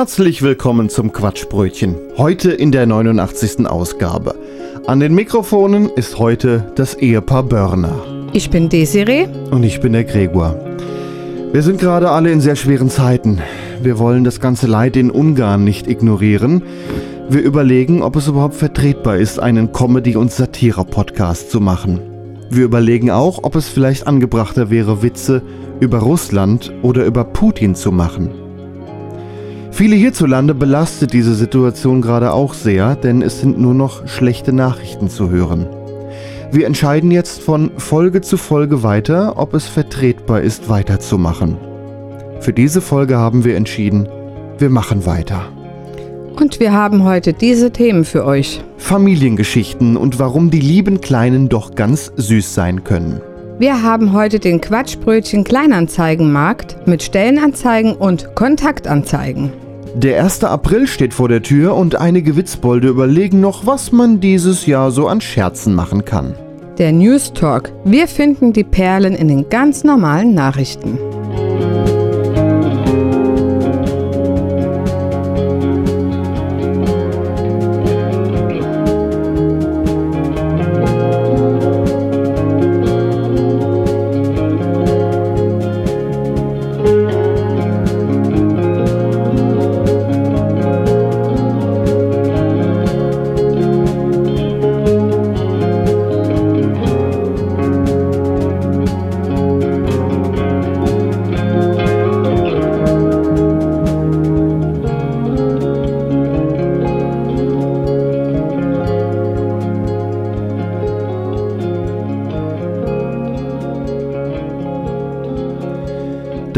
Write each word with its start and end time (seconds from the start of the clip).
Herzlich 0.00 0.40
willkommen 0.40 0.88
zum 0.88 1.12
Quatschbrötchen. 1.12 1.94
Heute 2.16 2.52
in 2.52 2.72
der 2.72 2.86
89. 2.86 3.66
Ausgabe. 3.66 4.34
An 4.86 4.98
den 4.98 5.14
Mikrofonen 5.14 5.90
ist 5.90 6.18
heute 6.18 6.72
das 6.74 6.94
Ehepaar 6.94 7.42
Börner. 7.42 8.02
Ich 8.32 8.48
bin 8.48 8.70
Desiree. 8.70 9.28
Und 9.50 9.62
ich 9.62 9.82
bin 9.82 9.92
der 9.92 10.04
Gregor. 10.04 10.58
Wir 11.52 11.60
sind 11.62 11.78
gerade 11.78 12.08
alle 12.08 12.32
in 12.32 12.40
sehr 12.40 12.56
schweren 12.56 12.88
Zeiten. 12.88 13.42
Wir 13.82 13.98
wollen 13.98 14.24
das 14.24 14.40
ganze 14.40 14.66
Leid 14.66 14.96
in 14.96 15.10
Ungarn 15.10 15.64
nicht 15.64 15.86
ignorieren. 15.86 16.62
Wir 17.28 17.42
überlegen, 17.42 18.02
ob 18.02 18.16
es 18.16 18.26
überhaupt 18.26 18.54
vertretbar 18.54 19.18
ist, 19.18 19.38
einen 19.38 19.70
Comedy- 19.70 20.16
und 20.16 20.32
Satire-Podcast 20.32 21.50
zu 21.50 21.60
machen. 21.60 22.00
Wir 22.48 22.64
überlegen 22.64 23.10
auch, 23.10 23.40
ob 23.42 23.54
es 23.54 23.68
vielleicht 23.68 24.06
angebrachter 24.06 24.70
wäre, 24.70 25.02
Witze 25.02 25.42
über 25.78 25.98
Russland 25.98 26.72
oder 26.80 27.04
über 27.04 27.22
Putin 27.24 27.74
zu 27.74 27.92
machen. 27.92 28.30
Viele 29.80 29.96
hierzulande 29.96 30.54
belastet 30.54 31.14
diese 31.14 31.34
Situation 31.34 32.02
gerade 32.02 32.34
auch 32.34 32.52
sehr, 32.52 32.96
denn 32.96 33.22
es 33.22 33.40
sind 33.40 33.58
nur 33.58 33.72
noch 33.72 34.06
schlechte 34.06 34.52
Nachrichten 34.52 35.08
zu 35.08 35.30
hören. 35.30 35.66
Wir 36.52 36.66
entscheiden 36.66 37.10
jetzt 37.10 37.40
von 37.40 37.70
Folge 37.78 38.20
zu 38.20 38.36
Folge 38.36 38.82
weiter, 38.82 39.38
ob 39.38 39.54
es 39.54 39.68
vertretbar 39.68 40.42
ist, 40.42 40.68
weiterzumachen. 40.68 41.56
Für 42.40 42.52
diese 42.52 42.82
Folge 42.82 43.16
haben 43.16 43.42
wir 43.42 43.56
entschieden, 43.56 44.06
wir 44.58 44.68
machen 44.68 45.06
weiter. 45.06 45.46
Und 46.38 46.60
wir 46.60 46.74
haben 46.74 47.04
heute 47.04 47.32
diese 47.32 47.70
Themen 47.70 48.04
für 48.04 48.26
euch. 48.26 48.62
Familiengeschichten 48.76 49.96
und 49.96 50.18
warum 50.18 50.50
die 50.50 50.60
lieben 50.60 51.00
Kleinen 51.00 51.48
doch 51.48 51.74
ganz 51.74 52.12
süß 52.16 52.52
sein 52.52 52.84
können. 52.84 53.22
Wir 53.58 53.82
haben 53.82 54.12
heute 54.12 54.40
den 54.40 54.60
Quatschbrötchen 54.60 55.42
Kleinanzeigenmarkt 55.42 56.86
mit 56.86 57.02
Stellenanzeigen 57.02 57.94
und 57.94 58.34
Kontaktanzeigen. 58.34 59.54
Der 59.94 60.22
1. 60.22 60.44
April 60.44 60.86
steht 60.86 61.12
vor 61.12 61.28
der 61.28 61.42
Tür 61.42 61.74
und 61.74 61.96
einige 61.96 62.36
Witzbolde 62.36 62.88
überlegen 62.88 63.40
noch, 63.40 63.66
was 63.66 63.90
man 63.90 64.20
dieses 64.20 64.66
Jahr 64.66 64.92
so 64.92 65.08
an 65.08 65.20
Scherzen 65.20 65.74
machen 65.74 66.04
kann. 66.04 66.34
Der 66.78 66.92
News 66.92 67.32
Talk. 67.32 67.72
Wir 67.84 68.06
finden 68.06 68.52
die 68.52 68.64
Perlen 68.64 69.14
in 69.14 69.26
den 69.26 69.48
ganz 69.48 69.82
normalen 69.82 70.32
Nachrichten. 70.32 70.96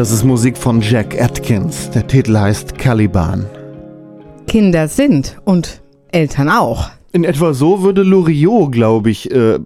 Das 0.02 0.10
ist 0.10 0.24
Musik 0.24 0.58
von 0.58 0.80
Jack 0.80 1.22
Atkins. 1.22 1.88
Der 1.90 2.04
Titel 2.08 2.36
heißt 2.36 2.76
Caliban. 2.76 3.46
Kinder 4.48 4.88
sind 4.88 5.40
und 5.44 5.80
Eltern 6.10 6.48
auch. 6.48 6.90
In 7.12 7.22
etwa 7.22 7.54
so 7.54 7.84
würde 7.84 8.02
Loriot, 8.02 8.72
glaube 8.72 9.10
ich, 9.10 9.30
äh, 9.30 9.60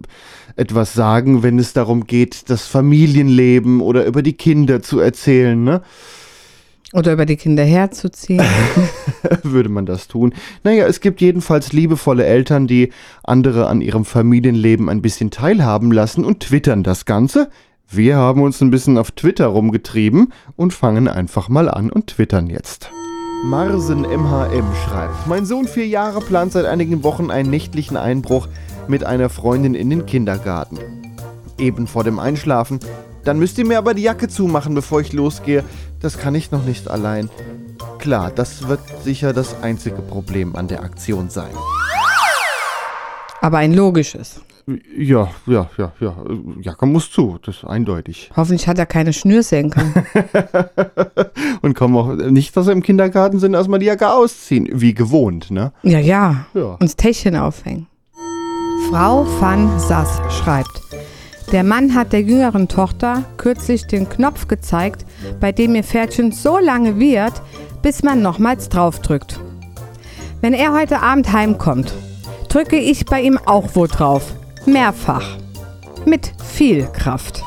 etwas 0.55 0.93
sagen, 0.93 1.41
wenn 1.41 1.57
es 1.57 1.73
darum 1.73 2.05
geht, 2.05 2.51
das 2.51 2.67
Familienleben 2.67 3.81
oder 3.81 4.05
über 4.05 4.21
die 4.21 4.33
Kinder 4.33 4.83
zu 4.83 4.99
erzählen, 4.99 5.63
ne? 5.63 5.81
Oder 6.93 7.13
über 7.13 7.25
die 7.25 7.37
Kinder 7.37 7.63
herzuziehen. 7.63 8.45
würde 9.41 9.69
man 9.69 9.87
das 9.87 10.07
tun. 10.07 10.35
Naja, 10.63 10.85
es 10.85 11.01
gibt 11.01 11.19
jedenfalls 11.19 11.73
liebevolle 11.73 12.27
Eltern, 12.27 12.67
die 12.67 12.91
andere 13.23 13.65
an 13.65 13.81
ihrem 13.81 14.05
Familienleben 14.05 14.87
ein 14.87 15.01
bisschen 15.01 15.31
teilhaben 15.31 15.91
lassen 15.91 16.23
und 16.23 16.41
twittern 16.41 16.83
das 16.83 17.05
Ganze. 17.05 17.49
Wir 17.89 18.17
haben 18.17 18.41
uns 18.41 18.59
ein 18.61 18.69
bisschen 18.69 18.97
auf 18.97 19.11
Twitter 19.11 19.47
rumgetrieben 19.47 20.33
und 20.57 20.73
fangen 20.73 21.07
einfach 21.07 21.47
mal 21.47 21.69
an 21.69 21.89
und 21.89 22.07
twittern 22.07 22.47
jetzt. 22.47 22.91
Marsen 23.45 24.01
MHM 24.01 24.65
schreibt, 24.83 25.25
mein 25.25 25.45
Sohn 25.45 25.67
vier 25.67 25.87
Jahre 25.87 26.19
plant 26.19 26.51
seit 26.51 26.65
einigen 26.65 27.03
Wochen 27.03 27.31
einen 27.31 27.49
nächtlichen 27.49 27.95
Einbruch 27.95 28.49
mit 28.89 29.05
einer 29.05 29.29
Freundin 29.29 29.73
in 29.73 29.89
den 29.89 30.05
Kindergarten. 30.05 30.79
Eben 31.57 31.87
vor 31.87 32.03
dem 32.03 32.19
Einschlafen. 32.19 32.79
Dann 33.23 33.39
müsst 33.39 33.57
ihr 33.57 33.65
mir 33.65 33.77
aber 33.77 33.93
die 33.93 34.03
Jacke 34.03 34.27
zumachen, 34.27 34.75
bevor 34.75 34.99
ich 34.99 35.13
losgehe. 35.13 35.63
Das 36.01 36.17
kann 36.17 36.35
ich 36.35 36.51
noch 36.51 36.65
nicht 36.65 36.89
allein. 36.89 37.29
Klar, 37.99 38.31
das 38.31 38.67
wird 38.67 38.81
sicher 39.03 39.31
das 39.31 39.61
einzige 39.61 40.01
Problem 40.01 40.57
an 40.57 40.67
der 40.67 40.83
Aktion 40.83 41.29
sein. 41.29 41.51
Aber 43.39 43.59
ein 43.59 43.73
logisches. 43.73 44.41
Ja, 44.97 45.29
ja, 45.45 45.69
ja, 45.77 45.93
ja. 46.01 46.15
Jacke 46.59 46.85
muss 46.85 47.09
zu, 47.09 47.37
das 47.41 47.57
ist 47.57 47.63
eindeutig. 47.63 48.29
Hoffentlich 48.35 48.67
hat 48.67 48.77
er 48.77 48.85
keine 48.85 49.13
Schnürsenkel. 49.13 49.81
Und 51.61 51.73
kommen 51.73 51.95
auch 51.95 52.13
nicht, 52.13 52.55
dass 52.57 52.65
wir 52.65 52.73
im 52.73 52.83
Kindergarten 52.83 53.39
sind, 53.39 53.53
erstmal 53.53 53.79
die 53.79 53.85
Jacke 53.85 54.09
ausziehen. 54.11 54.67
Wie 54.73 54.93
gewohnt, 54.93 55.51
ne? 55.51 55.71
Ja, 55.83 55.99
ja. 55.99 56.47
Ja. 56.53 56.77
Uns 56.81 56.97
Täschchen 56.97 57.37
aufhängen. 57.37 57.87
Frau 58.89 59.25
van 59.39 59.79
Sass 59.79 60.19
schreibt. 60.29 60.81
Der 61.53 61.63
Mann 61.63 61.95
hat 61.95 62.11
der 62.11 62.21
jüngeren 62.21 62.67
Tochter 62.67 63.23
kürzlich 63.37 63.87
den 63.87 64.09
Knopf 64.09 64.49
gezeigt, 64.49 65.05
bei 65.39 65.53
dem 65.53 65.75
ihr 65.75 65.83
Pferdchen 65.83 66.33
so 66.33 66.57
lange 66.57 66.99
wird, 66.99 67.41
bis 67.81 68.03
man 68.03 68.21
nochmals 68.21 68.67
draufdrückt. 68.67 69.39
Wenn 70.41 70.53
er 70.53 70.73
heute 70.73 71.01
Abend 71.01 71.31
heimkommt, 71.31 71.93
drücke 72.49 72.77
ich 72.77 73.05
bei 73.05 73.21
ihm 73.21 73.39
auch 73.45 73.69
wo 73.75 73.87
drauf. 73.87 74.33
Mehrfach. 74.67 75.37
Mit 76.05 76.31
viel 76.43 76.87
Kraft. 76.87 77.41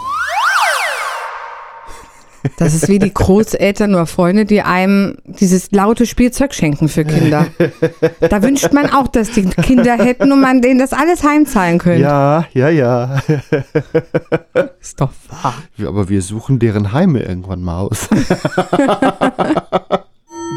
Das 2.56 2.72
ist 2.72 2.88
wie 2.88 2.98
die 2.98 3.12
Großeltern 3.12 3.94
oder 3.94 4.06
Freunde, 4.06 4.46
die 4.46 4.62
einem 4.62 5.18
dieses 5.24 5.70
laute 5.72 6.06
Spielzeug 6.06 6.54
schenken 6.54 6.88
für 6.88 7.04
Kinder. 7.04 7.46
Da 8.20 8.42
wünscht 8.42 8.72
man 8.72 8.88
auch, 8.90 9.08
dass 9.08 9.30
die 9.32 9.44
Kinder 9.44 9.96
hätten 9.96 10.32
und 10.32 10.40
man 10.40 10.62
denen 10.62 10.78
das 10.78 10.94
alles 10.94 11.22
heimzahlen 11.22 11.78
könnte. 11.78 12.00
Ja, 12.00 12.46
ja, 12.54 12.70
ja. 12.70 13.20
Ist 14.80 14.98
doch 15.00 15.12
wahr. 15.28 15.54
Aber 15.86 16.08
wir 16.08 16.22
suchen 16.22 16.58
deren 16.58 16.92
Heime 16.92 17.20
irgendwann 17.20 17.62
mal 17.62 17.80
aus. 17.80 18.08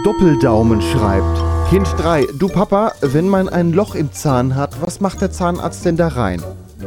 Doppeldaumen 0.05 0.81
schreibt. 0.81 1.62
Kind 1.73 1.87
3, 1.97 2.27
du 2.37 2.49
Papa, 2.49 2.91
wenn 3.01 3.27
man 3.27 3.49
ein 3.49 3.73
Loch 3.73 3.95
im 3.95 4.13
Zahn 4.13 4.53
hat, 4.53 4.79
was 4.79 5.01
macht 5.01 5.21
der 5.21 5.31
Zahnarzt 5.31 5.83
denn 5.83 5.97
da 5.97 6.09
rein? 6.09 6.39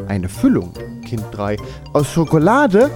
Eine 0.07 0.29
Füllung. 0.29 0.75
Kind 1.05 1.25
3, 1.33 1.57
aus 1.93 2.13
Schokolade? 2.13 2.93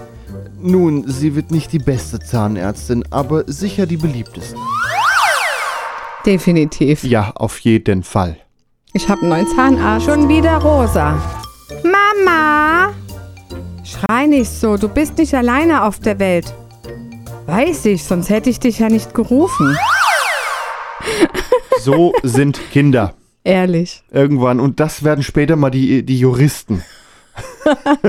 Nun, 0.61 1.03
sie 1.09 1.35
wird 1.35 1.51
nicht 1.51 1.73
die 1.73 1.81
beste 1.81 2.21
Zahnärztin, 2.21 3.03
aber 3.11 3.43
sicher 3.49 3.87
die 3.87 3.97
beliebteste. 3.97 4.55
Definitiv. 6.25 7.03
Ja, 7.03 7.33
auf 7.35 7.59
jeden 7.59 8.05
Fall. 8.05 8.37
Ich 8.93 9.09
habe 9.09 9.23
einen 9.23 9.31
neuen 9.31 9.49
Zahnarzt. 9.49 10.07
Schon 10.07 10.29
wieder 10.29 10.59
rosa. 10.59 11.21
Mama! 11.83 12.93
Schrei 13.83 14.27
nicht 14.27 14.53
so, 14.53 14.77
du 14.77 14.89
bist 14.89 15.19
nicht 15.19 15.35
alleine 15.35 15.83
auf 15.83 15.99
der 15.99 16.21
Welt. 16.21 16.55
Weiß 17.47 17.85
ich, 17.87 18.05
sonst 18.05 18.31
hätte 18.31 18.49
ich 18.49 18.61
dich 18.61 18.79
ja 18.79 18.89
nicht 18.89 19.13
gerufen. 19.13 19.77
So 21.82 22.12
sind 22.23 22.61
Kinder. 22.73 23.15
Ehrlich. 23.43 24.03
Irgendwann. 24.11 24.61
Und 24.61 24.81
das 24.81 25.03
werden 25.03 25.25
später 25.25 25.56
mal 25.56 25.71
die, 25.71 26.03
die 26.03 26.19
Juristen. 26.19 26.85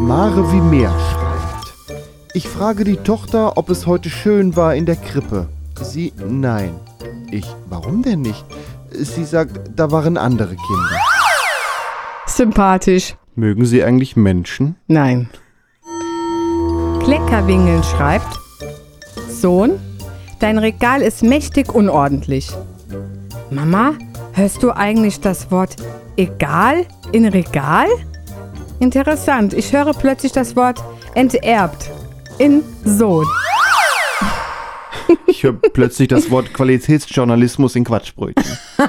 Mare 0.00 0.52
wie 0.52 0.60
Meer 0.60 0.90
schreibt. 0.90 1.74
Ich 2.34 2.46
frage 2.48 2.84
die 2.84 2.98
Tochter, 2.98 3.58
ob 3.58 3.68
es 3.68 3.86
heute 3.86 4.10
schön 4.10 4.54
war 4.54 4.76
in 4.76 4.86
der 4.86 4.94
Krippe. 4.94 5.48
Sie, 5.80 6.12
nein. 6.24 6.74
Ich, 7.32 7.46
warum 7.68 8.02
denn 8.02 8.22
nicht? 8.22 8.44
Sie 8.90 9.24
sagt, 9.24 9.58
da 9.74 9.90
waren 9.90 10.16
andere 10.16 10.54
Kinder. 10.54 11.00
Sympathisch. 12.26 13.16
Mögen 13.34 13.64
Sie 13.64 13.82
eigentlich 13.82 14.14
Menschen? 14.14 14.76
Nein. 14.86 15.30
Kleckerwingeln 17.00 17.82
schreibt: 17.82 18.38
Sohn, 19.28 19.80
dein 20.42 20.58
Regal 20.58 21.02
ist 21.02 21.22
mächtig 21.22 21.72
unordentlich. 21.72 22.50
Mama, 23.50 23.92
hörst 24.32 24.62
du 24.62 24.72
eigentlich 24.72 25.20
das 25.20 25.50
Wort 25.50 25.76
egal 26.16 26.84
in 27.12 27.26
Regal? 27.26 27.86
Interessant, 28.80 29.54
ich 29.54 29.72
höre 29.72 29.92
plötzlich 29.92 30.32
das 30.32 30.56
Wort 30.56 30.82
enterbt 31.14 31.90
in 32.38 32.62
Sohn. 32.84 33.26
Ich 35.26 35.44
höre 35.44 35.52
plötzlich 35.52 36.08
das 36.08 36.30
Wort 36.30 36.52
Qualitätsjournalismus 36.52 37.76
in 37.76 37.84
Quatschbrötchen. 37.84 38.58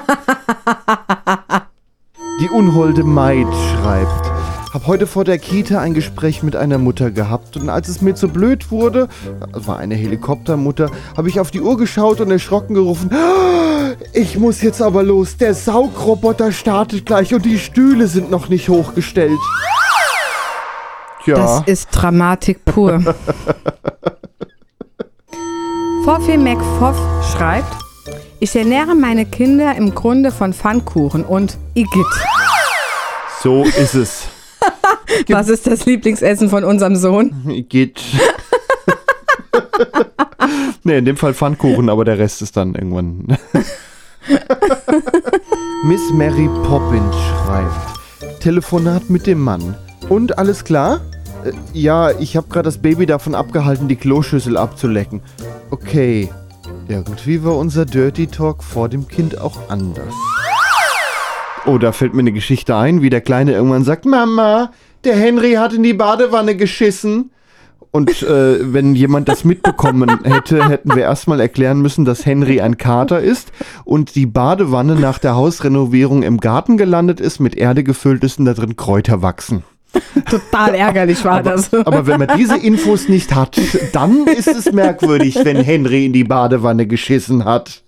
Die 2.42 2.50
unholde 2.50 3.04
Maid 3.04 3.48
schreibt. 3.48 4.63
Hab 4.74 4.88
heute 4.88 5.06
vor 5.06 5.24
der 5.24 5.38
Kita 5.38 5.80
ein 5.80 5.94
Gespräch 5.94 6.42
mit 6.42 6.56
einer 6.56 6.80
Mutter 6.80 7.12
gehabt 7.12 7.58
und 7.58 7.70
als 7.70 7.90
es 7.90 8.02
mir 8.02 8.16
zu 8.16 8.28
blöd 8.28 8.72
wurde, 8.72 9.08
das 9.52 9.68
war 9.68 9.78
eine 9.78 9.94
Helikoptermutter, 9.94 10.90
habe 11.16 11.30
ich 11.30 11.40
auf 11.40 11.52
die 11.52 11.62
Uhr 11.62 11.78
geschaut 11.78 12.20
und 12.22 12.32
erschrocken 12.32 12.74
gerufen, 12.74 13.12
"Ah, 13.14 13.92
ich 14.14 14.40
muss 14.40 14.64
jetzt 14.64 14.82
aber 14.82 15.04
los, 15.04 15.38
der 15.38 15.54
Saugroboter 15.54 16.52
startet 16.52 17.06
gleich 17.06 17.36
und 17.36 17.46
die 17.46 17.60
Stühle 17.60 18.08
sind 18.08 18.32
noch 18.32 18.50
nicht 18.50 18.68
hochgestellt. 18.68 19.38
Tja. 21.24 21.36
Das 21.36 21.62
ist 21.68 21.90
Dramatik 21.92 22.66
pur. 22.66 23.00
Foffi 26.04 26.36
McFoff 26.36 26.98
schreibt, 27.32 27.76
ich 28.40 28.56
ernähre 28.56 28.96
meine 28.96 29.28
Kinder 29.28 29.76
im 29.76 29.94
Grunde 29.94 30.32
von 30.32 30.52
Pfannkuchen 30.52 31.24
und 31.24 31.60
Igitt. 31.76 32.08
So 33.44 33.64
ist 33.66 33.94
es. 33.94 34.24
Was 35.30 35.50
ist 35.50 35.68
das 35.68 35.86
Lieblingsessen 35.86 36.50
von 36.50 36.64
unserem 36.64 36.96
Sohn? 36.96 37.66
Geht. 37.70 38.02
ne, 40.84 40.98
in 40.98 41.06
dem 41.06 41.18
Fall 41.18 41.34
Pfannkuchen, 41.34 41.90
aber 41.90 42.06
der 42.06 42.18
Rest 42.18 42.42
ist 42.42 42.58
dann 42.58 42.76
irgendwann. 42.76 43.38
Miss 45.86 46.02
Mary 46.14 46.50
Poppins 46.64 47.16
schreibt: 47.16 48.42
Telefonat 48.42 49.10
mit 49.10 49.28
dem 49.28 49.42
Mann. 49.42 49.76
Und 50.10 50.38
alles 50.38 50.64
klar? 50.64 51.02
Äh, 51.44 51.52
ja, 51.74 52.12
ich 52.12 52.38
habe 52.38 52.48
gerade 52.48 52.66
das 52.66 52.78
Baby 52.78 53.06
davon 53.06 53.36
abgehalten, 53.36 53.88
die 53.88 53.96
Kloschüssel 53.96 54.58
abzulecken. 54.58 55.22
Okay. 55.72 56.30
Irgendwie 56.88 57.44
war 57.44 57.58
unser 57.58 57.86
Dirty 57.86 58.28
Talk 58.28 58.64
vor 58.64 58.90
dem 58.90 59.08
Kind 59.08 59.40
auch 59.40 59.70
anders. 59.70 60.14
Oh, 61.66 61.78
da 61.78 61.94
fällt 61.94 62.14
mir 62.14 62.20
eine 62.20 62.34
Geschichte 62.34 62.76
ein, 62.76 63.02
wie 63.02 63.10
der 63.10 63.22
Kleine 63.22 63.54
irgendwann 63.54 63.86
sagt: 63.86 64.06
Mama, 64.06 64.72
der 65.04 65.16
Henry 65.16 65.54
hat 65.54 65.74
in 65.74 65.84
die 65.84 65.94
Badewanne 65.94 66.56
geschissen. 66.56 67.32
Und 67.92 68.24
äh, 68.24 68.74
wenn 68.74 68.96
jemand 68.96 69.30
das 69.30 69.44
mitbekommen 69.44 70.10
hätte, 70.24 70.68
hätten 70.68 70.96
wir 70.96 71.04
erstmal 71.04 71.40
erklären 71.40 71.80
müssen, 71.80 72.06
dass 72.06 72.26
Henry 72.26 72.60
ein 72.60 72.78
Kater 72.78 73.20
ist 73.20 73.52
und 73.86 74.16
die 74.16 74.26
Badewanne 74.26 74.96
nach 74.96 75.20
der 75.20 75.36
Hausrenovierung 75.36 76.24
im 76.24 76.40
Garten 76.40 76.78
gelandet 76.78 77.20
ist, 77.20 77.40
mit 77.40 77.56
Erde 77.56 77.84
gefüllt 77.84 78.24
ist 78.24 78.40
und 78.40 78.46
da 78.46 78.56
drin 78.56 78.76
Kräuter 78.78 79.22
wachsen. 79.22 79.62
Total 80.28 80.74
ärgerlich 80.74 81.24
war 81.24 81.44
das. 81.44 81.72
Aber 81.72 82.08
wenn 82.08 82.18
man 82.20 82.36
diese 82.36 82.58
Infos 82.58 83.10
nicht 83.10 83.36
hat, 83.36 83.62
dann 83.92 84.26
ist 84.26 84.48
es 84.48 84.72
merkwürdig, 84.72 85.38
wenn 85.44 85.58
Henry 85.58 86.08
in 86.08 86.14
die 86.14 86.24
Badewanne 86.24 86.88
geschissen 86.88 87.46
hat. 87.46 87.84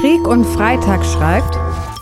Krieg 0.00 0.28
und 0.28 0.44
Freitag 0.44 1.04
schreibt, 1.04 1.58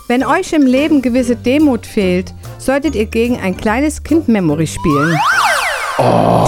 wenn 0.09 0.23
euch 0.23 0.53
im 0.53 0.67
Leben 0.67 1.01
gewisse 1.01 1.37
Demut 1.37 1.87
fehlt, 1.87 2.35
solltet 2.65 2.95
ihr 2.95 3.07
gegen 3.07 3.39
ein 3.41 3.57
kleines 3.57 4.03
Kind 4.03 4.29
Memory 4.29 4.67
spielen. 4.67 5.19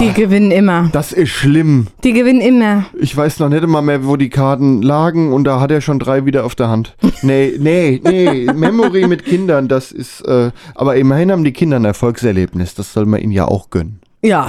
Die 0.00 0.12
gewinnen 0.12 0.50
immer. 0.50 0.88
Das 0.92 1.12
ist 1.12 1.28
schlimm. 1.28 1.88
Die 2.02 2.12
gewinnen 2.12 2.40
immer. 2.40 2.86
Ich 2.98 3.16
weiß 3.16 3.40
noch 3.40 3.48
nicht 3.50 3.66
mal 3.66 3.82
mehr, 3.82 4.06
wo 4.06 4.16
die 4.16 4.30
Karten 4.30 4.80
lagen 4.80 5.32
und 5.32 5.44
da 5.44 5.60
hat 5.60 5.70
er 5.70 5.80
schon 5.80 5.98
drei 5.98 6.24
wieder 6.24 6.44
auf 6.44 6.54
der 6.54 6.68
Hand. 6.68 6.96
Nee, 7.22 7.54
nee, 7.58 8.00
nee. 8.02 8.50
Memory 8.54 9.06
mit 9.06 9.24
Kindern, 9.24 9.68
das 9.68 9.92
ist. 9.92 10.22
Äh, 10.22 10.50
aber 10.74 10.96
immerhin 10.96 11.30
haben 11.30 11.44
die 11.44 11.52
Kinder 11.52 11.76
ein 11.76 11.84
Erfolgserlebnis. 11.84 12.74
Das 12.74 12.92
soll 12.92 13.06
man 13.06 13.20
ihnen 13.20 13.32
ja 13.32 13.44
auch 13.44 13.70
gönnen. 13.70 14.00
Ja. 14.22 14.48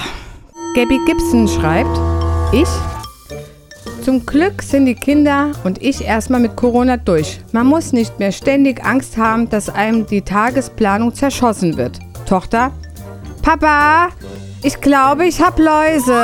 Gabby 0.74 0.98
Gibson 1.06 1.46
schreibt, 1.46 2.00
ich. 2.52 2.68
Zum 4.06 4.24
Glück 4.24 4.62
sind 4.62 4.86
die 4.86 4.94
Kinder 4.94 5.50
und 5.64 5.82
ich 5.82 6.04
erstmal 6.04 6.38
mit 6.38 6.54
Corona 6.54 6.96
durch. 6.96 7.40
Man 7.50 7.66
muss 7.66 7.92
nicht 7.92 8.20
mehr 8.20 8.30
ständig 8.30 8.84
Angst 8.84 9.16
haben, 9.16 9.50
dass 9.50 9.68
einem 9.68 10.06
die 10.06 10.22
Tagesplanung 10.22 11.12
zerschossen 11.12 11.76
wird. 11.76 11.98
Tochter, 12.24 12.70
Papa, 13.42 14.10
ich 14.62 14.80
glaube, 14.80 15.26
ich 15.26 15.40
habe 15.40 15.60
Läuse. 15.60 16.22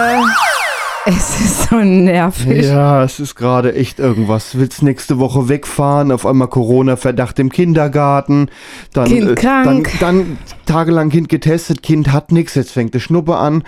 Es 1.07 1.41
ist 1.41 1.71
so 1.71 1.75
nervig. 1.79 2.65
Ja, 2.65 3.03
es 3.03 3.19
ist 3.19 3.35
gerade 3.35 3.75
echt 3.75 3.99
irgendwas. 3.99 4.57
Willst 4.57 4.85
nächste 4.85 5.19
Woche 5.19 5.49
wegfahren, 5.49 6.13
auf 6.13 6.25
einmal 6.25 6.47
Corona-Verdacht 6.47 7.41
im 7.41 7.51
Kindergarten, 7.51 8.49
dann, 8.93 9.07
Kind 9.07 9.31
äh, 9.31 9.35
krank. 9.35 9.91
dann, 9.99 10.15
dann 10.15 10.39
tagelang 10.67 11.11
Kind 11.11 11.29
getestet, 11.29 11.83
Kind 11.83 12.13
hat 12.13 12.31
nichts, 12.31 12.55
jetzt 12.55 12.71
fängt 12.71 12.95
die 12.95 13.01
Schnuppe 13.01 13.39
an. 13.39 13.65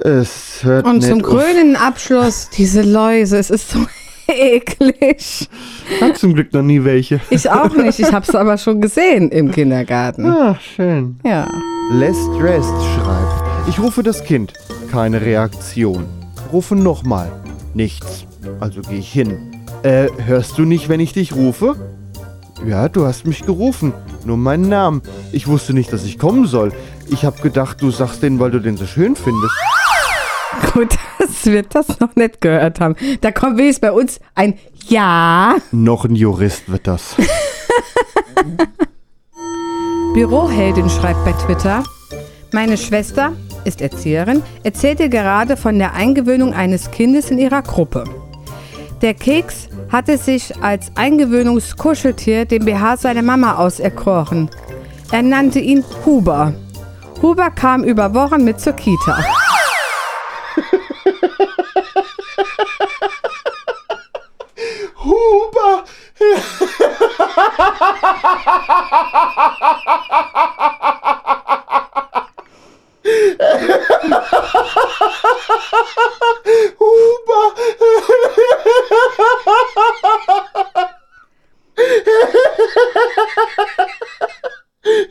Es 0.00 0.60
hört 0.62 0.86
Und 0.86 1.02
zum 1.02 1.22
grünen 1.22 1.74
Abschluss 1.76 2.48
diese 2.56 2.82
Läuse. 2.82 3.38
Es 3.38 3.50
ist 3.50 3.70
so 3.70 3.80
eklig. 4.28 5.48
Hat 6.00 6.16
zum 6.18 6.34
Glück 6.34 6.52
noch 6.52 6.62
nie 6.62 6.84
welche. 6.84 7.20
Ich 7.30 7.50
auch 7.50 7.74
nicht. 7.74 7.98
Ich 7.98 8.12
habe 8.12 8.24
es 8.28 8.34
aber 8.34 8.58
schon 8.58 8.80
gesehen 8.80 9.30
im 9.30 9.50
Kindergarten. 9.50 10.26
Ah, 10.26 10.58
schön. 10.76 11.18
Ja. 11.24 11.48
Les 11.92 12.16
Dressed 12.38 12.74
schreibt, 12.94 13.68
ich 13.68 13.80
rufe 13.80 14.02
das 14.02 14.22
Kind. 14.24 14.52
Keine 14.92 15.20
Reaktion. 15.20 16.06
Rufe 16.52 16.76
nochmal. 16.76 17.30
Nichts. 17.74 18.24
Also 18.60 18.82
gehe 18.82 18.98
ich 18.98 19.10
hin. 19.12 19.36
Äh, 19.82 20.08
hörst 20.26 20.58
du 20.58 20.62
nicht, 20.62 20.88
wenn 20.88 21.00
ich 21.00 21.12
dich 21.12 21.34
rufe? 21.34 21.76
Ja, 22.66 22.88
du 22.88 23.06
hast 23.06 23.26
mich 23.26 23.46
gerufen. 23.46 23.92
Nur 24.24 24.36
meinen 24.36 24.68
Namen. 24.68 25.02
Ich 25.32 25.46
wusste 25.46 25.72
nicht, 25.72 25.92
dass 25.92 26.04
ich 26.04 26.18
kommen 26.18 26.46
soll. 26.46 26.72
Ich 27.08 27.24
hab 27.24 27.40
gedacht, 27.42 27.80
du 27.80 27.90
sagst 27.90 28.22
den, 28.22 28.38
weil 28.40 28.50
du 28.50 28.58
den 28.58 28.76
so 28.76 28.86
schön 28.86 29.16
findest. 29.16 29.54
Gut, 30.72 30.96
dass 31.18 31.44
wir 31.46 31.62
das 31.62 32.00
noch 32.00 32.14
nicht 32.16 32.40
gehört 32.40 32.80
haben. 32.80 32.96
Da 33.20 33.30
kommt 33.32 33.58
wenigstens 33.58 33.80
bei 33.80 33.92
uns 33.92 34.20
ein 34.34 34.58
Ja. 34.86 35.56
Noch 35.72 36.04
ein 36.04 36.16
Jurist 36.16 36.70
wird 36.70 36.86
das. 36.86 37.16
Büroheldin 40.14 40.88
schreibt 40.88 41.24
bei 41.24 41.32
Twitter, 41.32 41.84
meine 42.52 42.76
Schwester 42.76 43.34
ist 43.64 43.80
Erzieherin, 43.82 44.42
erzählte 44.62 45.08
gerade 45.08 45.56
von 45.56 45.78
der 45.78 45.94
Eingewöhnung 45.94 46.54
eines 46.54 46.90
Kindes 46.90 47.30
in 47.30 47.38
ihrer 47.38 47.62
Gruppe. 47.62 48.04
Der 49.02 49.14
Keks 49.14 49.68
hatte 49.92 50.18
sich 50.18 50.60
als 50.62 50.90
Eingewöhnungskuscheltier 50.96 52.46
den 52.46 52.64
BH 52.64 52.96
seiner 52.96 53.22
Mama 53.22 53.56
auserkoren. 53.56 54.50
Er 55.12 55.22
nannte 55.22 55.60
ihn 55.60 55.84
Huber. 56.04 56.54
Huber 57.22 57.50
kam 57.50 57.84
über 57.84 58.14
Wochen 58.14 58.44
mit 58.44 58.60
zur 58.60 58.72
Kita. 58.72 59.24
Huber! 65.04 65.84
Huber! 76.78 77.54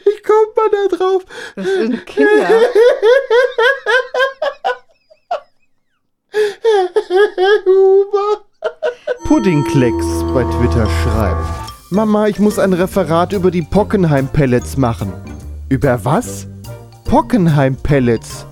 Wie 0.03 0.21
kommt 0.21 0.55
man 0.55 0.71
da 0.71 0.87
drauf? 0.95 1.23
Das 1.55 1.65
sind 1.65 2.05
Kinder. 2.05 2.61
Huber. 7.65 8.45
Puddingklecks 9.37 10.23
bei 10.33 10.43
Twitter 10.45 10.87
schreibt: 11.03 11.45
Mama, 11.91 12.25
ich 12.25 12.39
muss 12.39 12.57
ein 12.57 12.73
Referat 12.73 13.33
über 13.33 13.51
die 13.51 13.61
Pockenheim-Pellets 13.61 14.77
machen. 14.77 15.13
Über 15.69 16.03
was? 16.03 16.47
Pockenheim-Pellets. 17.05 18.47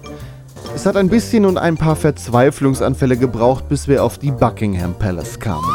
Es 0.75 0.85
hat 0.85 0.95
ein 0.95 1.09
bisschen 1.09 1.47
und 1.47 1.57
ein 1.57 1.75
paar 1.75 1.95
Verzweiflungsanfälle 1.95 3.17
gebraucht, 3.17 3.67
bis 3.67 3.87
wir 3.87 4.03
auf 4.03 4.19
die 4.19 4.29
Buckingham 4.29 4.93
Palace 4.93 5.39
kamen. 5.39 5.65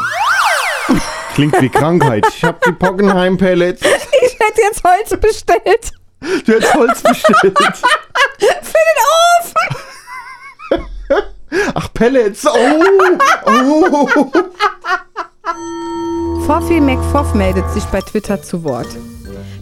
Klingt 1.33 1.61
wie 1.61 1.67
Krankheit. 1.67 2.25
Ich 2.29 2.45
hab 2.45 2.63
die 2.63 2.71
Pockenheim-Pellets. 2.71 3.81
Ich 3.81 4.39
hätte 4.39 4.61
jetzt 4.61 4.81
Holz 4.81 5.09
bestellt. 5.19 5.91
Du 6.45 6.53
hättest 6.53 6.73
Holz 6.73 7.01
bestellt. 7.01 7.57
Für 7.59 8.79
den 8.87 8.99
Ofen. 9.41 9.81
Ach, 11.73 11.93
Pellets. 11.93 12.47
Oh, 12.47 12.81
oh. 13.45 14.31
Foffi 16.45 16.81
McFoff 16.81 17.33
meldet 17.33 17.69
sich 17.71 17.85
bei 17.85 18.01
Twitter 18.01 18.41
zu 18.41 18.63
Wort. 18.63 18.87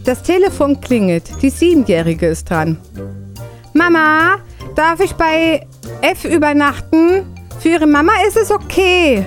Das 0.04 0.22
Telefon 0.22 0.80
klingelt. 0.80 1.24
Die 1.42 1.50
Siebenjährige 1.50 2.26
ist 2.26 2.50
dran. 2.50 2.78
Mama, 3.74 4.38
darf 4.74 5.00
ich 5.00 5.14
bei 5.14 5.66
F 6.00 6.24
übernachten? 6.24 7.26
Für 7.60 7.68
ihre 7.68 7.86
Mama 7.86 8.12
ist 8.26 8.36
es 8.36 8.50
okay. 8.50 9.26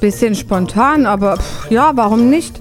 Bisschen 0.00 0.34
spontan, 0.34 1.06
aber 1.06 1.36
pff, 1.36 1.70
ja, 1.70 1.92
warum 1.94 2.28
nicht? 2.28 2.60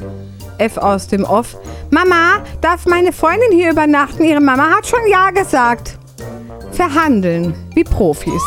F 0.57 0.77
aus 0.77 1.07
dem 1.07 1.23
Off. 1.23 1.57
Mama, 1.89 2.43
darf 2.61 2.85
meine 2.85 3.11
Freundin 3.11 3.51
hier 3.51 3.71
übernachten? 3.71 4.23
Ihre 4.23 4.41
Mama 4.41 4.69
hat 4.69 4.87
schon 4.87 4.99
Ja 5.09 5.31
gesagt. 5.31 5.97
Verhandeln, 6.71 7.53
wie 7.75 7.83
Profis. 7.83 8.41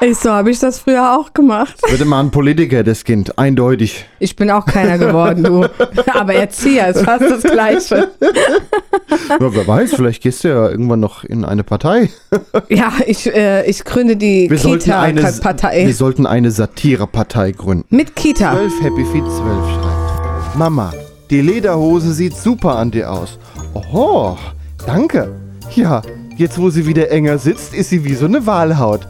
Ey, 0.00 0.12
so 0.12 0.30
habe 0.30 0.50
ich 0.50 0.58
das 0.58 0.80
früher 0.80 1.16
auch 1.16 1.32
gemacht. 1.32 1.76
Würde 1.88 2.04
mal 2.04 2.20
ein 2.20 2.30
Politiker, 2.30 2.82
das 2.82 3.04
Kind, 3.04 3.38
eindeutig. 3.38 4.04
Ich 4.18 4.36
bin 4.36 4.50
auch 4.50 4.66
keiner 4.66 4.98
geworden, 4.98 5.44
du. 5.44 5.66
Aber 6.12 6.34
Erzieher 6.34 6.88
ist 6.88 7.02
fast 7.02 7.22
das 7.22 7.42
Gleiche. 7.42 8.10
Ja, 8.20 9.54
wer 9.54 9.66
weiß, 9.66 9.94
vielleicht 9.94 10.22
gehst 10.22 10.44
du 10.44 10.48
ja 10.48 10.68
irgendwann 10.68 11.00
noch 11.00 11.24
in 11.24 11.44
eine 11.44 11.64
Partei. 11.64 12.10
Ja, 12.68 12.92
ich, 13.06 13.32
äh, 13.32 13.64
ich 13.68 13.84
gründe 13.84 14.16
die 14.16 14.48
Kita-Partei. 14.48 15.86
wir 15.86 15.94
sollten 15.94 16.26
eine 16.26 16.50
Satirepartei 16.50 17.52
gründen. 17.52 17.84
Mit 17.94 18.16
Kita. 18.16 18.52
12 18.52 18.82
Happy 18.82 19.04
Feet 19.04 19.24
12 19.24 19.34
schreibt. 19.34 20.56
Mama, 20.56 20.92
die 21.30 21.40
Lederhose 21.40 22.12
sieht 22.12 22.36
super 22.36 22.76
an 22.76 22.90
dir 22.90 23.10
aus. 23.12 23.38
Oho, 23.74 24.38
danke. 24.86 25.34
Ja, 25.74 26.02
jetzt 26.36 26.58
wo 26.58 26.70
sie 26.70 26.86
wieder 26.86 27.10
enger 27.10 27.38
sitzt, 27.38 27.74
ist 27.74 27.90
sie 27.90 28.04
wie 28.04 28.14
so 28.14 28.26
eine 28.26 28.46
Walhaut. 28.46 29.06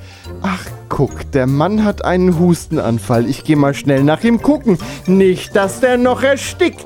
Ach, 0.46 0.66
guck, 0.90 1.32
der 1.32 1.46
Mann 1.46 1.84
hat 1.84 2.04
einen 2.04 2.38
Hustenanfall. 2.38 3.26
Ich 3.30 3.44
gehe 3.44 3.56
mal 3.56 3.72
schnell 3.72 4.04
nach 4.04 4.22
ihm 4.24 4.42
gucken. 4.42 4.76
Nicht, 5.06 5.56
dass 5.56 5.80
der 5.80 5.96
noch 5.96 6.22
erstickt. 6.22 6.84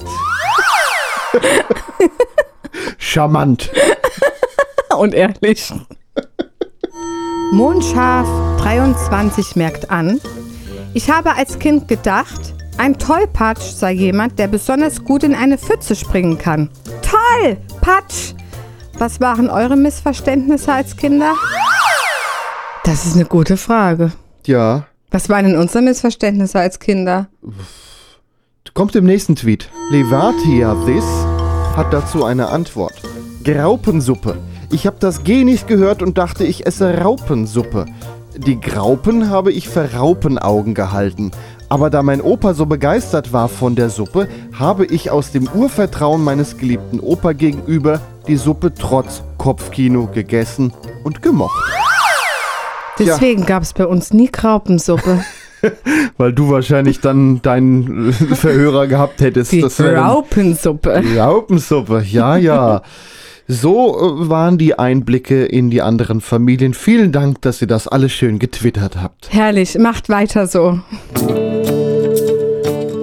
Charmant. 2.98 3.72
Und 4.96 5.12
ehrlich. 5.12 5.72
Mondschaf 7.50 8.28
23 8.58 9.56
merkt 9.56 9.90
an, 9.90 10.20
ich 10.94 11.10
habe 11.10 11.34
als 11.34 11.58
Kind 11.58 11.88
gedacht, 11.88 12.54
ein 12.76 12.96
Tollpatsch 12.96 13.72
sei 13.72 13.90
jemand, 13.90 14.38
der 14.38 14.46
besonders 14.46 15.02
gut 15.04 15.24
in 15.24 15.34
eine 15.34 15.58
Pfütze 15.58 15.96
springen 15.96 16.38
kann. 16.38 16.70
Toll! 17.02 17.56
Patsch! 17.80 18.34
Was 18.98 19.20
waren 19.20 19.50
eure 19.50 19.76
Missverständnisse 19.76 20.72
als 20.72 20.96
Kinder? 20.96 21.34
Das 22.88 23.04
ist 23.04 23.16
eine 23.16 23.26
gute 23.26 23.58
Frage. 23.58 24.12
Ja, 24.46 24.86
Was 25.10 25.28
waren 25.28 25.44
denn 25.44 25.58
unsere 25.58 25.82
Missverständnisse 25.82 26.58
als 26.58 26.78
Kinder? 26.78 27.28
Kommt 28.72 28.96
im 28.96 29.04
nächsten 29.04 29.36
Tweet. 29.36 29.68
Levatia 29.90 30.74
This 30.86 31.04
hat 31.76 31.92
dazu 31.92 32.24
eine 32.24 32.48
Antwort. 32.48 32.94
Graupensuppe. 33.44 34.38
Ich 34.72 34.86
habe 34.86 34.96
das 35.00 35.22
G 35.22 35.44
nicht 35.44 35.68
gehört 35.68 36.00
und 36.02 36.16
dachte, 36.16 36.44
ich 36.44 36.66
esse 36.66 36.96
Raupensuppe. 37.02 37.84
Die 38.38 38.58
Graupen 38.58 39.28
habe 39.28 39.52
ich 39.52 39.68
für 39.68 39.92
Raupenaugen 39.92 40.72
gehalten. 40.72 41.30
Aber 41.68 41.90
da 41.90 42.02
mein 42.02 42.22
Opa 42.22 42.54
so 42.54 42.64
begeistert 42.64 43.34
war 43.34 43.50
von 43.50 43.76
der 43.76 43.90
Suppe, 43.90 44.28
habe 44.58 44.86
ich 44.86 45.10
aus 45.10 45.30
dem 45.30 45.46
Urvertrauen 45.46 46.24
meines 46.24 46.56
geliebten 46.56 47.00
Opa 47.00 47.34
gegenüber 47.34 48.00
die 48.26 48.36
Suppe 48.38 48.72
trotz 48.72 49.22
Kopfkino 49.36 50.06
gegessen 50.06 50.72
und 51.04 51.20
gemocht. 51.20 51.62
Deswegen 52.98 53.46
gab 53.46 53.62
es 53.62 53.72
bei 53.72 53.86
uns 53.86 54.12
nie 54.12 54.30
Graupensuppe. 54.30 55.24
Weil 56.16 56.32
du 56.32 56.50
wahrscheinlich 56.50 57.00
dann 57.00 57.42
deinen 57.42 58.12
Verhörer 58.12 58.86
gehabt 58.86 59.20
hättest. 59.20 59.52
Die 59.52 59.62
Graupensuppe. 59.62 61.02
Raupensuppe, 61.16 62.04
ja, 62.08 62.36
ja. 62.36 62.82
So 63.50 63.96
äh, 63.96 64.28
waren 64.28 64.58
die 64.58 64.78
Einblicke 64.78 65.44
in 65.46 65.70
die 65.70 65.80
anderen 65.80 66.20
Familien. 66.20 66.74
Vielen 66.74 67.12
Dank, 67.12 67.40
dass 67.42 67.62
ihr 67.62 67.66
das 67.66 67.88
alles 67.88 68.12
schön 68.12 68.38
getwittert 68.38 69.00
habt. 69.02 69.32
Herrlich, 69.32 69.78
macht 69.78 70.10
weiter 70.10 70.46
so. 70.46 70.80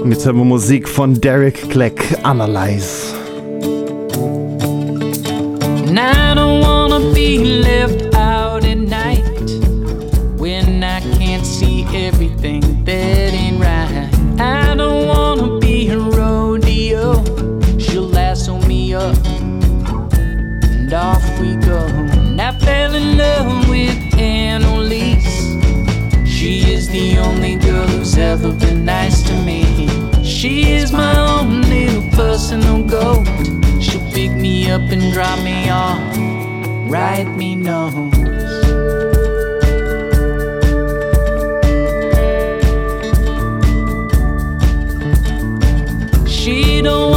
Und 0.03 0.11
jetzt 0.11 0.27
haben 0.27 0.37
wir 0.37 0.45
Musik 0.45 0.87
von 0.87 1.19
Derek 1.19 1.69
Kleck, 1.71 2.19
Analyze. 2.21 3.15
And 5.87 5.99
I 5.99 6.35
don't 6.35 6.61
wanna 6.61 6.99
be 7.13 7.39
left 7.39 7.84
who's 28.15 28.23
ever 28.23 28.53
been 28.53 28.85
nice 28.85 29.21
to 29.23 29.33
me. 29.43 29.63
She 30.23 30.71
is 30.71 30.91
my 30.91 31.17
own 31.17 31.61
little 31.63 32.09
personal 32.11 32.83
oh, 32.93 33.23
goat. 33.23 33.81
She'll 33.81 34.11
pick 34.11 34.31
me 34.31 34.69
up 34.71 34.81
and 34.81 35.11
drop 35.11 35.43
me 35.43 35.69
off, 35.69 35.99
write 36.89 37.27
me 37.35 37.55
notes. 37.55 38.15
She 46.29 46.81
don't 46.81 47.14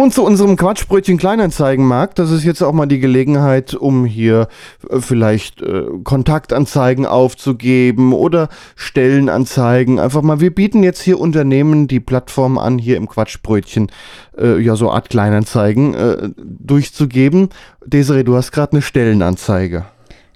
nun 0.00 0.10
zu 0.10 0.24
unserem 0.24 0.56
Quatschbrötchen 0.56 1.18
Kleinanzeigenmarkt. 1.18 2.18
Das 2.18 2.30
ist 2.30 2.42
jetzt 2.42 2.62
auch 2.62 2.72
mal 2.72 2.86
die 2.86 3.00
Gelegenheit, 3.00 3.74
um 3.74 4.06
hier 4.06 4.48
äh, 4.88 5.00
vielleicht 5.00 5.60
äh, 5.60 5.82
Kontaktanzeigen 6.04 7.04
aufzugeben 7.04 8.14
oder 8.14 8.48
Stellenanzeigen. 8.76 9.98
Einfach 9.98 10.22
mal, 10.22 10.40
wir 10.40 10.54
bieten 10.54 10.82
jetzt 10.82 11.02
hier 11.02 11.20
Unternehmen 11.20 11.86
die 11.86 12.00
Plattform 12.00 12.56
an, 12.56 12.78
hier 12.78 12.96
im 12.96 13.08
Quatschbrötchen, 13.08 13.92
äh, 14.38 14.58
ja, 14.58 14.74
so 14.74 14.90
Art 14.90 15.10
Kleinanzeigen 15.10 15.92
äh, 15.92 16.30
durchzugeben. 16.38 17.50
Desiree, 17.84 18.24
du 18.24 18.36
hast 18.36 18.52
gerade 18.52 18.72
eine 18.72 18.82
Stellenanzeige. 18.82 19.84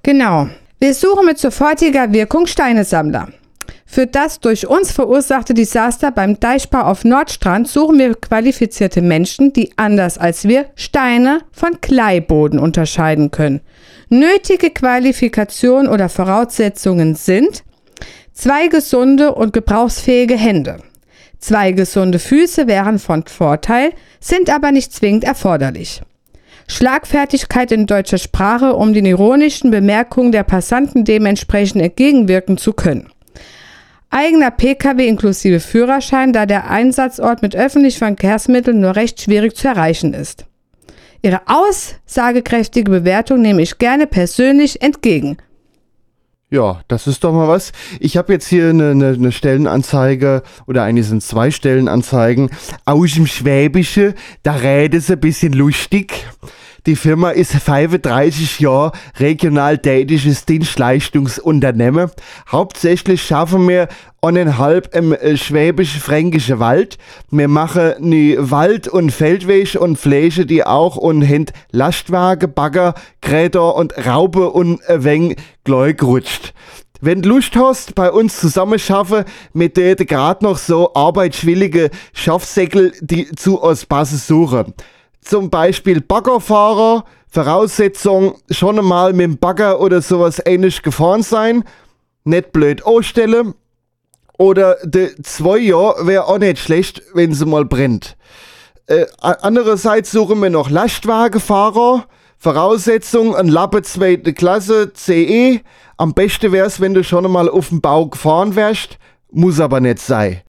Genau. 0.02 0.47
Wir 0.78 0.92
suchen 0.92 1.25
mit 1.25 1.38
sofortiger 1.38 2.12
Wirkung 2.12 2.47
Steinesammler. 2.47 3.28
Für 3.94 4.08
das 4.08 4.40
durch 4.40 4.66
uns 4.66 4.90
verursachte 4.90 5.54
Desaster 5.54 6.10
beim 6.10 6.40
Deichbau 6.40 6.80
auf 6.80 7.04
Nordstrand 7.04 7.68
suchen 7.68 7.96
wir 8.00 8.16
qualifizierte 8.16 9.00
Menschen, 9.02 9.52
die 9.52 9.70
anders 9.76 10.18
als 10.18 10.48
wir 10.48 10.66
Steine 10.74 11.42
von 11.52 11.80
Kleiboden 11.80 12.58
unterscheiden 12.58 13.30
können. 13.30 13.60
Nötige 14.08 14.70
Qualifikationen 14.70 15.88
oder 15.88 16.08
Voraussetzungen 16.08 17.14
sind 17.14 17.62
zwei 18.32 18.66
gesunde 18.66 19.32
und 19.32 19.52
gebrauchsfähige 19.52 20.36
Hände. 20.36 20.78
Zwei 21.38 21.70
gesunde 21.70 22.18
Füße 22.18 22.66
wären 22.66 22.98
von 22.98 23.24
Vorteil, 23.28 23.92
sind 24.18 24.50
aber 24.50 24.72
nicht 24.72 24.92
zwingend 24.92 25.22
erforderlich. 25.22 26.02
Schlagfertigkeit 26.66 27.70
in 27.70 27.86
deutscher 27.86 28.18
Sprache, 28.18 28.74
um 28.74 28.92
den 28.92 29.06
ironischen 29.06 29.70
Bemerkungen 29.70 30.32
der 30.32 30.42
Passanten 30.42 31.04
dementsprechend 31.04 31.80
entgegenwirken 31.80 32.58
zu 32.58 32.72
können. 32.72 33.13
Eigener 34.14 34.52
Pkw 34.52 35.09
inklusive 35.09 35.59
Führerschein, 35.59 36.33
da 36.33 36.47
der 36.47 36.71
Einsatzort 36.71 37.42
mit 37.42 37.56
öffentlichen 37.56 37.99
Verkehrsmitteln 37.99 38.78
nur 38.78 38.94
recht 38.94 39.21
schwierig 39.21 39.56
zu 39.56 39.66
erreichen 39.66 40.14
ist. 40.14 40.47
Ihre 41.21 41.40
aussagekräftige 41.47 42.92
Bewertung 42.92 43.42
nehme 43.42 43.61
ich 43.61 43.78
gerne 43.78 44.06
persönlich 44.06 44.80
entgegen. 44.83 45.38
Ja, 46.49 46.83
das 46.87 47.09
ist 47.09 47.25
doch 47.25 47.33
mal 47.33 47.49
was. 47.49 47.73
Ich 47.99 48.16
habe 48.16 48.33
jetzt 48.33 48.47
hier 48.47 48.68
eine, 48.68 48.92
eine, 48.92 49.09
eine 49.09 49.33
Stellenanzeige 49.33 50.44
oder 50.68 50.85
eigentlich 50.85 51.09
sind 51.09 51.25
zwei 51.25 51.50
Stellenanzeigen 51.50 52.50
aus 52.85 53.14
dem 53.14 53.26
Schwäbische. 53.26 54.14
Da 54.44 54.52
redet 54.52 55.00
es 55.00 55.11
ein 55.11 55.18
bisschen 55.18 55.54
lustig. 55.54 56.25
Die 56.86 56.96
Firma 56.96 57.30
ist 57.30 57.52
35 57.52 58.60
Jahre 58.60 58.92
regional 59.18 59.78
tätiges 59.78 60.44
Dienstleistungsunternehmen. 60.44 62.10
Hauptsächlich 62.52 63.22
schaffen 63.22 63.66
wir 63.66 63.88
eineinhalb 64.20 64.94
im 64.94 65.14
äh, 65.14 65.38
schwäbisch-fränkischen 65.38 66.58
Wald. 66.58 66.98
Wir 67.30 67.48
machen 67.48 67.94
nie 68.00 68.36
Wald- 68.38 68.86
und 68.88 69.12
Feldweg 69.12 69.76
und 69.80 69.96
Fläche, 69.96 70.44
die 70.44 70.66
auch 70.66 70.96
und 70.96 71.22
hint 71.22 71.54
Lastwagen, 71.70 72.52
Bagger, 72.52 72.92
Gräder 73.22 73.76
und 73.76 73.94
Raube 74.06 74.50
und 74.50 74.86
ein 74.86 75.04
wenig 75.04 75.38
Gleug 75.64 76.02
rutscht. 76.02 76.52
Wenn 77.00 77.22
du 77.22 77.30
Lust 77.30 77.56
hast, 77.56 77.94
bei 77.94 78.12
uns 78.12 78.38
zusammen 78.38 78.78
schaffen, 78.78 79.24
mit 79.54 79.78
der 79.78 79.96
gerade 79.96 80.44
noch 80.44 80.58
so 80.58 80.92
arbeitswillige 80.94 81.90
Schaffsäckel, 82.12 82.92
die 83.00 83.26
zu 83.32 83.58
uns 83.58 83.86
passen 83.86 84.18
suchen 84.18 84.74
zum 85.24 85.50
Beispiel 85.50 86.00
Baggerfahrer, 86.00 87.04
Voraussetzung 87.28 88.36
schon 88.50 88.78
einmal 88.78 89.12
mit 89.12 89.24
dem 89.24 89.38
Bagger 89.38 89.80
oder 89.80 90.02
sowas 90.02 90.40
ähnlich 90.44 90.82
gefahren 90.82 91.22
sein, 91.22 91.64
nicht 92.24 92.52
blöd 92.52 92.84
ausstellen. 92.86 93.54
Oder 94.36 94.76
de 94.84 95.14
zwei 95.22 95.58
Jahre 95.58 96.06
wäre 96.06 96.26
auch 96.26 96.38
nicht 96.38 96.58
schlecht, 96.58 97.02
wenn 97.14 97.32
sie 97.34 97.46
mal 97.46 97.64
brennt. 97.64 98.16
Äh, 98.86 99.06
andererseits 99.20 100.10
suchen 100.10 100.40
wir 100.40 100.50
noch 100.50 100.70
Lastwagenfahrer. 100.70 102.06
Voraussetzung 102.36 103.34
ein 103.34 103.48
Lappe 103.48 103.82
zweite 103.82 104.34
Klasse 104.34 104.92
CE. 104.92 105.60
Am 105.96 106.12
besten 106.12 106.52
wär's, 106.52 106.80
wenn 106.80 106.94
du 106.94 107.02
schon 107.02 107.24
einmal 107.24 107.48
auf 107.48 107.70
dem 107.70 107.80
Bau 107.80 108.06
gefahren 108.06 108.56
wärst. 108.56 108.98
Muss 109.30 109.60
aber 109.60 109.80
nicht 109.80 110.00
sein. 110.00 110.42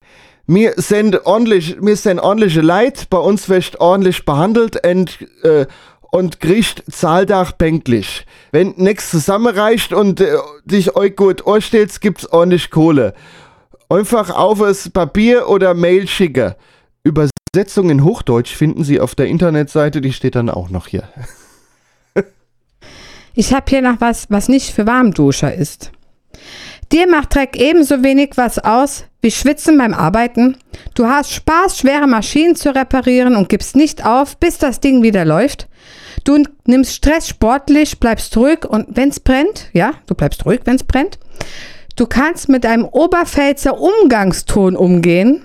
Wir 0.48 0.74
sind 0.76 1.26
ordentlich, 1.26 1.76
wir 1.80 1.96
sind 1.96 2.20
ordentliche 2.20 2.60
Leute, 2.60 3.06
bei 3.10 3.18
uns 3.18 3.48
wirst 3.48 3.80
ordentlich 3.80 4.24
behandelt 4.24 4.86
und, 4.86 5.18
äh, 5.42 5.66
und 6.12 6.40
kriegt 6.40 6.84
Zahldach 6.90 7.58
pünktlich. 7.58 8.24
Wenn 8.52 8.74
nichts 8.76 9.10
zusammenreicht 9.10 9.92
und 9.92 10.20
äh, 10.20 10.36
dich 10.64 10.94
euch 10.94 11.16
gut 11.16 11.46
anstellst, 11.48 12.00
gibt's 12.00 12.28
ordentlich 12.28 12.70
Kohle. 12.70 13.14
Einfach 13.88 14.30
auf 14.30 14.60
das 14.60 14.88
Papier 14.88 15.48
oder 15.48 15.74
Mail 15.74 16.06
schicken. 16.06 16.54
Übersetzung 17.02 17.90
in 17.90 18.04
Hochdeutsch 18.04 18.54
finden 18.54 18.84
Sie 18.84 19.00
auf 19.00 19.16
der 19.16 19.26
Internetseite, 19.26 20.00
die 20.00 20.12
steht 20.12 20.36
dann 20.36 20.48
auch 20.48 20.70
noch 20.70 20.86
hier. 20.86 21.08
ich 23.34 23.52
habe 23.52 23.66
hier 23.68 23.82
noch 23.82 24.00
was, 24.00 24.30
was 24.30 24.48
nicht 24.48 24.72
für 24.72 24.86
Warmduscher 24.86 25.52
ist. 25.52 25.90
Dir 26.92 27.08
macht 27.08 27.34
Dreck 27.34 27.56
ebenso 27.56 28.02
wenig 28.02 28.32
was 28.36 28.58
aus 28.58 29.04
wie 29.20 29.30
Schwitzen 29.30 29.76
beim 29.76 29.92
Arbeiten. 29.92 30.56
Du 30.94 31.06
hast 31.06 31.32
Spaß, 31.32 31.78
schwere 31.78 32.06
Maschinen 32.06 32.54
zu 32.54 32.74
reparieren 32.74 33.34
und 33.34 33.48
gibst 33.48 33.74
nicht 33.74 34.06
auf, 34.06 34.36
bis 34.36 34.58
das 34.58 34.78
Ding 34.78 35.02
wieder 35.02 35.24
läuft. 35.24 35.68
Du 36.24 36.42
nimmst 36.64 36.94
Stress 36.94 37.28
sportlich, 37.28 37.98
bleibst 37.98 38.36
ruhig 38.36 38.64
und 38.64 38.96
wenn's 38.96 39.20
brennt, 39.20 39.68
ja, 39.72 39.94
du 40.06 40.14
bleibst 40.14 40.46
ruhig, 40.46 40.60
wenn's 40.64 40.84
brennt. 40.84 41.18
Du 41.96 42.06
kannst 42.06 42.48
mit 42.48 42.64
einem 42.66 42.84
Oberpfälzer 42.84 43.80
Umgangston 43.80 44.76
umgehen. 44.76 45.42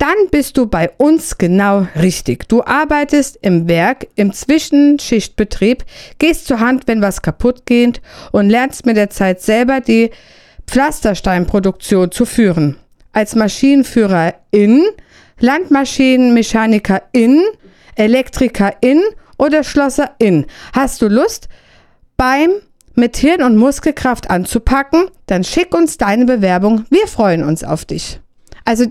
Dann 0.00 0.30
bist 0.30 0.56
du 0.56 0.64
bei 0.64 0.90
uns 0.96 1.36
genau 1.36 1.86
richtig. 1.94 2.48
Du 2.48 2.64
arbeitest 2.64 3.38
im 3.42 3.68
Werk, 3.68 4.06
im 4.14 4.32
Zwischenschichtbetrieb, 4.32 5.84
gehst 6.18 6.46
zur 6.46 6.58
Hand, 6.58 6.84
wenn 6.86 7.02
was 7.02 7.20
kaputt 7.20 7.66
geht 7.66 8.00
und 8.32 8.48
lernst 8.48 8.86
mit 8.86 8.96
der 8.96 9.10
Zeit 9.10 9.42
selber 9.42 9.82
die 9.82 10.10
Pflastersteinproduktion 10.66 12.10
zu 12.12 12.24
führen. 12.24 12.78
Als 13.12 13.34
Maschinenführer 13.34 14.36
in, 14.50 14.86
Landmaschinenmechaniker 15.38 17.02
in, 17.12 17.42
Elektriker 17.94 18.72
in 18.80 19.02
oder 19.36 19.64
Schlosser 19.64 20.12
in. 20.18 20.46
Hast 20.72 21.02
du 21.02 21.08
Lust, 21.08 21.50
beim 22.16 22.52
mit 22.94 23.18
Hirn 23.18 23.42
und 23.42 23.58
Muskelkraft 23.58 24.30
anzupacken? 24.30 25.10
Dann 25.26 25.44
schick 25.44 25.74
uns 25.74 25.98
deine 25.98 26.24
Bewerbung. 26.24 26.86
Wir 26.88 27.06
freuen 27.06 27.44
uns 27.44 27.62
auf 27.62 27.84
dich. 27.84 28.18
Also 28.64 28.86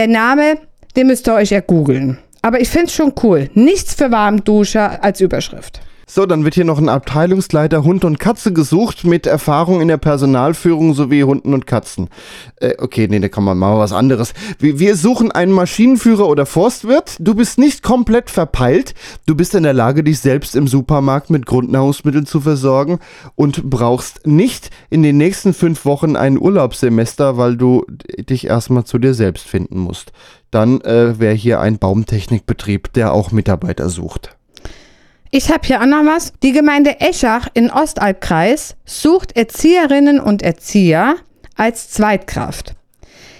der 0.00 0.08
Name, 0.08 0.56
den 0.96 1.08
müsst 1.08 1.28
ihr 1.28 1.34
euch 1.34 1.50
ja 1.50 1.60
googeln. 1.60 2.16
Aber 2.40 2.58
ich 2.58 2.70
finde 2.70 2.86
es 2.86 2.94
schon 2.94 3.12
cool. 3.22 3.50
Nichts 3.52 3.94
für 3.94 4.10
Warmduscher 4.10 5.04
als 5.04 5.20
Überschrift. 5.20 5.82
So, 6.12 6.26
dann 6.26 6.42
wird 6.42 6.56
hier 6.56 6.64
noch 6.64 6.78
ein 6.78 6.88
Abteilungsleiter 6.88 7.84
Hund 7.84 8.04
und 8.04 8.18
Katze 8.18 8.52
gesucht 8.52 9.04
mit 9.04 9.28
Erfahrung 9.28 9.80
in 9.80 9.86
der 9.86 9.96
Personalführung 9.96 10.92
sowie 10.92 11.22
Hunden 11.22 11.54
und 11.54 11.68
Katzen. 11.68 12.08
Äh, 12.56 12.74
okay, 12.78 13.06
nee, 13.08 13.20
da 13.20 13.28
kann 13.28 13.44
man 13.44 13.56
mal 13.56 13.78
was 13.78 13.92
anderes. 13.92 14.34
Wir, 14.58 14.80
wir 14.80 14.96
suchen 14.96 15.30
einen 15.30 15.52
Maschinenführer 15.52 16.26
oder 16.26 16.46
Forstwirt. 16.46 17.14
Du 17.20 17.36
bist 17.36 17.58
nicht 17.58 17.84
komplett 17.84 18.28
verpeilt. 18.28 18.96
Du 19.26 19.36
bist 19.36 19.54
in 19.54 19.62
der 19.62 19.72
Lage, 19.72 20.02
dich 20.02 20.18
selbst 20.18 20.56
im 20.56 20.66
Supermarkt 20.66 21.30
mit 21.30 21.46
Grundnahrungsmitteln 21.46 22.26
zu 22.26 22.40
versorgen 22.40 22.98
und 23.36 23.70
brauchst 23.70 24.26
nicht 24.26 24.70
in 24.90 25.04
den 25.04 25.16
nächsten 25.16 25.54
fünf 25.54 25.84
Wochen 25.84 26.16
ein 26.16 26.40
Urlaubssemester, 26.40 27.36
weil 27.36 27.56
du 27.56 27.86
dich 28.18 28.48
erstmal 28.48 28.82
zu 28.82 28.98
dir 28.98 29.14
selbst 29.14 29.46
finden 29.46 29.78
musst. 29.78 30.10
Dann 30.50 30.80
äh, 30.80 31.20
wäre 31.20 31.34
hier 31.34 31.60
ein 31.60 31.78
Baumtechnikbetrieb, 31.78 32.92
der 32.94 33.12
auch 33.12 33.30
Mitarbeiter 33.30 33.88
sucht. 33.88 34.39
Ich 35.32 35.50
habe 35.50 35.64
hier 35.64 35.80
auch 35.80 35.86
noch 35.86 36.04
was. 36.04 36.32
Die 36.42 36.50
Gemeinde 36.50 37.00
Eschach 37.00 37.46
in 37.54 37.70
Ostalbkreis 37.70 38.74
sucht 38.84 39.36
Erzieherinnen 39.36 40.18
und 40.18 40.42
Erzieher 40.42 41.14
als 41.54 41.90
Zweitkraft. 41.90 42.74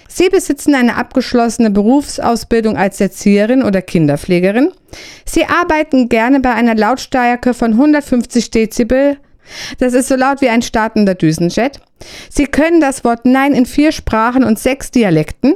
Sie 0.07 0.29
besitzen 0.29 0.73
eine 0.73 0.95
abgeschlossene 0.95 1.69
Berufsausbildung 1.69 2.77
als 2.77 3.01
Erzieherin 3.01 3.61
oder 3.61 3.81
Kinderpflegerin. 3.81 4.71
Sie 5.25 5.45
arbeiten 5.45 6.07
gerne 6.07 6.39
bei 6.39 6.53
einer 6.53 6.75
Lautstärke 6.75 7.53
von 7.53 7.73
150 7.73 8.51
Dezibel. 8.51 9.17
Das 9.79 9.93
ist 9.93 10.07
so 10.07 10.15
laut 10.15 10.39
wie 10.39 10.49
ein 10.49 10.61
startender 10.61 11.15
Düsenjet. 11.15 11.81
Sie 12.29 12.45
können 12.45 12.79
das 12.79 13.03
Wort 13.03 13.25
Nein 13.25 13.53
in 13.53 13.65
vier 13.65 13.91
Sprachen 13.91 14.45
und 14.45 14.59
sechs 14.59 14.91
Dialekten. 14.91 15.55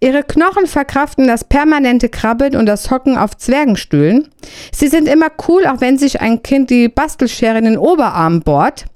Ihre 0.00 0.22
Knochen 0.22 0.66
verkraften 0.66 1.26
das 1.26 1.44
permanente 1.44 2.08
Krabbeln 2.08 2.56
und 2.56 2.66
das 2.66 2.90
Hocken 2.90 3.16
auf 3.16 3.36
Zwergenstühlen. 3.36 4.28
Sie 4.72 4.88
sind 4.88 5.08
immer 5.08 5.28
cool, 5.48 5.66
auch 5.66 5.80
wenn 5.80 5.98
sich 5.98 6.20
ein 6.20 6.42
Kind 6.42 6.70
die 6.70 6.88
Bastelschere 6.88 7.58
in 7.58 7.64
den 7.64 7.78
Oberarm 7.78 8.40
bohrt. 8.40 8.86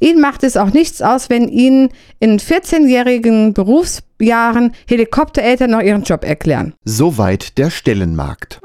Ihnen 0.00 0.20
macht 0.20 0.44
es 0.44 0.56
auch 0.56 0.72
nichts 0.72 1.02
aus, 1.02 1.30
wenn 1.30 1.48
Ihnen 1.48 1.88
in 2.20 2.38
14-jährigen 2.38 3.54
Berufsjahren 3.54 4.72
Helikoptereltern 4.88 5.70
noch 5.70 5.80
ihren 5.80 6.02
Job 6.02 6.24
erklären. 6.24 6.74
Soweit 6.84 7.58
der 7.58 7.70
Stellenmarkt. 7.70 8.60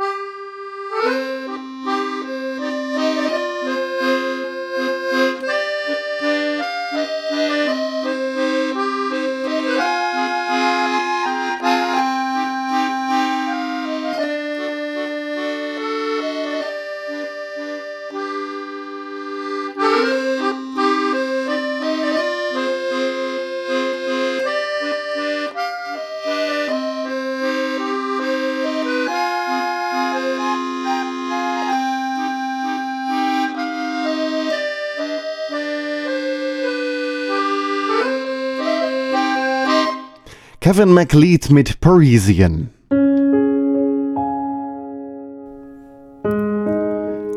Kevin 40.80 40.94
McLeod 40.94 41.50
mit 41.50 41.82
Parisian. 41.82 42.70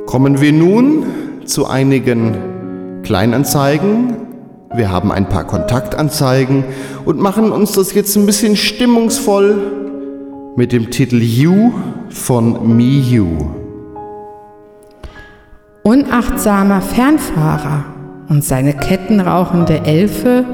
Kommen 0.06 0.40
wir 0.40 0.52
nun 0.52 1.04
zu 1.44 1.66
einigen 1.66 3.02
Kleinanzeigen. 3.02 4.16
Wir 4.72 4.92
haben 4.92 5.10
ein 5.10 5.28
paar 5.28 5.44
Kontaktanzeigen 5.44 6.62
und 7.04 7.18
machen 7.18 7.50
uns 7.50 7.72
das 7.72 7.94
jetzt 7.94 8.14
ein 8.14 8.26
bisschen 8.26 8.54
stimmungsvoll 8.54 10.52
mit 10.54 10.70
dem 10.70 10.92
Titel 10.92 11.20
You 11.20 11.72
von 12.10 12.76
Me 12.76 13.00
You. 13.00 13.26
Unachtsamer 15.82 16.80
Fernfahrer 16.80 17.86
und 18.28 18.44
seine 18.44 18.72
kettenrauchende 18.72 19.80
Elfe 19.84 20.44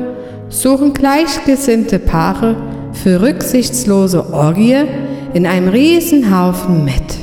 suchen 0.49 0.95
gleichgesinnte 0.95 1.99
Paare 1.99 2.57
für 3.03 3.23
rücksichtslose 3.23 4.33
Orgie 4.33 4.85
in 5.33 5.47
einem 5.47 5.69
Riesenhaufen 5.69 6.85
Mett. 6.85 7.19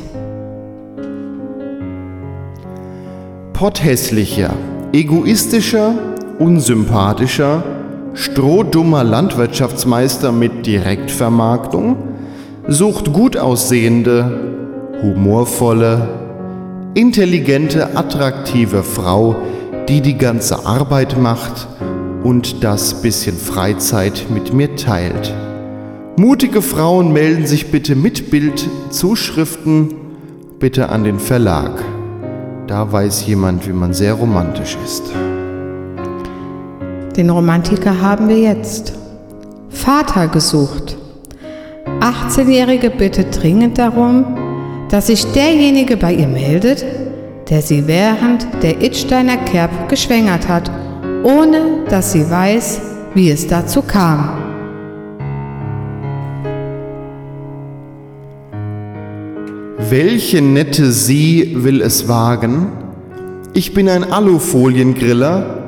Potthässlicher, 3.54 4.54
egoistischer, 4.94 5.96
unsympathischer, 6.40 7.64
strohdummer 8.14 9.04
Landwirtschaftsmeister 9.04 10.32
mit 10.32 10.66
Direktvermarktung 10.66 11.98
sucht 12.68 13.12
gut 13.12 13.38
aussehende, 13.38 14.56
humorvolle, 15.02 16.08
intelligente, 16.94 17.98
attraktive 17.98 18.84
Frau, 18.84 19.36
die 19.90 20.02
die 20.02 20.18
ganze 20.18 20.66
Arbeit 20.66 21.18
macht 21.20 21.68
und 22.24 22.64
das 22.64 23.02
bisschen 23.02 23.38
Freizeit 23.38 24.26
mit 24.34 24.54
mir 24.54 24.76
teilt. 24.76 25.34
Mutige 26.18 26.62
Frauen 26.62 27.12
melden 27.12 27.46
sich 27.46 27.72
bitte 27.72 27.94
mit 27.94 28.32
Bild, 28.32 28.70
Zuschriften 28.90 29.94
bitte 30.60 30.88
an 30.88 31.04
den 31.04 31.20
Verlag. 31.20 31.84
Da 32.68 32.90
weiß 32.90 33.28
jemand, 33.28 33.68
wie 33.68 33.74
man 33.74 33.94
sehr 33.94 34.14
romantisch 34.14 34.78
ist. 34.86 35.04
Den 37.18 37.30
Romantiker 37.30 38.02
haben 38.02 38.30
wir 38.30 38.40
jetzt. 38.40 38.94
Vater 39.70 40.30
gesucht. 40.30 40.98
18-Jährige 42.00 42.92
bittet 42.92 43.42
dringend 43.42 43.78
darum, 43.78 44.38
dass 44.90 45.08
sich 45.08 45.26
derjenige 45.34 45.98
bei 45.98 46.14
ihr 46.14 46.28
meldet, 46.28 46.86
der 47.50 47.62
sie 47.62 47.88
während 47.88 48.48
der 48.64 48.82
Itsteiner 48.82 49.36
Kerb 49.36 49.90
geschwängert 49.90 50.48
hat, 50.48 50.72
ohne 51.24 51.84
dass 51.90 52.14
sie 52.14 52.30
weiß, 52.30 52.80
wie 53.14 53.30
es 53.32 53.48
dazu 53.48 53.82
kam. 53.82 54.45
Welche 59.98 60.42
nette 60.42 60.92
Sie 60.92 61.64
will 61.64 61.82
es 61.82 62.10
wagen? 62.10 62.68
Ich 63.54 63.74
bin 63.74 63.88
ein 63.88 64.04
Alufoliengriller, 64.04 65.64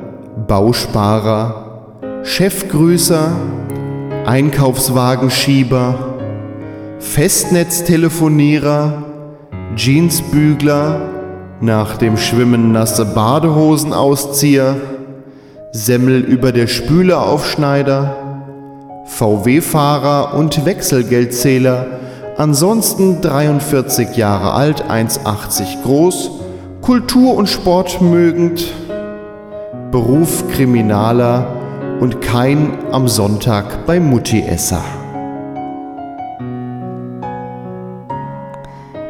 Bausparer, 0.46 1.96
Chefgrüßer, 2.24 3.32
Einkaufswagenschieber, 4.26 6.18
Festnetztelefonierer, 6.98 9.02
Jeansbügler, 9.76 11.08
nach 11.62 11.96
dem 11.96 12.18
Schwimmen 12.18 12.70
nasse 12.70 13.06
Badehosenauszieher, 13.06 14.76
Semmel 15.72 16.20
über 16.20 16.52
der 16.52 16.66
Spüle 16.66 17.16
Aufschneider, 17.16 18.42
VW-Fahrer 19.06 20.34
und 20.34 20.66
Wechselgeldzähler, 20.66 21.86
ansonsten 22.38 23.20
43 23.20 24.16
Jahre 24.16 24.52
alt, 24.52 24.84
1,80 24.84 25.82
groß, 25.82 26.30
Kultur 26.80 27.36
und 27.36 27.48
Sport 27.48 28.00
mögend, 28.00 28.72
Beruf 29.90 30.48
Kriminaler 30.48 31.46
und 32.00 32.20
kein 32.22 32.78
am 32.92 33.08
Sonntag 33.08 33.84
bei 33.86 33.98
Mutti-Esser. 33.98 34.84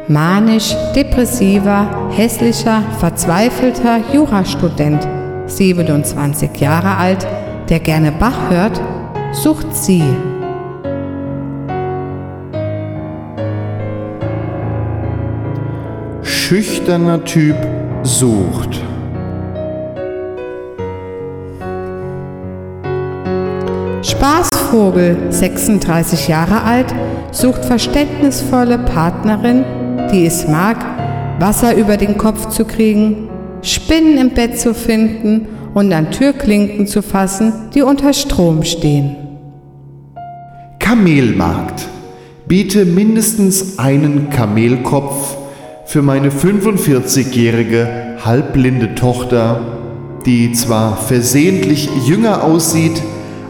Manisch, 0.07 0.75
depressiver, 0.95 2.09
hässlicher, 2.09 2.81
verzweifelter 2.97 3.99
Jurastudent, 4.11 5.07
27 5.45 6.59
Jahre 6.59 6.97
alt, 6.97 7.27
der 7.69 7.79
gerne 7.79 8.11
Bach 8.11 8.49
hört, 8.49 8.81
sucht 9.33 9.75
sie. 9.75 10.03
Schüchterner 16.49 17.23
Typ 17.25 17.55
sucht. 18.01 18.81
Spaßvogel, 24.01 25.31
36 25.31 26.27
Jahre 26.27 26.63
alt, 26.63 26.87
sucht 27.31 27.63
verständnisvolle 27.63 28.79
Partnerin, 28.79 29.63
die 30.11 30.25
es 30.25 30.47
mag, 30.47 30.83
Wasser 31.39 31.75
über 31.75 31.97
den 31.97 32.17
Kopf 32.17 32.49
zu 32.49 32.65
kriegen, 32.65 33.29
Spinnen 33.61 34.17
im 34.17 34.31
Bett 34.31 34.59
zu 34.59 34.73
finden 34.73 35.49
und 35.75 35.93
an 35.93 36.09
Türklinken 36.09 36.87
zu 36.87 37.03
fassen, 37.03 37.69
die 37.75 37.83
unter 37.83 38.11
Strom 38.11 38.63
stehen. 38.63 39.15
Kamelmarkt. 40.79 41.87
Biete 42.47 42.85
mindestens 42.85 43.77
einen 43.77 44.31
Kamelkopf 44.31 45.37
für 45.89 46.01
meine 46.03 46.29
45-jährige 46.29 48.17
halbblinde 48.23 48.93
Tochter, 48.93 49.59
die 50.23 50.51
zwar 50.51 50.95
versehentlich 50.95 51.89
jünger 52.05 52.43
aussieht, 52.43 53.01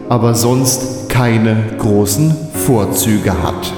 aber 0.08 0.34
sonst 0.34 1.10
keine 1.10 1.58
großen 1.76 2.34
Vorzüge 2.54 3.42
hat. 3.42 3.74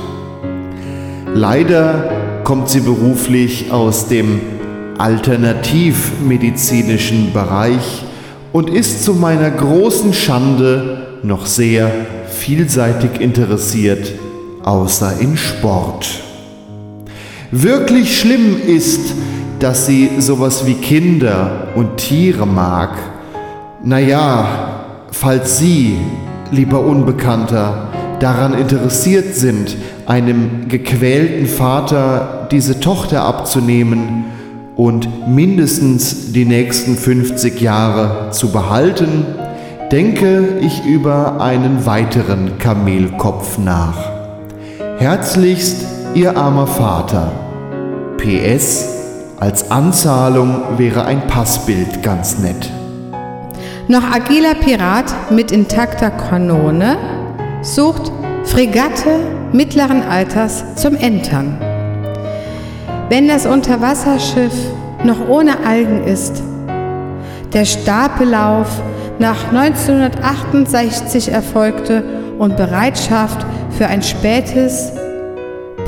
Leider 1.34 2.12
kommt 2.44 2.68
sie 2.68 2.78
beruflich 2.78 3.72
aus 3.72 4.06
dem 4.06 4.40
alternativmedizinischen 4.96 7.32
Bereich 7.32 8.04
und 8.52 8.70
ist 8.70 9.02
zu 9.02 9.14
meiner 9.14 9.50
großen 9.50 10.12
Schande 10.12 11.18
noch 11.24 11.46
sehr 11.46 11.90
vielseitig 12.28 13.20
interessiert, 13.20 14.12
außer 14.62 15.18
in 15.18 15.36
Sport. 15.36 16.22
Wirklich 17.54 18.18
schlimm 18.18 18.56
ist, 18.66 19.12
dass 19.58 19.84
sie 19.84 20.08
sowas 20.20 20.64
wie 20.64 20.72
Kinder 20.72 21.68
und 21.74 21.98
Tiere 21.98 22.46
mag. 22.46 22.96
Naja, 23.84 25.04
falls 25.10 25.58
Sie, 25.58 25.98
lieber 26.50 26.80
Unbekannter, 26.80 27.88
daran 28.20 28.54
interessiert 28.54 29.34
sind, 29.34 29.76
einem 30.06 30.68
gequälten 30.68 31.44
Vater 31.44 32.48
diese 32.50 32.80
Tochter 32.80 33.22
abzunehmen 33.24 34.24
und 34.74 35.28
mindestens 35.28 36.32
die 36.32 36.46
nächsten 36.46 36.96
50 36.96 37.60
Jahre 37.60 38.30
zu 38.30 38.50
behalten, 38.50 39.26
denke 39.90 40.56
ich 40.62 40.86
über 40.86 41.42
einen 41.42 41.84
weiteren 41.84 42.56
Kamelkopf 42.58 43.58
nach. 43.58 43.98
Herzlichst 44.96 45.91
Ihr 46.14 46.36
armer 46.36 46.66
Vater. 46.66 47.32
PS, 48.18 48.86
als 49.40 49.70
Anzahlung 49.70 50.76
wäre 50.76 51.06
ein 51.06 51.26
Passbild 51.26 52.02
ganz 52.02 52.38
nett. 52.38 52.70
Noch 53.88 54.02
agiler 54.12 54.54
Pirat 54.54 55.30
mit 55.30 55.50
intakter 55.50 56.10
Kanone 56.10 56.98
sucht 57.62 58.12
Fregatte 58.44 59.20
mittleren 59.52 60.02
Alters 60.02 60.74
zum 60.74 60.96
Entern. 60.96 61.56
Wenn 63.08 63.26
das 63.26 63.46
Unterwasserschiff 63.46 64.52
noch 65.04 65.26
ohne 65.28 65.64
Algen 65.64 66.04
ist, 66.04 66.42
der 67.54 67.64
Stapellauf 67.64 68.68
nach 69.18 69.48
1968 69.50 71.32
erfolgte 71.32 72.04
und 72.38 72.58
Bereitschaft 72.58 73.46
für 73.70 73.86
ein 73.86 74.02
spätes 74.02 74.92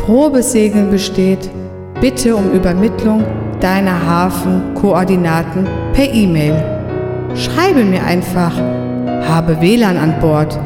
Probesegeln 0.05 0.90
besteht, 0.90 1.51
bitte 1.99 2.37
um 2.37 2.53
Übermittlung 2.53 3.25
deiner 3.61 4.05
Hafenkoordinaten 4.07 5.67
per 5.95 6.12
E-Mail. 6.12 6.62
Schreibe 7.35 7.85
mir 7.85 8.05
einfach, 8.05 8.55
habe 9.27 9.62
WLAN 9.62 9.97
an 9.97 10.21
Bord. 10.21 10.59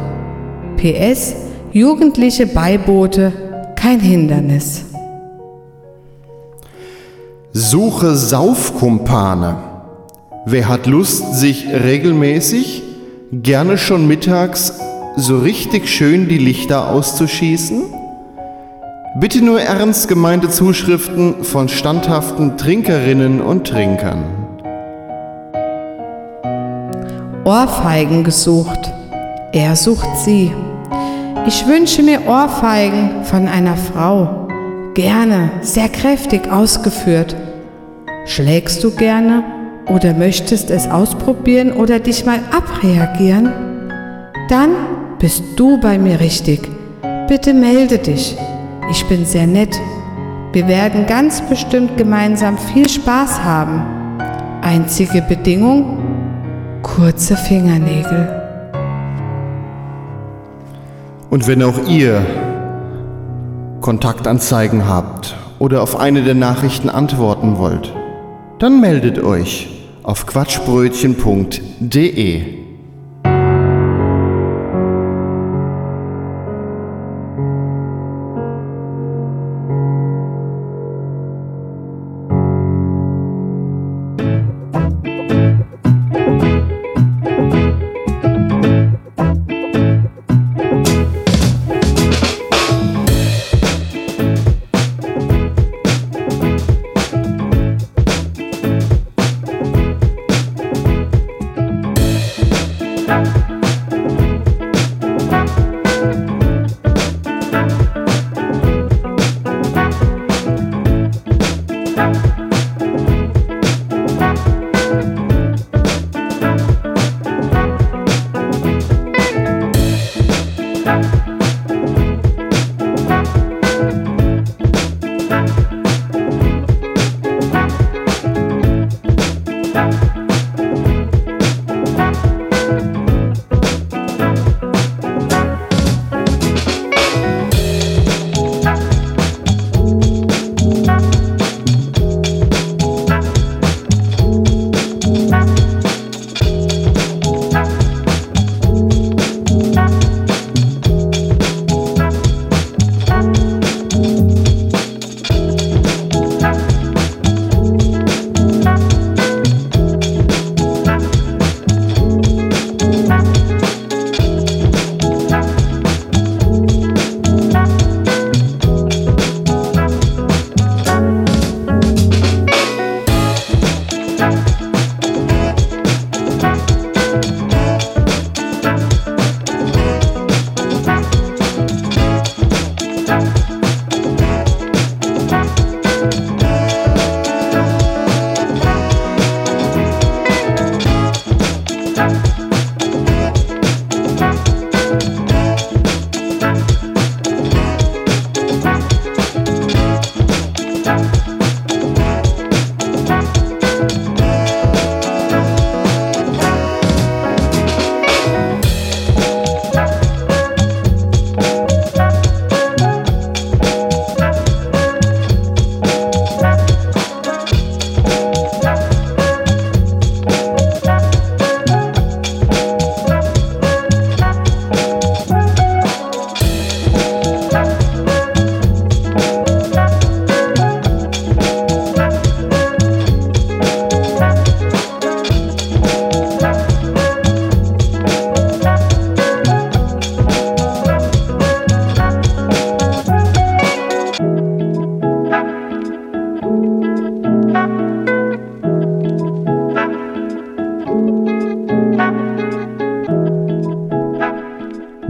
PS, 0.77 1.37
jugendliche 1.71 2.49
Beiboote, 2.49 3.33
kein 3.77 4.01
Hindernis. 4.01 4.87
Suche 7.53 8.17
Saufkumpane. 8.17 9.57
Wer 10.47 10.69
hat 10.69 10.87
Lust, 10.87 11.37
sich 11.37 11.69
regelmäßig, 11.69 12.83
gerne 13.31 13.79
schon 13.79 14.09
mittags, 14.09 14.81
so 15.17 15.39
richtig 15.39 15.89
schön 15.89 16.27
die 16.27 16.39
Lichter 16.39 16.91
auszuschießen? 16.91 17.98
Bitte 19.21 19.45
nur 19.45 19.61
ernst 19.61 20.07
gemeinte 20.07 20.49
Zuschriften 20.49 21.43
von 21.43 21.69
standhaften 21.69 22.57
Trinkerinnen 22.57 23.41
und 23.41 23.67
Trinkern. 23.67 24.23
Ohrfeigen 27.45 28.23
gesucht. 28.23 28.93
Er 29.53 29.75
sucht 29.75 30.09
sie. 30.19 30.53
Ich 31.49 31.67
wünsche 31.67 32.05
mir 32.05 32.29
Ohrfeigen 32.29 33.25
von 33.25 33.49
einer 33.49 33.77
Frau. 33.77 34.47
Gerne, 34.95 35.51
sehr 35.63 35.89
kräftig 35.89 36.49
ausgeführt. 36.49 37.35
Schlägst 38.25 38.85
du 38.85 38.93
gerne 38.93 39.43
oder 39.89 40.15
möchtest 40.15 40.71
es 40.71 40.89
ausprobieren 40.89 41.73
oder 41.73 41.99
dich 41.99 42.25
mal 42.25 42.39
abreagieren? 42.53 43.53
Dann 44.49 44.71
bist 45.19 45.43
du 45.57 45.81
bei 45.81 45.99
mir 45.99 46.21
richtig. 46.21 46.69
Bitte 47.27 47.53
melde 47.53 47.99
dich. 47.99 48.37
Ich 48.91 49.05
bin 49.05 49.27
sehr 49.27 49.47
nett. 49.47 49.79
Wir 50.53 50.67
werden 50.67 51.05
ganz 51.07 51.43
bestimmt 51.43 51.99
gemeinsam 51.99 52.57
viel 52.57 52.89
Spaß 52.89 53.45
haben. 53.45 53.83
Einzige 54.63 55.21
Bedingung? 55.21 55.99
Kurze 56.83 57.37
Fingernägel. 57.37 58.35
Und 61.29 61.47
wenn 61.47 61.63
auch 61.63 61.87
ihr 61.87 62.25
Kontaktanzeigen 63.83 64.89
habt 64.89 65.37
oder 65.59 65.83
auf 65.83 66.01
eine 66.01 66.23
der 66.23 66.35
Nachrichten 66.35 66.89
antworten 66.89 67.59
wollt, 67.59 67.93
dann 68.59 68.81
meldet 68.81 69.23
euch 69.23 69.69
auf 70.03 70.25
quatschbrötchen.de. 70.27 72.68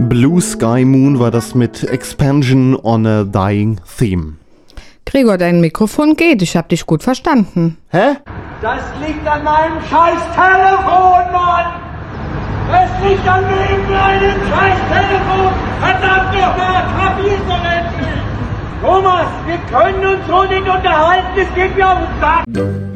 Blue 0.09 0.41
Sky 0.41 0.85
Moon 0.85 1.19
war 1.19 1.29
das 1.29 1.53
mit 1.53 1.83
Expansion 1.83 2.75
on 2.81 3.05
a 3.05 3.23
Dying 3.25 3.79
Theme. 3.99 4.37
Gregor, 5.05 5.37
dein 5.37 5.61
Mikrofon 5.61 6.15
geht. 6.15 6.41
Ich 6.41 6.57
hab 6.57 6.67
dich 6.69 6.87
gut 6.87 7.03
verstanden. 7.03 7.77
Hä? 7.91 8.15
Das 8.59 8.81
liegt 9.05 9.27
an 9.27 9.43
meinem 9.43 9.79
scheiß 9.87 10.21
Telefon, 10.33 11.31
Mann! 11.31 11.65
Es 12.71 13.07
liegt 13.07 13.27
an 13.27 13.43
meinem 13.43 14.39
scheiß 14.49 14.79
Telefon! 14.89 15.53
Verdammt 15.79 16.33
nochmal, 16.33 16.83
kapier's 16.99 17.45
doch 17.47 17.63
endlich! 17.63 18.23
Thomas, 18.81 19.27
wir 19.45 19.57
können 19.69 20.05
uns 20.05 20.27
so 20.27 20.43
nicht 20.43 20.67
unterhalten, 20.67 21.37
es 21.37 21.53
geht 21.53 21.75
mir 21.75 21.87
auf 21.87 21.99
den 21.99 22.19
Sack! 22.19 22.88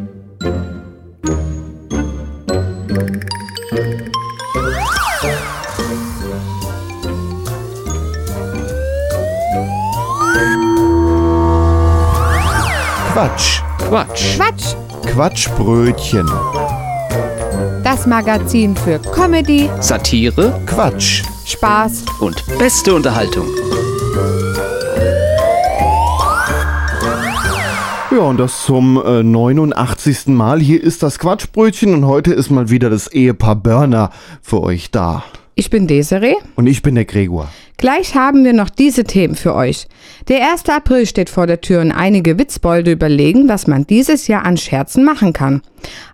Quatsch. 13.93 14.37
Quatsch. 14.37 14.75
Quatsch! 15.03 15.13
Quatschbrötchen. 15.13 16.27
Das 17.83 18.07
Magazin 18.07 18.75
für 18.75 18.97
Comedy, 18.97 19.69
Satire 19.81 20.59
Quatsch. 20.65 21.21
Spaß 21.45 22.03
und 22.19 22.43
beste 22.57 22.95
Unterhaltung. 22.95 23.45
Ja, 28.09 28.17
und 28.17 28.37
das 28.37 28.63
zum 28.65 28.99
äh, 29.05 29.21
89. 29.21 30.25
Mal. 30.25 30.59
Hier 30.59 30.81
ist 30.81 31.03
das 31.03 31.19
Quatschbrötchen 31.19 31.93
und 31.93 32.07
heute 32.07 32.33
ist 32.33 32.49
mal 32.49 32.71
wieder 32.71 32.89
das 32.89 33.05
Ehepaar 33.05 33.57
Börner 33.57 34.09
für 34.41 34.63
euch 34.63 34.89
da. 34.89 35.23
Ich 35.55 35.69
bin 35.69 35.87
Desiree. 35.87 36.35
Und 36.55 36.67
ich 36.67 36.81
bin 36.81 36.95
der 36.95 37.05
Gregor. 37.05 37.49
Gleich 37.77 38.15
haben 38.15 38.43
wir 38.43 38.53
noch 38.53 38.69
diese 38.69 39.03
Themen 39.03 39.35
für 39.35 39.53
euch. 39.53 39.87
Der 40.27 40.51
1. 40.51 40.69
April 40.69 41.05
steht 41.05 41.29
vor 41.29 41.47
der 41.47 41.61
Tür 41.61 41.81
und 41.81 41.91
einige 41.91 42.39
Witzbolde 42.39 42.91
überlegen, 42.91 43.49
was 43.49 43.67
man 43.67 43.85
dieses 43.85 44.27
Jahr 44.27 44.45
an 44.45 44.57
Scherzen 44.57 45.03
machen 45.03 45.33
kann. 45.33 45.61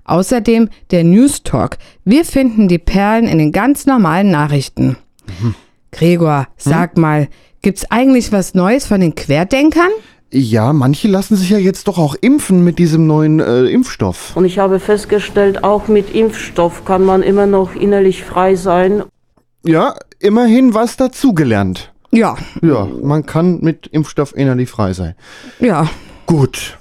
Außerdem 0.03 0.69
der 0.91 1.03
News 1.03 1.43
Talk. 1.43 1.77
Wir 2.03 2.25
finden 2.25 2.67
die 2.67 2.79
Perlen 2.79 3.27
in 3.27 3.37
den 3.37 3.51
ganz 3.51 3.85
normalen 3.85 4.31
Nachrichten. 4.31 4.97
Gregor, 5.91 6.47
sag 6.57 6.97
mal, 6.97 7.27
gibt's 7.61 7.89
eigentlich 7.91 8.31
was 8.31 8.55
Neues 8.55 8.87
von 8.87 8.99
den 8.99 9.15
Querdenkern? 9.15 9.91
Ja, 10.31 10.73
manche 10.73 11.07
lassen 11.07 11.35
sich 11.35 11.49
ja 11.49 11.57
jetzt 11.57 11.87
doch 11.87 11.97
auch 11.97 12.15
impfen 12.19 12.63
mit 12.63 12.77
diesem 12.77 13.07
neuen 13.07 13.39
äh, 13.39 13.63
Impfstoff. 13.65 14.35
Und 14.35 14.45
ich 14.45 14.59
habe 14.59 14.79
festgestellt, 14.79 15.63
auch 15.63 15.87
mit 15.87 16.13
Impfstoff 16.13 16.85
kann 16.85 17.03
man 17.03 17.23
immer 17.23 17.47
noch 17.47 17.75
innerlich 17.75 18.23
frei 18.23 18.55
sein. 18.55 19.03
Ja, 19.65 19.95
immerhin 20.19 20.73
was 20.73 20.97
dazugelernt. 20.97 21.91
Ja, 22.11 22.37
Ja, 22.61 22.85
man 22.85 23.25
kann 23.25 23.59
mit 23.61 23.85
Impfstoff 23.87 24.35
innerlich 24.35 24.69
frei 24.69 24.93
sein. 24.93 25.15
ja. 25.59 25.87
Gut. 26.25 26.78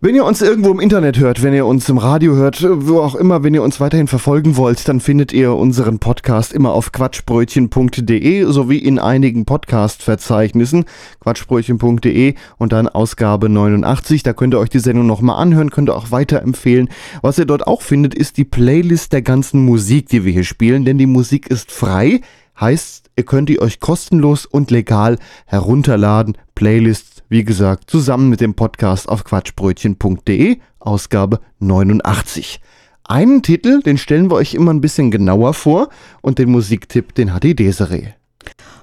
Wenn 0.00 0.14
ihr 0.14 0.24
uns 0.24 0.40
irgendwo 0.42 0.70
im 0.70 0.78
Internet 0.78 1.18
hört, 1.18 1.42
wenn 1.42 1.52
ihr 1.52 1.66
uns 1.66 1.88
im 1.88 1.98
Radio 1.98 2.36
hört, 2.36 2.64
wo 2.64 3.00
auch 3.00 3.16
immer, 3.16 3.42
wenn 3.42 3.52
ihr 3.52 3.64
uns 3.64 3.80
weiterhin 3.80 4.06
verfolgen 4.06 4.56
wollt, 4.56 4.86
dann 4.86 5.00
findet 5.00 5.32
ihr 5.32 5.52
unseren 5.54 5.98
Podcast 5.98 6.52
immer 6.52 6.72
auf 6.72 6.92
quatschbrötchen.de 6.92 8.44
sowie 8.44 8.78
in 8.78 9.00
einigen 9.00 9.44
Podcast-Verzeichnissen. 9.44 10.84
Quatschbrötchen.de 11.18 12.36
und 12.58 12.72
dann 12.72 12.86
Ausgabe 12.86 13.48
89. 13.48 14.22
Da 14.22 14.34
könnt 14.34 14.54
ihr 14.54 14.60
euch 14.60 14.70
die 14.70 14.78
Sendung 14.78 15.08
nochmal 15.08 15.42
anhören, 15.42 15.70
könnt 15.70 15.90
ihr 15.90 15.96
auch 15.96 16.12
weiterempfehlen. 16.12 16.90
Was 17.20 17.38
ihr 17.38 17.46
dort 17.46 17.66
auch 17.66 17.82
findet, 17.82 18.14
ist 18.14 18.36
die 18.36 18.44
Playlist 18.44 19.12
der 19.12 19.22
ganzen 19.22 19.64
Musik, 19.64 20.08
die 20.10 20.24
wir 20.24 20.32
hier 20.32 20.44
spielen, 20.44 20.84
denn 20.84 20.98
die 20.98 21.06
Musik 21.06 21.48
ist 21.48 21.72
frei. 21.72 22.20
Heißt, 22.60 23.10
ihr 23.16 23.24
könnt 23.24 23.48
die 23.48 23.60
euch 23.60 23.80
kostenlos 23.80 24.46
und 24.46 24.70
legal 24.70 25.18
herunterladen. 25.46 26.38
Playlists, 26.54 27.17
wie 27.28 27.44
gesagt, 27.44 27.90
zusammen 27.90 28.28
mit 28.28 28.40
dem 28.40 28.54
Podcast 28.54 29.08
auf 29.08 29.24
quatschbrötchen.de, 29.24 30.58
Ausgabe 30.78 31.40
89. 31.58 32.60
Einen 33.04 33.42
Titel, 33.42 33.80
den 33.80 33.98
stellen 33.98 34.30
wir 34.30 34.36
euch 34.36 34.54
immer 34.54 34.72
ein 34.72 34.80
bisschen 34.80 35.10
genauer 35.10 35.54
vor 35.54 35.88
und 36.20 36.38
den 36.38 36.50
Musiktipp, 36.50 37.14
den 37.14 37.32
hat 37.32 37.42
die 37.42 37.54
Desiree. 37.56 38.08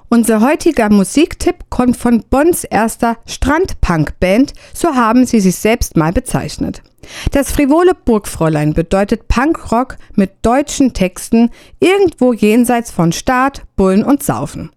Unser 0.10 0.42
heutiger 0.42 0.90
Musiktipp 0.90 1.70
kommt 1.70 1.98
von 1.98 2.24
Bonns 2.30 2.64
erster 2.64 3.18
Strandpunk-Band, 3.26 4.54
so 4.74 4.96
haben 4.96 5.26
sie 5.26 5.40
sich 5.40 5.56
selbst 5.56 5.98
mal 5.98 6.14
bezeichnet. 6.14 6.84
Das 7.32 7.52
frivole 7.52 7.94
Burgfräulein 7.94 8.74
bedeutet 8.74 9.28
Punkrock 9.28 9.98
mit 10.16 10.32
deutschen 10.44 10.94
Texten 10.94 11.50
irgendwo 11.80 12.34
jenseits 12.34 12.92
von 12.92 13.12
Staat, 13.12 13.64
Bullen 13.76 14.04
und 14.04 14.24
Saufen. 14.24 14.72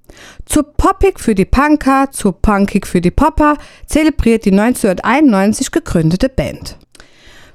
Zu 0.48 0.62
poppig 0.62 1.20
für 1.20 1.34
die 1.34 1.44
Punker, 1.44 2.10
zu 2.10 2.32
punkig 2.32 2.86
für 2.86 3.02
die 3.02 3.10
Popper 3.10 3.58
zelebriert 3.86 4.46
die 4.46 4.50
1991 4.50 5.70
gegründete 5.70 6.30
Band. 6.30 6.78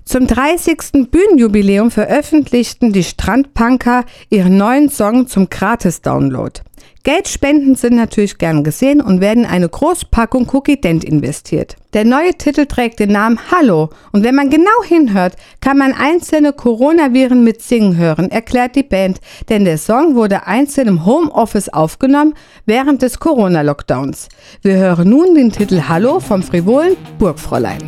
Zum 0.05 0.27
30. 0.27 1.09
Bühnenjubiläum 1.09 1.89
veröffentlichten 1.89 2.93
die 2.93 3.03
Strandpunker 3.03 4.05
ihren 4.29 4.57
neuen 4.57 4.89
Song 4.89 5.27
zum 5.27 5.49
Gratis-Download. 5.49 6.61
Geldspenden 7.01 7.75
sind 7.75 7.95
natürlich 7.95 8.37
gern 8.37 8.63
gesehen 8.63 9.01
und 9.01 9.21
werden 9.21 9.45
in 9.45 9.49
eine 9.49 9.69
Großpackung 9.69 10.47
Cookie 10.53 10.79
Dent 10.79 11.03
investiert. 11.03 11.77
Der 11.93 12.05
neue 12.05 12.33
Titel 12.33 12.65
trägt 12.65 12.99
den 12.99 13.11
Namen 13.11 13.39
Hallo 13.51 13.89
und 14.11 14.23
wenn 14.23 14.33
man 14.33 14.49
genau 14.49 14.83
hinhört, 14.83 15.35
kann 15.61 15.77
man 15.77 15.93
einzelne 15.93 16.51
Coronaviren 16.51 17.43
mit 17.43 17.61
Singen 17.61 17.97
hören, 17.97 18.31
erklärt 18.31 18.75
die 18.75 18.81
Band, 18.81 19.19
denn 19.49 19.63
der 19.63 19.77
Song 19.77 20.15
wurde 20.15 20.47
einzeln 20.47 20.87
im 20.87 21.05
Homeoffice 21.05 21.69
aufgenommen 21.69 22.33
während 22.65 23.03
des 23.03 23.19
Corona-Lockdowns. 23.19 24.29
Wir 24.63 24.77
hören 24.77 25.07
nun 25.07 25.35
den 25.35 25.51
Titel 25.51 25.83
Hallo 25.87 26.19
vom 26.19 26.41
frivolen 26.41 26.97
Burgfräulein. 27.19 27.83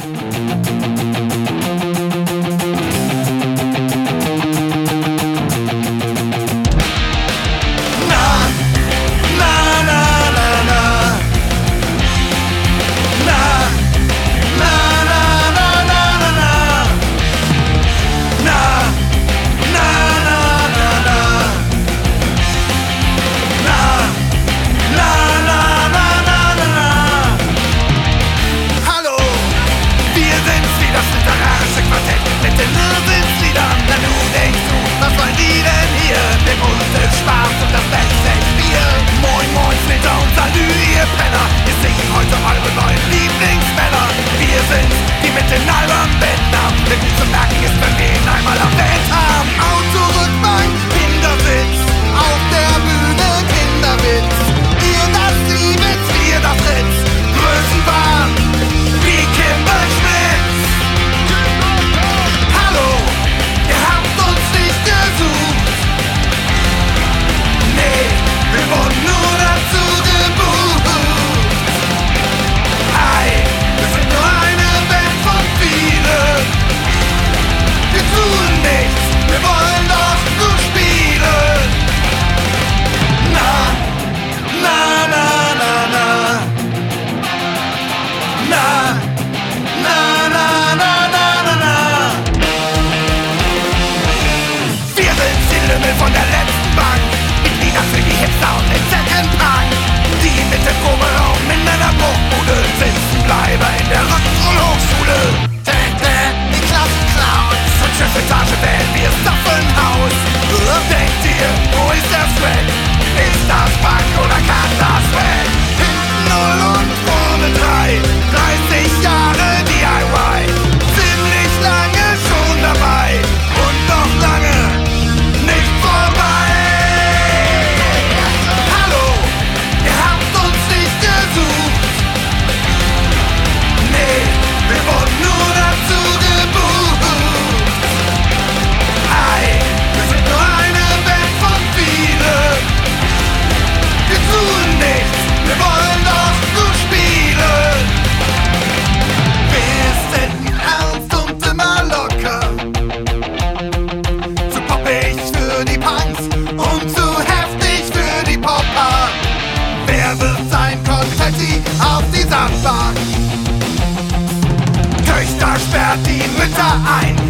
ein 166.84 167.25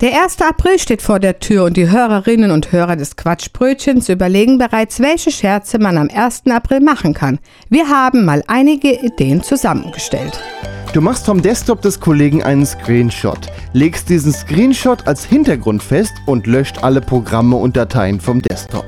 Der 0.00 0.24
1. 0.24 0.42
April 0.42 0.80
steht 0.80 1.02
vor 1.02 1.20
der 1.20 1.38
Tür 1.38 1.64
und 1.64 1.76
die 1.76 1.88
Hörerinnen 1.88 2.50
und 2.50 2.72
Hörer 2.72 2.96
des 2.96 3.14
Quatschbrötchens 3.14 4.08
überlegen 4.08 4.58
bereits, 4.58 4.98
welche 4.98 5.30
Scherze 5.30 5.78
man 5.78 5.96
am 5.96 6.10
1. 6.12 6.42
April 6.50 6.80
machen 6.80 7.14
kann. 7.14 7.38
Wir 7.70 7.88
haben 7.88 8.24
mal 8.24 8.42
einige 8.48 8.90
Ideen 8.90 9.44
zusammengestellt. 9.44 10.42
Du 10.92 11.00
machst 11.00 11.26
vom 11.26 11.40
Desktop 11.42 11.80
des 11.82 12.00
Kollegen 12.00 12.42
einen 12.42 12.66
Screenshot, 12.66 13.46
legst 13.72 14.08
diesen 14.08 14.32
Screenshot 14.32 15.06
als 15.06 15.24
Hintergrund 15.24 15.82
fest 15.82 16.12
und 16.26 16.48
löscht 16.48 16.82
alle 16.82 17.00
Programme 17.00 17.56
und 17.56 17.76
Dateien 17.76 18.20
vom 18.20 18.42
Desktop. 18.42 18.86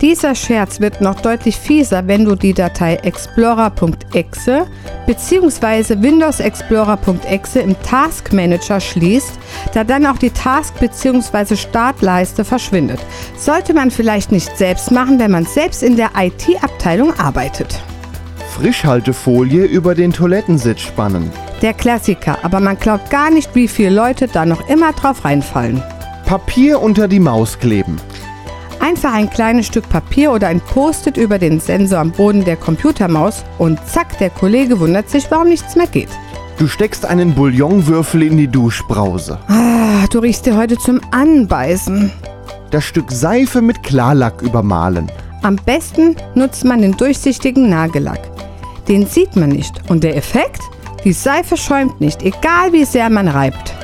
Dieser 0.00 0.34
Scherz 0.34 0.80
wird 0.80 1.02
noch 1.02 1.20
deutlich 1.20 1.56
fieser, 1.56 2.06
wenn 2.06 2.24
du 2.24 2.34
die 2.34 2.54
Datei 2.54 2.94
explorer.exe 2.96 4.66
bzw. 5.06 6.02
Windows 6.02 6.40
Explorer.exe 6.40 7.60
im 7.60 7.76
Task 7.82 8.32
Manager 8.32 8.80
schließt, 8.80 9.32
da 9.74 9.84
dann 9.84 10.06
auch 10.06 10.16
die 10.16 10.30
Task 10.30 10.74
bzw. 10.80 11.54
Startleiste 11.54 12.46
verschwindet. 12.46 13.00
Sollte 13.36 13.74
man 13.74 13.90
vielleicht 13.90 14.32
nicht 14.32 14.56
selbst 14.56 14.90
machen, 14.90 15.18
wenn 15.18 15.32
man 15.32 15.44
selbst 15.44 15.82
in 15.82 15.96
der 15.96 16.12
IT-Abteilung 16.16 17.12
arbeitet. 17.20 17.82
Frischhaltefolie 18.56 19.64
über 19.64 19.94
den 19.94 20.14
Toilettensitz 20.14 20.80
spannen. 20.80 21.30
Der 21.60 21.74
Klassiker, 21.74 22.38
aber 22.42 22.60
man 22.60 22.78
glaubt 22.78 23.10
gar 23.10 23.30
nicht, 23.30 23.54
wie 23.54 23.68
viele 23.68 23.90
Leute 23.90 24.28
da 24.28 24.46
noch 24.46 24.66
immer 24.70 24.94
drauf 24.94 25.26
reinfallen. 25.26 25.82
Papier 26.24 26.80
unter 26.80 27.06
die 27.06 27.20
Maus 27.20 27.58
kleben. 27.58 28.00
Einfach 28.80 29.12
ein 29.12 29.28
kleines 29.28 29.66
Stück 29.66 29.88
Papier 29.88 30.32
oder 30.32 30.48
ein 30.48 30.60
Post-it 30.60 31.18
über 31.18 31.38
den 31.38 31.60
Sensor 31.60 31.98
am 31.98 32.10
Boden 32.12 32.44
der 32.44 32.56
Computermaus 32.56 33.44
und 33.58 33.78
zack, 33.86 34.18
der 34.18 34.30
Kollege 34.30 34.80
wundert 34.80 35.10
sich, 35.10 35.30
warum 35.30 35.48
nichts 35.48 35.76
mehr 35.76 35.86
geht. 35.86 36.08
Du 36.58 36.66
steckst 36.66 37.04
einen 37.04 37.34
Bouillonwürfel 37.34 38.22
in 38.22 38.36
die 38.36 38.48
Duschbrause. 38.48 39.38
Ah, 39.48 40.06
du 40.10 40.18
riechst 40.18 40.46
dir 40.46 40.56
heute 40.56 40.76
zum 40.78 41.00
Anbeißen. 41.10 42.10
Das 42.70 42.84
Stück 42.84 43.12
Seife 43.12 43.60
mit 43.60 43.82
Klarlack 43.82 44.42
übermalen. 44.42 45.10
Am 45.42 45.56
besten 45.56 46.16
nutzt 46.34 46.64
man 46.64 46.82
den 46.82 46.96
durchsichtigen 46.96 47.68
Nagellack. 47.68 48.20
Den 48.88 49.06
sieht 49.06 49.36
man 49.36 49.50
nicht. 49.50 49.90
Und 49.90 50.04
der 50.04 50.16
Effekt? 50.16 50.60
Die 51.04 51.12
Seife 51.12 51.56
schäumt 51.56 52.00
nicht, 52.00 52.22
egal 52.22 52.72
wie 52.72 52.84
sehr 52.84 53.08
man 53.08 53.28
reibt. 53.28 53.74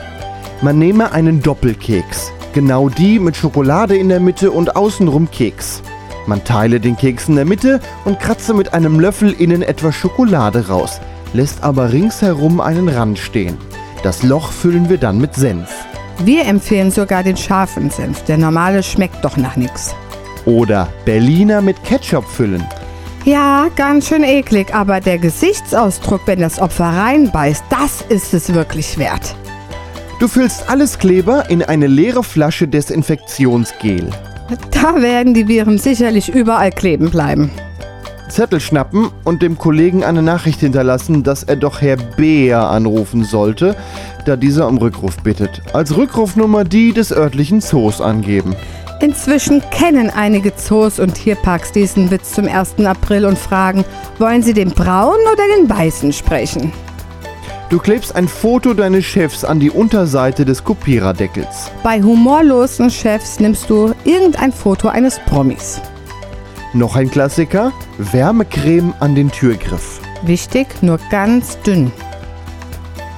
Man 0.63 0.79
nehme 0.79 1.13
einen 1.13 1.43
Doppelkeks. 1.43 2.33
Genau 2.57 2.89
die 2.89 3.19
mit 3.19 3.37
Schokolade 3.37 3.99
in 3.99 4.09
der 4.09 4.19
Mitte 4.19 4.51
und 4.51 4.77
außenrum 4.77 5.31
Keks. 5.31 5.83
Man 6.27 6.43
teile 6.43 6.81
den 6.81 6.97
Keks 6.97 7.29
in 7.29 7.37
der 7.37 7.45
Mitte 7.45 7.81
und 8.07 8.19
kratze 8.19 8.55
mit 8.55 8.73
einem 8.73 8.99
Löffel 8.99 9.35
innen 9.35 9.61
etwas 9.61 9.95
Schokolade 9.95 10.69
raus, 10.69 10.99
lässt 11.35 11.63
aber 11.63 11.93
ringsherum 11.93 12.63
einen 12.63 12.89
Rand 12.89 13.19
stehen. 13.19 13.59
Das 14.03 14.23
Loch 14.23 14.53
füllen 14.53 14.89
wir 14.89 14.97
dann 14.97 15.19
mit 15.19 15.35
Senf. 15.35 15.69
Wir 16.25 16.47
empfehlen 16.47 16.91
sogar 16.91 17.23
den 17.23 17.37
scharfen 17.37 17.91
Senf. 17.91 18.25
Der 18.25 18.39
normale 18.39 18.83
schmeckt 18.83 19.23
doch 19.23 19.37
nach 19.37 19.57
nichts. 19.57 19.95
Oder 20.47 20.89
Berliner 21.05 21.61
mit 21.61 21.85
Ketchup 21.85 22.25
füllen. 22.25 22.67
Ja, 23.27 23.67
ganz 23.77 24.09
schön 24.09 24.25
eklig, 24.25 24.75
aber 24.75 25.01
der 25.01 25.19
Gesichtsausdruck, 25.19 26.23
wenn 26.25 26.41
das 26.41 26.59
Opfer 26.59 26.87
reinbeißt, 26.87 27.65
das 27.69 28.01
ist 28.09 28.33
es 28.33 28.55
wirklich 28.55 28.97
wert. 28.97 29.37
Du 30.19 30.29
füllst 30.29 30.71
alles 30.71 30.99
Kleber 30.99 31.51
in 31.51 31.63
eine 31.63 31.87
leere 31.87 32.25
Flasche 32.25 32.67
Desinfektionsgel. 32.67 34.09
Da 34.71 35.03
werden 35.03 35.35
die 35.35 35.47
Viren 35.47 35.77
sicherlich 35.77 36.35
überall 36.35 36.71
kleben 36.71 37.11
bleiben. 37.11 37.51
Zettel 38.31 38.61
schnappen 38.61 39.11
und 39.25 39.43
dem 39.43 39.59
Kollegen 39.59 40.05
eine 40.05 40.23
Nachricht 40.23 40.61
hinterlassen, 40.61 41.23
dass 41.23 41.43
er 41.43 41.57
doch 41.57 41.83
Herr 41.83 41.99
Beer 41.99 42.71
anrufen 42.71 43.25
sollte, 43.25 43.77
da 44.25 44.37
dieser 44.37 44.69
um 44.69 44.79
Rückruf 44.79 45.19
bittet. 45.19 45.61
Als 45.75 45.95
Rückrufnummer 45.95 46.65
die 46.65 46.95
des 46.95 47.13
örtlichen 47.13 47.61
Zoos 47.61 48.01
angeben. 48.01 48.57
Inzwischen 49.01 49.63
kennen 49.71 50.09
einige 50.09 50.57
Zoos 50.57 50.99
und 50.99 51.13
Tierparks 51.13 51.73
diesen 51.73 52.11
Witz 52.11 52.33
zum 52.33 52.49
1. 52.49 52.77
April 52.87 53.27
und 53.27 53.39
fragen, 53.39 53.85
wollen 54.19 54.43
sie 54.43 54.55
den 54.55 54.71
braunen 54.71 55.21
oder 55.31 55.43
den 55.59 55.69
weißen 55.69 56.15
sprechen? 56.15 56.73
Du 57.69 57.81
klebst 57.81 58.15
ein 58.15 58.29
Foto 58.29 58.75
deines 58.75 59.05
Chefs 59.05 59.45
an 59.45 59.59
die 59.59 59.71
Unterseite 59.71 60.45
des 60.45 60.63
Kopiererdeckels. 60.63 61.73
Bei 61.83 62.01
humorlosen 62.01 62.91
Chefs 62.91 63.41
nimmst 63.41 63.69
du 63.69 63.93
irgendein 64.05 64.53
Foto 64.53 64.87
eines 64.87 65.19
Promis. 65.27 65.81
Noch 66.75 66.95
ein 66.95 67.11
Klassiker: 67.11 67.73
Wärmecreme 67.99 68.95
an 69.01 69.17
den 69.17 69.33
Türgriff. 69.33 70.01
Wichtig, 70.23 70.69
nur 70.81 71.01
ganz 71.11 71.59
dünn. 71.63 71.91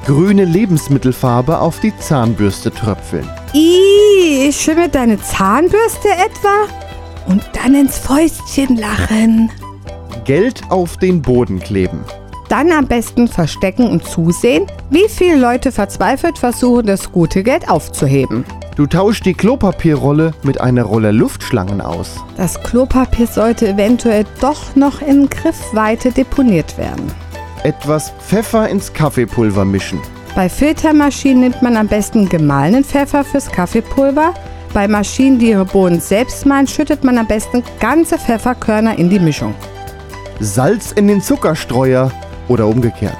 Grüne 0.07 0.47
Lebensmittelfarbe 0.47 1.59
auf 1.61 1.81
die 1.81 1.95
Zahnbürste 1.99 2.73
tröpfeln. 2.73 3.29
Ih, 3.53 4.51
schimmert 4.51 4.95
deine 4.95 5.21
Zahnbürste 5.21 6.09
etwa? 6.09 6.73
Und 7.31 7.43
dann 7.53 7.75
ins 7.75 7.99
Fäustchen 7.99 8.77
lachen. 8.77 9.51
Geld 10.25 10.63
auf 10.71 10.97
den 10.97 11.21
Boden 11.21 11.59
kleben. 11.61 12.01
Dann 12.49 12.73
am 12.73 12.87
besten 12.87 13.29
verstecken 13.29 13.91
und 13.91 14.05
zusehen, 14.05 14.67
wie 14.91 15.09
viele 15.09 15.37
Leute 15.37 15.71
verzweifelt 15.71 16.39
versuchen, 16.39 16.87
das 16.87 17.13
gute 17.13 17.43
Geld 17.43 17.69
aufzuheben. 17.69 18.45
Du 18.75 18.87
tauschst 18.87 19.27
die 19.27 19.35
Klopapierrolle 19.35 20.33
mit 20.45 20.61
einer 20.61 20.85
Rolle 20.85 21.11
Luftschlangen 21.11 21.81
aus. 21.81 22.17
Das 22.37 22.63
Klopapier 22.63 23.27
sollte 23.27 23.69
eventuell 23.69 24.25
doch 24.41 24.77
noch 24.77 25.03
in 25.03 25.29
Griffweite 25.29 26.11
deponiert 26.11 26.79
werden. 26.79 27.13
Etwas 27.65 28.13
Pfeffer 28.27 28.69
ins 28.69 28.93
Kaffeepulver 28.93 29.65
mischen. 29.65 30.01
Bei 30.35 30.49
Filtermaschinen 30.49 31.41
nimmt 31.41 31.61
man 31.61 31.77
am 31.77 31.89
besten 31.89 32.29
gemahlenen 32.29 32.85
Pfeffer 32.85 33.25
fürs 33.25 33.51
Kaffeepulver. 33.51 34.33
Bei 34.73 34.87
Maschinen, 34.87 35.39
die 35.39 35.51
ihre 35.51 35.65
Bohnen 35.65 36.01
selbst 36.01 36.47
mahlen, 36.47 36.69
schüttet 36.69 37.03
man 37.03 37.19
am 37.19 37.27
besten 37.27 37.65
ganze 37.81 38.17
Pfefferkörner 38.17 38.97
in 38.97 39.11
die 39.11 39.19
Mischung. 39.19 39.55
Salz 40.39 40.93
in 40.93 41.09
den 41.09 41.21
Zuckerstreuer 41.21 42.13
oder 42.49 42.67
umgekehrt. 42.67 43.19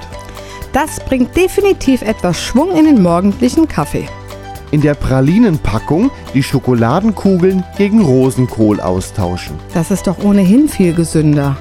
Das 0.73 0.99
bringt 0.99 1.35
definitiv 1.35 2.01
etwas 2.01 2.39
Schwung 2.39 2.75
in 2.75 2.85
den 2.85 3.01
morgendlichen 3.01 3.67
Kaffee. 3.67 4.07
In 4.71 4.81
der 4.81 4.93
Pralinenpackung 4.93 6.11
die 6.35 6.43
Schokoladenkugeln 6.43 7.63
gegen 7.77 8.01
Rosenkohl 8.01 8.79
austauschen. 8.79 9.55
Das 9.73 9.89
ist 9.89 10.05
doch 10.05 10.23
ohnehin 10.23 10.69
viel 10.69 10.93
gesünder. 10.93 11.57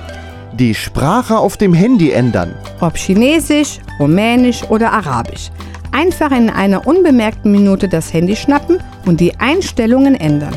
Die 0.53 0.75
Sprache 0.75 1.39
auf 1.39 1.57
dem 1.57 1.73
Handy 1.73 2.11
ändern. 2.11 2.55
Ob 2.81 2.97
Chinesisch, 2.99 3.79
Rumänisch 3.99 4.64
oder 4.64 4.93
Arabisch. 4.93 5.51
Einfach 5.91 6.31
in 6.33 6.51
einer 6.51 6.87
unbemerkten 6.87 7.51
Minute 7.51 7.89
das 7.89 8.12
Handy 8.12 8.37
schnappen 8.37 8.79
und 9.07 9.21
die 9.21 9.39
Einstellungen 9.39 10.14
ändern. 10.14 10.55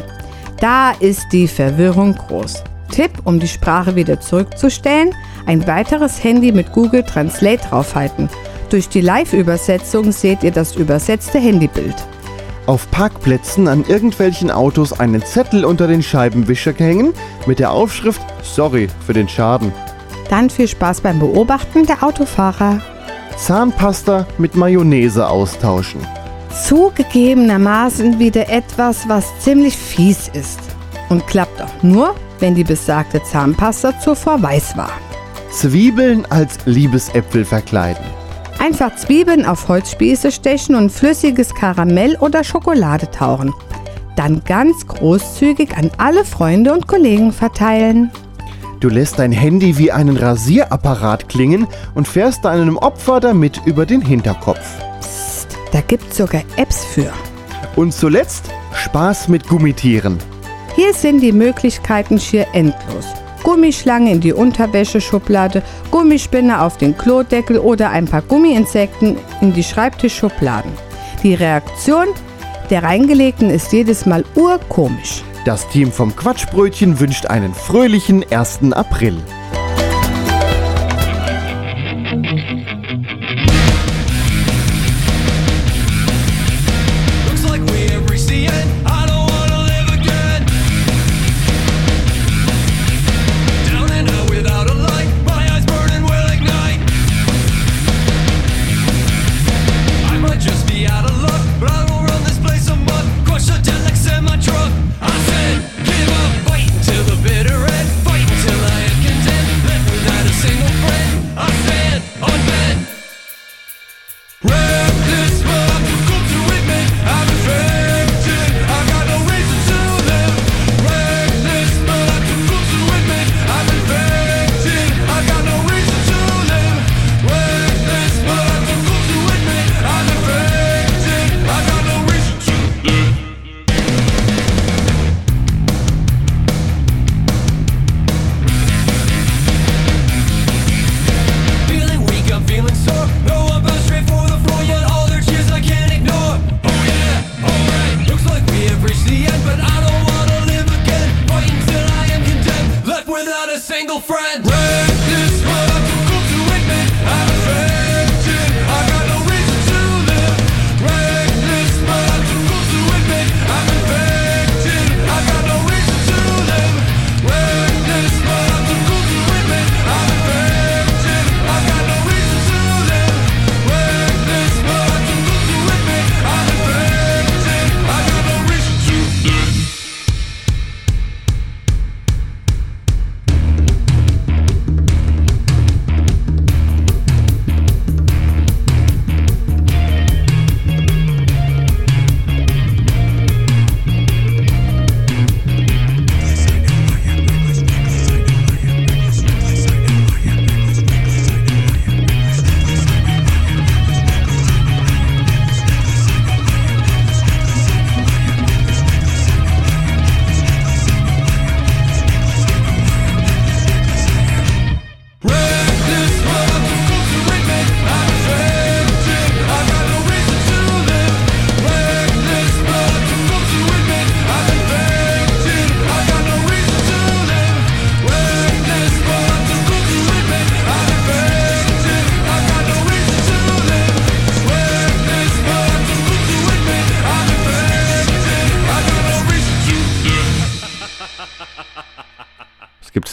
Da 0.59 0.91
ist 0.91 1.27
die 1.31 1.47
Verwirrung 1.47 2.15
groß. 2.15 2.63
Tipp, 2.91 3.11
um 3.23 3.39
die 3.39 3.47
Sprache 3.47 3.95
wieder 3.95 4.19
zurückzustellen, 4.19 5.15
ein 5.45 5.65
weiteres 5.65 6.23
Handy 6.23 6.51
mit 6.51 6.71
Google 6.73 7.03
Translate 7.03 7.67
draufhalten. 7.67 8.29
Durch 8.69 8.87
die 8.87 9.01
Live-Übersetzung 9.01 10.11
seht 10.11 10.43
ihr 10.43 10.51
das 10.51 10.75
übersetzte 10.75 11.39
Handybild. 11.39 11.95
Auf 12.67 12.89
Parkplätzen 12.91 13.67
an 13.67 13.83
irgendwelchen 13.87 14.51
Autos 14.51 14.93
einen 14.93 15.25
Zettel 15.25 15.65
unter 15.65 15.87
den 15.87 16.03
Scheibenwischer 16.03 16.73
hängen 16.73 17.13
mit 17.47 17.59
der 17.59 17.71
Aufschrift 17.71 18.21
Sorry 18.43 18.87
für 19.05 19.13
den 19.13 19.27
Schaden. 19.27 19.73
Dann 20.29 20.49
viel 20.49 20.67
Spaß 20.67 21.01
beim 21.01 21.19
Beobachten 21.19 21.85
der 21.85 22.03
Autofahrer. 22.03 22.79
Zahnpasta 23.35 24.27
mit 24.37 24.55
Mayonnaise 24.55 25.27
austauschen. 25.27 25.99
Zugegebenermaßen 26.65 28.19
wieder 28.19 28.49
etwas, 28.49 29.09
was 29.09 29.25
ziemlich 29.39 29.75
fies 29.75 30.29
ist. 30.29 30.59
Und 31.11 31.27
klappt 31.27 31.61
auch 31.61 31.83
nur, 31.83 32.15
wenn 32.39 32.55
die 32.55 32.63
besagte 32.63 33.21
Zahnpasta 33.21 33.99
zuvor 33.99 34.41
weiß 34.41 34.77
war. 34.77 34.93
Zwiebeln 35.51 36.25
als 36.29 36.57
Liebesäpfel 36.63 37.43
verkleiden. 37.43 38.05
Einfach 38.59 38.95
Zwiebeln 38.95 39.45
auf 39.45 39.67
Holzspieße 39.67 40.31
stechen 40.31 40.73
und 40.75 40.89
flüssiges 40.89 41.53
Karamell 41.53 42.15
oder 42.15 42.45
Schokolade 42.45 43.11
tauchen. 43.11 43.53
Dann 44.15 44.41
ganz 44.45 44.87
großzügig 44.87 45.75
an 45.75 45.91
alle 45.97 46.23
Freunde 46.23 46.71
und 46.71 46.87
Kollegen 46.87 47.33
verteilen. 47.33 48.09
Du 48.79 48.87
lässt 48.87 49.19
dein 49.19 49.33
Handy 49.33 49.77
wie 49.77 49.91
einen 49.91 50.15
Rasierapparat 50.15 51.27
klingen 51.27 51.67
und 51.93 52.07
fährst 52.07 52.45
deinem 52.45 52.77
Opfer 52.77 53.19
damit 53.19 53.59
über 53.65 53.85
den 53.85 54.01
Hinterkopf. 54.01 54.61
Psst, 55.01 55.57
da 55.73 55.81
gibt's 55.81 56.15
sogar 56.15 56.43
Apps 56.55 56.85
für. 56.85 57.11
Und 57.75 57.93
zuletzt 57.93 58.49
Spaß 58.73 59.27
mit 59.27 59.49
Gummitieren. 59.49 60.17
Hier 60.75 60.93
sind 60.93 61.19
die 61.19 61.33
Möglichkeiten 61.33 62.19
schier 62.19 62.47
endlos. 62.53 63.05
Gummischlange 63.43 64.11
in 64.11 64.21
die 64.21 64.33
Unterwäscheschublade, 64.33 65.63
Gummispinne 65.89 66.61
auf 66.61 66.77
den 66.77 66.97
Klodeckel 66.97 67.57
oder 67.57 67.89
ein 67.89 68.05
paar 68.05 68.21
Gummiinsekten 68.21 69.17
in 69.41 69.53
die 69.53 69.63
Schreibtischschubladen. 69.63 70.71
Die 71.23 71.33
Reaktion 71.33 72.07
der 72.69 72.83
Reingelegten 72.83 73.49
ist 73.49 73.73
jedes 73.73 74.05
Mal 74.05 74.23
urkomisch. 74.35 75.23
Das 75.43 75.67
Team 75.69 75.91
vom 75.91 76.15
Quatschbrötchen 76.15 76.99
wünscht 76.99 77.25
einen 77.25 77.53
fröhlichen 77.53 78.23
1. 78.31 78.71
April. 78.71 79.17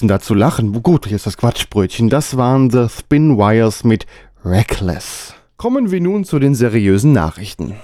Was 0.09 0.21
gibt's 0.21 0.29
denn 0.29 0.37
da 0.37 0.41
zu 0.41 0.73
lachen? 0.73 0.83
Gut, 0.83 1.07
hier 1.07 1.17
ist 1.17 1.27
das 1.27 1.37
Quatschbrötchen. 1.37 2.09
Das 2.09 2.39
waren 2.39 2.71
The 2.71 2.87
Spin 2.89 3.37
Wires 3.37 3.85
mit 3.85 4.07
Reckless. 4.43 5.35
Kommen 5.59 5.91
wir 5.91 6.01
nun 6.01 6.25
zu 6.25 6.39
den 6.39 6.55
seriösen 6.55 7.13
Nachrichten. 7.13 7.75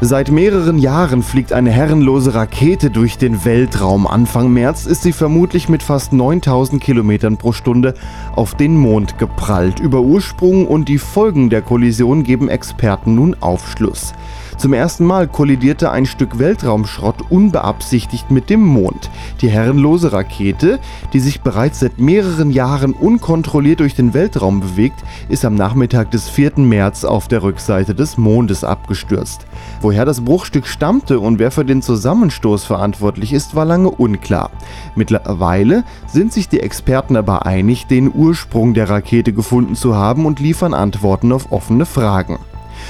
Seit 0.00 0.30
mehreren 0.30 0.78
Jahren 0.78 1.22
fliegt 1.22 1.52
eine 1.52 1.70
herrenlose 1.70 2.34
Rakete 2.34 2.90
durch 2.90 3.18
den 3.18 3.44
Weltraum. 3.44 4.06
Anfang 4.06 4.52
März 4.52 4.86
ist 4.86 5.02
sie 5.02 5.12
vermutlich 5.12 5.68
mit 5.68 5.82
fast 5.82 6.12
9000 6.12 6.80
Kilometern 6.80 7.38
pro 7.38 7.52
Stunde 7.52 7.94
auf 8.36 8.54
den 8.54 8.76
Mond 8.76 9.18
geprallt. 9.18 9.80
Über 9.80 10.00
Ursprung 10.00 10.68
und 10.68 10.88
die 10.88 10.98
Folgen 10.98 11.50
der 11.50 11.62
Kollision 11.62 12.22
geben 12.22 12.48
Experten 12.48 13.16
nun 13.16 13.34
Aufschluss. 13.40 14.12
Zum 14.56 14.72
ersten 14.72 15.04
Mal 15.04 15.26
kollidierte 15.26 15.90
ein 15.90 16.06
Stück 16.06 16.38
Weltraumschrott 16.38 17.30
unbeabsichtigt 17.30 18.30
mit 18.30 18.48
dem 18.50 18.62
Mond. 18.62 19.10
Die 19.40 19.48
herrenlose 19.48 20.12
Rakete, 20.12 20.78
die 21.12 21.20
sich 21.20 21.40
bereits 21.40 21.80
seit 21.80 21.98
mehreren 21.98 22.50
Jahren 22.50 22.92
unkontrolliert 22.92 23.80
durch 23.80 23.94
den 23.94 24.14
Weltraum 24.14 24.60
bewegt, 24.60 25.02
ist 25.28 25.44
am 25.44 25.54
Nachmittag 25.54 26.12
des 26.12 26.28
4. 26.28 26.52
März 26.58 27.04
auf 27.04 27.28
der 27.28 27.42
Rückseite 27.42 27.94
des 27.94 28.16
Mondes 28.16 28.64
abgestürzt. 28.64 29.44
Woher 29.80 30.04
das 30.04 30.20
Bruchstück 30.20 30.66
stammte 30.66 31.18
und 31.18 31.38
wer 31.38 31.50
für 31.50 31.64
den 31.64 31.82
Zusammenstoß 31.82 32.64
verantwortlich 32.64 33.32
ist, 33.32 33.54
war 33.54 33.64
lange 33.64 33.90
unklar. 33.90 34.50
Mittlerweile 34.94 35.84
sind 36.06 36.32
sich 36.32 36.48
die 36.48 36.60
Experten 36.60 37.16
aber 37.16 37.44
einig, 37.44 37.86
den 37.86 38.10
Ursprung 38.14 38.72
der 38.72 38.88
Rakete 38.88 39.32
gefunden 39.32 39.74
zu 39.74 39.96
haben 39.96 40.26
und 40.26 40.40
liefern 40.40 40.74
Antworten 40.74 41.32
auf 41.32 41.50
offene 41.52 41.86
Fragen. 41.86 42.38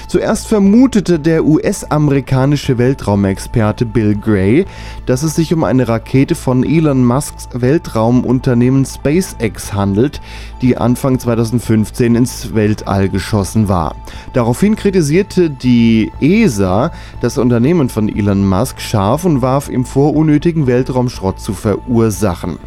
Zuerst 0.07 0.46
vermutete 0.46 1.18
der 1.18 1.44
US-amerikanische 1.44 2.78
Weltraumexperte 2.78 3.86
Bill 3.86 4.14
Gray, 4.14 4.66
dass 5.07 5.22
es 5.22 5.34
sich 5.34 5.52
um 5.52 5.64
eine 5.64 5.88
Rakete 5.88 6.34
von 6.34 6.62
Elon 6.62 7.05
Musks 7.05 7.48
Weltraumunternehmen 7.52 8.84
SpaceX 8.84 9.72
handelt, 9.72 10.20
die 10.62 10.76
Anfang 10.76 11.18
2015 11.18 12.14
ins 12.14 12.55
Weltall 12.55 13.09
geschossen 13.09 13.68
war. 13.68 13.96
Daraufhin 14.34 14.76
kritisierte 14.76 15.50
die 15.50 16.12
ESA 16.20 16.92
das 17.20 17.38
Unternehmen 17.38 17.88
von 17.88 18.09
Elon 18.09 18.46
Musk 18.46 18.80
scharf 18.80 19.24
und 19.24 19.42
warf 19.42 19.68
ihm 19.68 19.84
vor, 19.84 20.14
unnötigen 20.14 20.66
Weltraumschrott 20.66 21.40
zu 21.40 21.55
verursachen. 21.55 22.59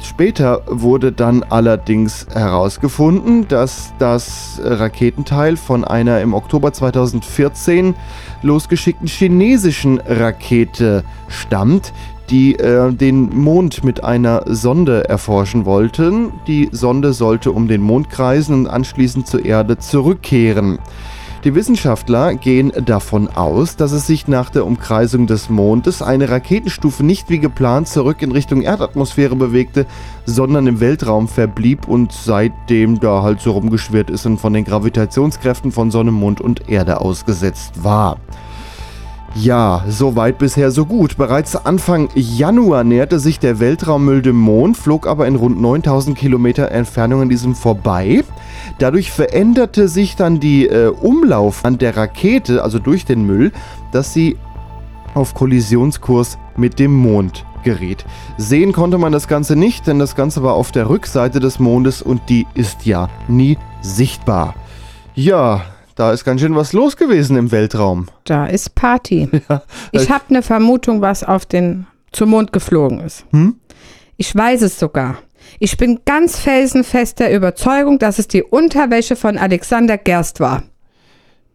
Später 0.00 0.62
wurde 0.66 1.10
dann 1.12 1.42
allerdings 1.42 2.26
herausgefunden, 2.32 3.48
dass 3.48 3.92
das 3.98 4.60
Raketenteil 4.62 5.56
von 5.56 5.84
einer 5.84 6.20
im 6.20 6.34
Oktober 6.34 6.72
2014 6.72 7.94
losgeschickten 8.42 9.08
chinesischen 9.08 9.98
Rakete 9.98 11.04
stammt, 11.28 11.92
die 12.30 12.54
äh, 12.56 12.92
den 12.92 13.36
Mond 13.36 13.84
mit 13.84 14.04
einer 14.04 14.42
Sonde 14.46 15.08
erforschen 15.08 15.64
wollten. 15.64 16.32
Die 16.46 16.68
Sonde 16.70 17.12
sollte 17.12 17.50
um 17.50 17.66
den 17.66 17.80
Mond 17.80 18.10
kreisen 18.10 18.54
und 18.54 18.66
anschließend 18.66 19.26
zur 19.26 19.44
Erde 19.44 19.78
zurückkehren. 19.78 20.78
Die 21.44 21.54
Wissenschaftler 21.54 22.34
gehen 22.34 22.72
davon 22.84 23.28
aus, 23.28 23.76
dass 23.76 23.92
es 23.92 24.08
sich 24.08 24.26
nach 24.26 24.50
der 24.50 24.66
Umkreisung 24.66 25.28
des 25.28 25.48
Mondes 25.48 26.02
eine 26.02 26.28
Raketenstufe 26.28 27.04
nicht 27.04 27.30
wie 27.30 27.38
geplant 27.38 27.86
zurück 27.86 28.22
in 28.22 28.32
Richtung 28.32 28.62
Erdatmosphäre 28.62 29.36
bewegte, 29.36 29.86
sondern 30.26 30.66
im 30.66 30.80
Weltraum 30.80 31.28
verblieb 31.28 31.86
und 31.86 32.10
seitdem 32.10 32.98
da 32.98 33.22
halt 33.22 33.40
so 33.40 33.52
rumgeschwirrt 33.52 34.10
ist 34.10 34.26
und 34.26 34.38
von 34.38 34.52
den 34.52 34.64
Gravitationskräften 34.64 35.70
von 35.70 35.92
Sonne, 35.92 36.10
Mond 36.10 36.40
und 36.40 36.68
Erde 36.68 37.00
ausgesetzt 37.00 37.84
war. 37.84 38.18
Ja, 39.34 39.84
soweit 39.88 40.38
bisher 40.38 40.70
so 40.70 40.84
gut. 40.84 41.16
Bereits 41.16 41.54
Anfang 41.54 42.08
Januar 42.14 42.82
näherte 42.82 43.20
sich 43.20 43.38
der 43.38 43.60
Weltraummüll 43.60 44.22
dem 44.22 44.36
Mond, 44.36 44.76
flog 44.76 45.06
aber 45.06 45.26
in 45.26 45.36
rund 45.36 45.60
9000 45.60 46.16
Kilometer 46.16 46.72
Entfernung 46.72 47.22
an 47.22 47.28
diesem 47.28 47.54
vorbei. 47.54 48.24
Dadurch 48.78 49.12
veränderte 49.12 49.88
sich 49.88 50.16
dann 50.16 50.40
die 50.40 50.66
äh, 50.66 50.88
Umlauf 50.88 51.64
an 51.64 51.78
der 51.78 51.96
Rakete, 51.96 52.62
also 52.62 52.78
durch 52.78 53.04
den 53.04 53.24
Müll, 53.24 53.52
dass 53.92 54.12
sie 54.12 54.36
auf 55.14 55.34
Kollisionskurs 55.34 56.38
mit 56.56 56.78
dem 56.78 56.92
Mond 56.94 57.44
geriet. 57.62 58.04
Sehen 58.38 58.72
konnte 58.72 58.98
man 58.98 59.12
das 59.12 59.28
Ganze 59.28 59.56
nicht, 59.56 59.86
denn 59.86 59.98
das 59.98 60.16
Ganze 60.16 60.42
war 60.42 60.54
auf 60.54 60.72
der 60.72 60.88
Rückseite 60.88 61.40
des 61.40 61.58
Mondes 61.58 62.02
und 62.02 62.22
die 62.28 62.46
ist 62.54 62.86
ja 62.86 63.08
nie 63.28 63.58
sichtbar. 63.82 64.54
Ja, 65.14 65.62
da 65.98 66.12
ist 66.12 66.24
ganz 66.24 66.40
schön 66.40 66.54
was 66.54 66.72
los 66.72 66.96
gewesen 66.96 67.36
im 67.36 67.50
Weltraum. 67.50 68.06
Da 68.22 68.46
ist 68.46 68.76
Party. 68.76 69.28
ich 69.92 70.10
habe 70.10 70.24
eine 70.28 70.42
Vermutung, 70.42 71.00
was 71.00 71.24
auf 71.24 71.44
den 71.44 71.88
zum 72.12 72.30
Mond 72.30 72.52
geflogen 72.52 73.00
ist. 73.00 73.24
Hm? 73.32 73.56
Ich 74.16 74.34
weiß 74.34 74.62
es 74.62 74.78
sogar. 74.78 75.18
Ich 75.58 75.76
bin 75.76 76.00
ganz 76.04 76.38
felsenfest 76.38 77.18
der 77.18 77.34
Überzeugung, 77.34 77.98
dass 77.98 78.20
es 78.20 78.28
die 78.28 78.44
Unterwäsche 78.44 79.16
von 79.16 79.38
Alexander 79.38 79.98
Gerst 79.98 80.38
war. 80.38 80.62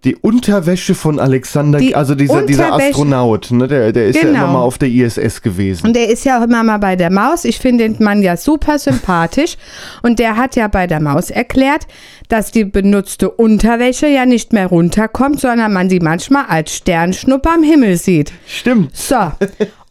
Die 0.03 0.17
Unterwäsche 0.17 0.95
von 0.95 1.17
Alexander, 1.19 1.79
Die 1.79 1.95
also 1.95 2.13
dieser, 2.13 2.41
dieser 2.41 2.73
Astronaut, 2.73 3.51
ne, 3.51 3.67
der, 3.67 3.93
der 3.93 4.07
ist 4.07 4.15
ja 4.17 4.23
Genau. 4.23 4.43
immer 4.43 4.53
mal 4.53 4.61
auf 4.61 4.77
der 4.77 4.89
ISS 4.89 5.41
gewesen. 5.41 5.87
Und 5.87 5.95
der 5.95 6.09
ist 6.09 6.25
ja 6.25 6.39
auch 6.39 6.43
immer 6.43 6.61
mal 6.63 6.77
bei 6.77 6.95
der 6.97 7.09
Maus. 7.09 7.45
Ich 7.45 7.57
finde 7.59 7.87
den 7.87 8.03
Mann 8.03 8.21
ja 8.21 8.35
super 8.35 8.79
sympathisch. 8.79 9.55
Und 10.01 10.19
der 10.19 10.35
hat 10.35 10.57
ja 10.57 10.67
bei 10.67 10.87
der 10.87 10.99
Maus 10.99 11.29
erklärt, 11.29 11.87
dass 12.27 12.51
die 12.51 12.65
benutzte 12.65 13.29
Unterwäsche 13.29 14.07
ja 14.07 14.25
nicht 14.25 14.51
mehr 14.51 14.67
runterkommt, 14.67 15.39
sondern 15.39 15.71
man 15.71 15.89
sie 15.89 15.99
manchmal 15.99 16.45
als 16.47 16.75
Sternschnuppe 16.75 17.49
am 17.49 17.63
Himmel 17.63 17.95
sieht. 17.95 18.33
Stimmt. 18.45 18.95
So. 18.97 19.31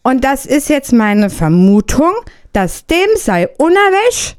Und 0.03 0.25
das 0.25 0.45
ist 0.45 0.69
jetzt 0.69 0.93
meine 0.93 1.31
Vermutung, 1.31 2.13
dass 2.53 2.85
dem 2.87 3.09
sei 3.17 3.49
Unerwäsch 3.57 4.35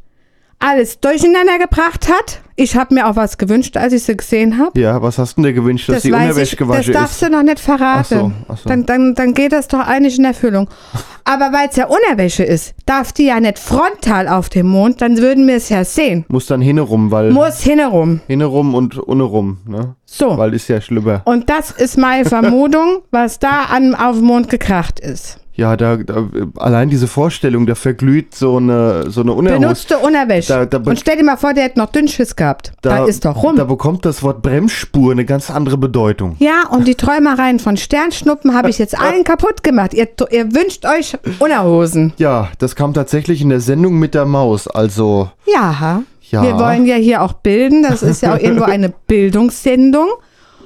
alles 0.59 0.99
durcheinander 0.99 1.57
gebracht 1.57 2.09
hat. 2.09 2.41
Ich 2.55 2.75
habe 2.75 2.93
mir 2.93 3.07
auch 3.07 3.15
was 3.15 3.37
gewünscht, 3.37 3.77
als 3.77 3.93
ich 3.93 4.03
sie 4.03 4.15
gesehen 4.15 4.59
habe. 4.59 4.79
Ja, 4.79 5.01
was 5.01 5.17
hast 5.17 5.37
du 5.37 5.41
denn 5.41 5.55
gewünscht, 5.55 5.89
dass 5.89 6.03
die 6.03 6.11
weiß 6.11 6.21
Unterwäsche 6.29 6.41
ich, 6.41 6.49
das 6.51 6.57
gewaschen 6.67 6.93
darfst 6.93 7.21
ist? 7.21 7.27
du 7.27 7.35
noch 7.35 7.43
nicht 7.43 7.59
verraten. 7.59 7.99
Ach 7.99 8.05
so, 8.05 8.31
ach 8.47 8.57
so. 8.57 8.69
Dann, 8.69 8.85
dann, 8.85 9.15
dann 9.15 9.33
geht 9.33 9.51
das 9.53 9.67
doch 9.67 9.79
eigentlich 9.79 10.19
in 10.19 10.25
Erfüllung. 10.25 10.69
Aber 11.25 11.51
weil 11.53 11.69
es 11.69 11.77
ja 11.77 11.87
Unerwäsche 11.87 12.43
ist, 12.43 12.75
darf 12.85 13.11
die 13.13 13.25
ja 13.25 13.39
nicht 13.39 13.57
frontal 13.57 14.27
auf 14.27 14.49
dem 14.49 14.67
Mond, 14.67 15.01
dann 15.01 15.17
würden 15.17 15.47
wir 15.47 15.55
es 15.55 15.69
ja 15.69 15.83
sehen. 15.85 16.25
Muss 16.27 16.45
dann 16.47 16.61
hinnerum, 16.61 17.11
weil 17.11 17.31
Muss 17.31 17.61
hinnerum. 17.61 18.19
hinnerum 18.27 18.75
und 18.75 18.97
unnerum, 18.97 19.59
ne? 19.65 19.95
So. 20.05 20.37
Weil 20.37 20.53
ist 20.53 20.67
ja 20.67 20.79
schlimmer. 20.81 21.21
Und 21.25 21.49
das 21.49 21.71
ist 21.71 21.97
meine 21.97 22.25
Vermutung, 22.29 22.99
was 23.09 23.39
da 23.39 23.63
an, 23.71 23.95
auf 23.95 24.17
dem 24.17 24.25
Mond 24.25 24.49
gekracht 24.49 24.99
ist. 24.99 25.39
Ja, 25.55 25.77
da, 25.77 25.97
da 25.97 26.27
allein 26.57 26.89
diese 26.89 27.07
Vorstellung, 27.07 27.67
da 27.67 27.75
verglüht 27.75 28.33
so 28.33 28.57
eine 28.57 29.11
so 29.11 29.21
eine 29.21 29.33
Unerhose. 29.33 29.59
Benutzte 29.59 29.97
Unerwäsche. 29.99 30.51
Da- 30.51 30.65
da 30.65 30.77
Und 30.89 30.99
stell 30.99 31.17
dir 31.17 31.23
mal 31.23 31.37
vor, 31.37 31.53
der 31.53 31.65
hätte 31.65 31.77
noch 31.77 31.91
Dünnschiss 31.91 32.35
gehabt. 32.35 32.71
Da, 32.81 33.05
ist 33.05 33.23
doch 33.25 33.43
rum. 33.43 33.55
Da 33.55 33.63
bekommt 33.65 34.03
das 34.05 34.23
Wort 34.23 34.41
Bremsspur 34.41 35.11
eine 35.11 35.25
ganz 35.25 35.51
andere 35.51 35.77
Bedeutung. 35.77 36.35
ja, 36.39 36.63
und 36.71 36.87
die 36.87 36.95
Träumereien 36.95 37.59
von 37.59 37.77
Sternschnuppen 37.77 38.55
habe 38.55 38.69
ich 38.71 38.79
jetzt 38.79 38.99
allen 38.99 39.23
kaputt 39.23 39.61
gemacht. 39.63 39.93
Ihr, 39.93 40.07
ihr 40.31 40.51
wünscht 40.55 40.85
euch 40.85 41.15
Unterhosen. 41.39 42.13
Ja, 42.17 42.49
das 42.57 42.75
kam 42.75 42.93
tatsächlich 42.95 43.41
in 43.41 43.49
der 43.49 43.59
Sendung 43.59 43.99
mit 43.99 44.15
der 44.15 44.25
Maus. 44.25 44.67
Also, 44.67 45.29
Ja. 45.45 46.01
Ja. 46.31 46.41
Wir 46.41 46.57
wollen 46.57 46.87
ja 46.87 46.95
hier 46.95 47.21
auch 47.21 47.33
bilden. 47.33 47.83
Das 47.83 48.01
ist 48.01 48.23
ja 48.23 48.33
auch 48.33 48.39
irgendwo 48.39 48.63
eine 48.63 48.89
Bildungssendung. 49.07 50.07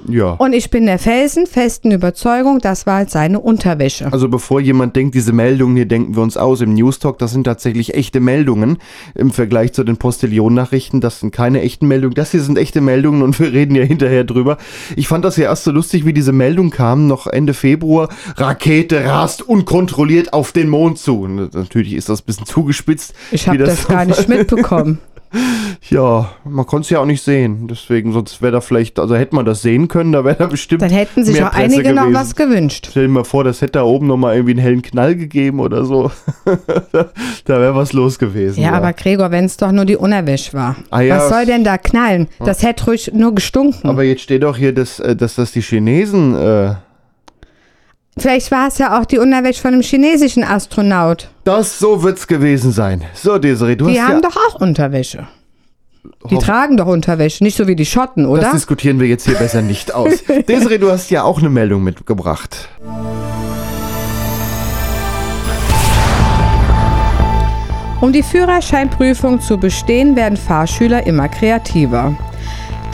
Ja. 0.06 0.32
Und 0.32 0.52
ich 0.52 0.70
bin 0.70 0.86
der 0.86 0.98
felsenfesten 0.98 1.90
Überzeugung, 1.92 2.58
das 2.60 2.86
war 2.86 2.96
halt 2.96 3.10
seine 3.10 3.40
Unterwäsche. 3.40 4.12
Also 4.12 4.28
bevor 4.28 4.60
jemand 4.60 4.96
denkt, 4.96 5.14
diese 5.14 5.32
Meldungen 5.32 5.76
hier 5.76 5.86
denken 5.86 6.16
wir 6.16 6.22
uns 6.22 6.36
aus 6.36 6.60
im 6.60 6.74
Newstalk, 6.74 7.18
das 7.18 7.32
sind 7.32 7.44
tatsächlich 7.44 7.94
echte 7.94 8.20
Meldungen 8.20 8.78
im 9.14 9.30
Vergleich 9.30 9.72
zu 9.72 9.84
den 9.84 9.96
Postillon-Nachrichten. 9.96 11.00
Das 11.00 11.20
sind 11.20 11.32
keine 11.32 11.62
echten 11.62 11.88
Meldungen. 11.88 12.14
Das 12.14 12.30
hier 12.30 12.42
sind 12.42 12.58
echte 12.58 12.80
Meldungen 12.80 13.22
und 13.22 13.38
wir 13.40 13.52
reden 13.52 13.74
ja 13.74 13.82
hinterher 13.82 14.24
drüber. 14.24 14.58
Ich 14.96 15.08
fand 15.08 15.24
das 15.24 15.36
ja 15.36 15.44
erst 15.44 15.64
so 15.64 15.70
lustig, 15.70 16.04
wie 16.04 16.12
diese 16.12 16.32
Meldung 16.32 16.70
kam, 16.70 17.06
noch 17.06 17.26
Ende 17.26 17.54
Februar. 17.54 18.08
Rakete 18.36 19.04
rast 19.04 19.42
unkontrolliert 19.42 20.32
auf 20.32 20.52
den 20.52 20.68
Mond 20.68 20.98
zu. 20.98 21.22
Und 21.22 21.54
natürlich 21.54 21.94
ist 21.94 22.08
das 22.08 22.20
ein 22.20 22.26
bisschen 22.26 22.46
zugespitzt. 22.46 23.14
Ich 23.30 23.48
habe 23.48 23.58
das 23.58 23.88
gar 23.88 24.04
nicht 24.04 24.28
mitbekommen. 24.28 24.98
Ja, 25.90 26.30
man 26.44 26.66
konnte 26.66 26.86
es 26.86 26.90
ja 26.90 27.00
auch 27.00 27.06
nicht 27.06 27.22
sehen. 27.22 27.66
Deswegen, 27.68 28.12
sonst 28.12 28.42
wäre 28.42 28.52
da 28.52 28.60
vielleicht, 28.60 28.98
also 28.98 29.16
hätte 29.16 29.34
man 29.34 29.44
das 29.44 29.62
sehen 29.62 29.88
können, 29.88 30.12
da 30.12 30.24
wäre 30.24 30.36
da 30.36 30.46
bestimmt. 30.46 30.82
Dann 30.82 30.90
hätten 30.90 31.24
sich 31.24 31.38
Presse 31.38 31.54
einige 31.54 31.92
noch 31.92 32.02
gewesen. 32.02 32.14
was 32.14 32.36
gewünscht. 32.36 32.88
Stell 32.90 33.04
dir 33.04 33.12
mal 33.12 33.24
vor, 33.24 33.44
das 33.44 33.60
hätte 33.60 33.72
da 33.72 33.82
oben 33.84 34.06
nochmal 34.06 34.34
irgendwie 34.34 34.52
einen 34.52 34.60
hellen 34.60 34.82
Knall 34.82 35.16
gegeben 35.16 35.60
oder 35.60 35.84
so. 35.84 36.10
da 37.44 37.60
wäre 37.60 37.74
was 37.74 37.92
los 37.92 38.18
gewesen. 38.18 38.62
Ja, 38.62 38.72
aber 38.72 38.92
Gregor, 38.92 39.30
wenn 39.30 39.44
es 39.44 39.56
doch 39.56 39.72
nur 39.72 39.84
die 39.84 39.96
Unterwäsche 39.96 40.52
war. 40.54 40.76
Ah 40.90 41.00
ja, 41.00 41.16
was 41.16 41.28
soll 41.28 41.46
denn 41.46 41.64
da 41.64 41.78
knallen? 41.78 42.28
Das 42.44 42.62
hätte 42.62 42.86
ruhig 42.86 43.10
nur 43.14 43.34
gestunken. 43.34 43.88
Aber 43.88 44.02
jetzt 44.02 44.22
steht 44.22 44.42
doch 44.42 44.56
hier, 44.56 44.74
dass, 44.74 45.00
äh, 45.00 45.16
dass 45.16 45.36
das 45.36 45.52
die 45.52 45.62
Chinesen. 45.62 46.34
Äh, 46.34 46.74
Vielleicht 48.18 48.50
war 48.50 48.68
es 48.68 48.78
ja 48.78 48.98
auch 49.00 49.04
die 49.04 49.18
Unterwäsche 49.18 49.60
von 49.62 49.72
einem 49.72 49.82
chinesischen 49.82 50.42
Astronaut. 50.42 51.28
Das, 51.48 51.78
so 51.78 52.02
wird's 52.02 52.26
gewesen 52.26 52.72
sein. 52.72 53.06
So, 53.14 53.38
Desiree, 53.38 53.74
du 53.74 53.86
die 53.86 53.98
hast 53.98 54.06
haben 54.06 54.20
ja 54.22 54.28
doch 54.28 54.36
auch 54.36 54.60
Unterwäsche. 54.60 55.28
Die 56.28 56.36
tragen 56.36 56.76
doch 56.76 56.84
Unterwäsche, 56.84 57.42
nicht 57.42 57.56
so 57.56 57.66
wie 57.66 57.74
die 57.74 57.86
Schotten, 57.86 58.26
oder? 58.26 58.42
Das 58.42 58.52
diskutieren 58.52 59.00
wir 59.00 59.08
jetzt 59.08 59.24
hier 59.24 59.34
besser 59.36 59.62
nicht 59.62 59.94
aus. 59.94 60.22
Desiree, 60.46 60.76
du 60.76 60.90
hast 60.90 61.08
ja 61.10 61.22
auch 61.22 61.38
eine 61.38 61.48
Meldung 61.48 61.82
mitgebracht. 61.82 62.68
Um 68.02 68.12
die 68.12 68.22
Führerscheinprüfung 68.22 69.40
zu 69.40 69.56
bestehen, 69.56 70.16
werden 70.16 70.36
Fahrschüler 70.36 71.06
immer 71.06 71.30
kreativer. 71.30 72.14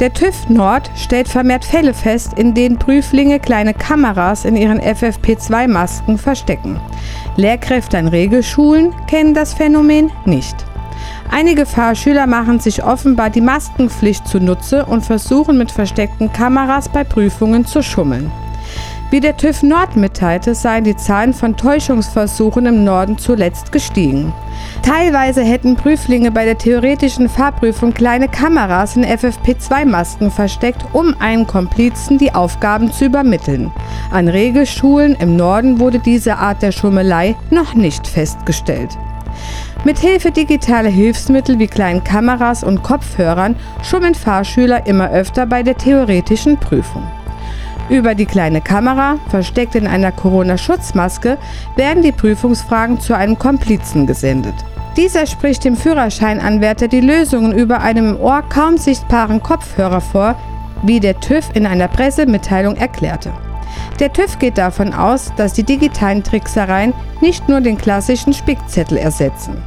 Der 0.01 0.13
TÜV 0.13 0.49
Nord 0.49 0.91
stellt 0.97 1.29
vermehrt 1.29 1.65
Fälle 1.65 1.95
fest, 1.95 2.33
in 2.37 2.53
denen 2.53 2.81
Prüflinge 2.81 3.39
kleine 3.39 3.75
Kameras 3.75 4.45
in 4.45 4.57
ihren 4.57 4.81
FFP2-Masken 4.81 6.19
verstecken. 6.19 6.81
Lehrkräfte 7.37 7.99
an 7.99 8.09
Regelschulen 8.09 8.93
kennen 9.07 9.35
das 9.35 9.55
Phänomen 9.55 10.11
nicht. 10.25 10.57
Einige 11.31 11.65
Fahrschüler 11.65 12.27
machen 12.27 12.59
sich 12.59 12.83
offenbar 12.83 13.31
die 13.31 13.41
Maskenpflicht 13.41 14.27
zunutze 14.27 14.85
und 14.85 15.05
versuchen 15.05 15.59
mit 15.59 15.71
versteckten 15.71 16.33
Kameras 16.33 16.89
bei 16.89 17.05
Prüfungen 17.05 17.65
zu 17.65 17.81
schummeln. 17.81 18.33
Wie 19.11 19.21
der 19.21 19.37
TÜV 19.37 19.63
Nord 19.63 19.97
mitteilte, 19.97 20.55
seien 20.55 20.85
die 20.85 20.97
Zahlen 20.97 21.35
von 21.35 21.57
Täuschungsversuchen 21.57 22.67
im 22.67 22.85
Norden 22.85 23.17
zuletzt 23.17 23.71
gestiegen. 23.71 24.33
Teilweise 24.83 25.43
hätten 25.43 25.77
Prüflinge 25.77 26.31
bei 26.31 26.45
der 26.45 26.59
theoretischen 26.59 27.29
Fahrprüfung 27.29 27.95
kleine 27.95 28.29
Kameras 28.29 28.97
in 28.97 29.05
FFP2-Masken 29.05 30.31
versteckt, 30.31 30.85
um 30.93 31.15
einem 31.21 31.47
Komplizen 31.47 32.19
die 32.19 32.35
Aufgaben 32.35 32.91
zu 32.93 33.05
übermitteln. 33.05 33.71
An 34.11 34.27
Regelschulen 34.27 35.15
im 35.17 35.37
Norden 35.37 35.79
wurde 35.79 36.01
diese 36.01 36.37
Art 36.37 36.63
der 36.63 36.73
Schummelei 36.73 37.37
noch 37.51 37.75
nicht 37.75 38.07
festgestellt. 38.07 38.99
Mithilfe 39.85 40.31
digitaler 40.31 40.91
Hilfsmittel 40.91 41.59
wie 41.59 41.67
kleinen 41.67 42.03
Kameras 42.03 42.65
und 42.65 42.83
Kopfhörern 42.83 43.55
schummeln 43.83 44.15
Fahrschüler 44.15 44.87
immer 44.87 45.11
öfter 45.11 45.47
bei 45.47 45.63
der 45.63 45.77
theoretischen 45.77 46.57
Prüfung. 46.59 47.07
Über 47.91 48.15
die 48.15 48.25
kleine 48.25 48.63
Kamera, 48.63 49.19
versteckt 49.29 49.75
in 49.75 49.87
einer 49.87 50.11
Corona-Schutzmaske, 50.11 51.37
werden 51.77 52.03
die 52.03 52.13
Prüfungsfragen 52.13 52.99
zu 52.99 53.15
einem 53.15 53.39
Komplizen 53.39 54.07
gesendet. 54.07 54.55
Dieser 54.97 55.27
spricht 55.27 55.65
dem 55.65 55.77
Führerscheinanwärter 55.77 56.89
die 56.89 57.01
Lösungen 57.01 57.53
über 57.53 57.81
einem 57.81 58.11
im 58.11 58.21
Ohr 58.21 58.43
kaum 58.49 58.79
sichtbaren 58.79 59.43
Kopfhörer 59.43 60.01
vor, 60.01 60.35
wie 60.83 61.01
der 61.01 61.21
TÜV 61.21 61.51
in 61.55 61.67
einer 61.67 61.89
Pressemitteilung 61.89 62.77
erklärte. 62.77 63.33
Der 64.01 64.13
TÜV 64.13 64.39
geht 64.39 64.57
davon 64.57 64.95
aus, 64.95 65.33
dass 65.37 65.53
die 65.53 65.63
digitalen 65.63 66.23
Tricksereien 66.23 66.95
nicht 67.21 67.49
nur 67.49 67.61
den 67.61 67.77
klassischen 67.77 68.33
Spickzettel 68.33 68.97
ersetzen. 68.97 69.63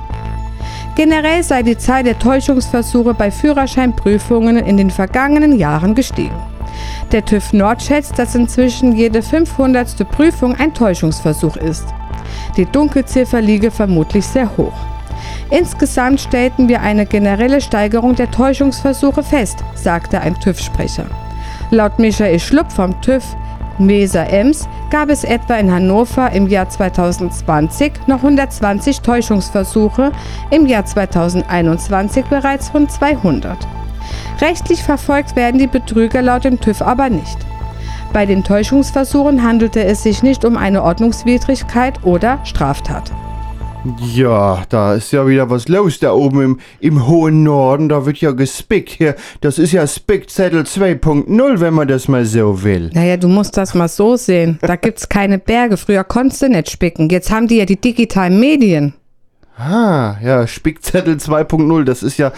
Generell 0.95 1.43
sei 1.43 1.61
die 1.61 1.77
Zahl 1.77 2.03
der 2.03 2.17
Täuschungsversuche 2.17 3.13
bei 3.13 3.29
Führerscheinprüfungen 3.29 4.57
in 4.57 4.77
den 4.77 4.89
vergangenen 4.89 5.57
Jahren 5.57 5.93
gestiegen. 5.93 6.35
Der 7.11 7.23
TÜV 7.23 7.53
Nord 7.53 7.81
schätzt, 7.81 8.17
dass 8.19 8.35
inzwischen 8.35 8.95
jede 8.95 9.21
500. 9.21 10.09
Prüfung 10.09 10.55
ein 10.55 10.73
Täuschungsversuch 10.73 11.55
ist. 11.57 11.85
Die 12.57 12.65
Dunkelziffer 12.65 13.41
liege 13.41 13.71
vermutlich 13.71 14.25
sehr 14.25 14.57
hoch. 14.57 14.73
Insgesamt 15.49 16.19
stellten 16.19 16.67
wir 16.67 16.81
eine 16.81 17.05
generelle 17.05 17.61
Steigerung 17.61 18.15
der 18.15 18.29
Täuschungsversuche 18.29 19.23
fest, 19.23 19.63
sagte 19.75 20.19
ein 20.19 20.39
TÜV-Sprecher. 20.39 21.05
Laut 21.71 21.99
Michael 21.99 22.39
Schlupp 22.39 22.71
vom 22.71 22.99
TÜV 23.01 23.23
Weser 23.79 24.27
Ems 24.29 24.67
gab 24.89 25.09
es 25.09 25.23
etwa 25.23 25.55
in 25.55 25.71
Hannover 25.71 26.31
im 26.31 26.47
Jahr 26.47 26.67
2020 26.67 27.93
noch 28.07 28.17
120 28.17 29.01
Täuschungsversuche, 29.01 30.11
im 30.49 30.65
Jahr 30.65 30.85
2021 30.85 32.25
bereits 32.25 32.73
rund 32.73 32.91
200. 32.91 33.55
Rechtlich 34.41 34.83
verfolgt 34.83 35.35
werden 35.35 35.59
die 35.59 35.67
Betrüger 35.67 36.21
laut 36.21 36.43
dem 36.43 36.59
TÜV 36.59 36.81
aber 36.81 37.09
nicht. 37.09 37.37
Bei 38.13 38.25
den 38.25 38.43
Täuschungsversuchen 38.43 39.43
handelte 39.43 39.83
es 39.83 40.03
sich 40.03 40.23
nicht 40.23 40.45
um 40.45 40.57
eine 40.57 40.83
Ordnungswidrigkeit 40.83 42.03
oder 42.03 42.39
Straftat. 42.45 43.11
Ja, 43.99 44.63
da 44.69 44.95
ist 44.95 45.11
ja 45.11 45.27
wieder 45.27 45.49
was 45.49 45.67
los 45.67 45.99
da 45.99 46.11
oben 46.11 46.41
im, 46.41 46.59
im 46.79 47.07
hohen 47.07 47.43
Norden. 47.43 47.89
Da 47.89 48.05
wird 48.05 48.17
ja 48.17 48.31
gespickt 48.31 48.89
hier. 48.89 49.15
Das 49.41 49.59
ist 49.59 49.71
ja 49.71 49.85
Spickzettel 49.87 50.63
2.0, 50.63 51.59
wenn 51.59 51.73
man 51.73 51.87
das 51.87 52.07
mal 52.07 52.25
so 52.25 52.63
will. 52.63 52.89
Naja, 52.93 53.17
du 53.17 53.27
musst 53.27 53.55
das 53.55 53.73
mal 53.73 53.87
so 53.87 54.15
sehen. 54.15 54.59
Da 54.61 54.75
gibt's 54.75 55.07
keine 55.07 55.39
Berge. 55.39 55.77
Früher 55.77 56.03
konntest 56.03 56.41
du 56.41 56.49
nicht 56.49 56.69
spicken. 56.69 57.09
Jetzt 57.09 57.31
haben 57.31 57.47
die 57.47 57.57
ja 57.57 57.65
die 57.65 57.79
digitalen 57.79 58.39
Medien. 58.39 58.93
Ah, 59.57 60.15
ja, 60.21 60.45
Spickzettel 60.45 61.15
2.0, 61.15 61.83
das 61.83 62.03
ist 62.03 62.17
ja. 62.17 62.31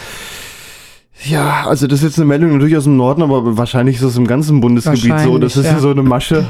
Ja, 1.24 1.65
also 1.67 1.88
das 1.88 1.99
ist 1.99 2.05
jetzt 2.05 2.17
eine 2.17 2.26
Meldung 2.26 2.53
natürlich 2.53 2.78
aus 2.78 2.86
dem 2.86 2.95
Norden, 2.95 3.22
aber 3.22 3.57
wahrscheinlich 3.57 3.97
ist 3.97 4.03
das 4.03 4.15
im 4.15 4.28
ganzen 4.28 4.61
Bundesgebiet 4.61 5.20
so. 5.20 5.38
Das 5.38 5.57
ist 5.57 5.65
ja. 5.65 5.80
so 5.80 5.89
eine 5.91 6.03
Masche. 6.03 6.45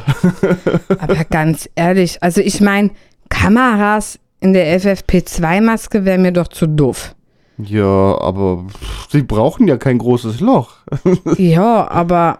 Aber 0.99 1.23
ganz 1.25 1.67
ehrlich, 1.75 2.21
also 2.21 2.39
ich 2.41 2.61
meine, 2.61 2.91
Kameras 3.29 4.19
in 4.41 4.53
der 4.53 4.79
FFP2-Maske 4.79 6.05
wäre 6.05 6.17
mir 6.17 6.31
doch 6.31 6.47
zu 6.47 6.67
doof. 6.67 7.15
Ja, 7.57 8.17
aber 8.21 8.65
sie 9.09 9.21
brauchen 9.21 9.67
ja 9.67 9.77
kein 9.77 9.97
großes 9.97 10.39
Loch. 10.39 10.75
Ja, 11.37 11.89
aber. 11.89 12.39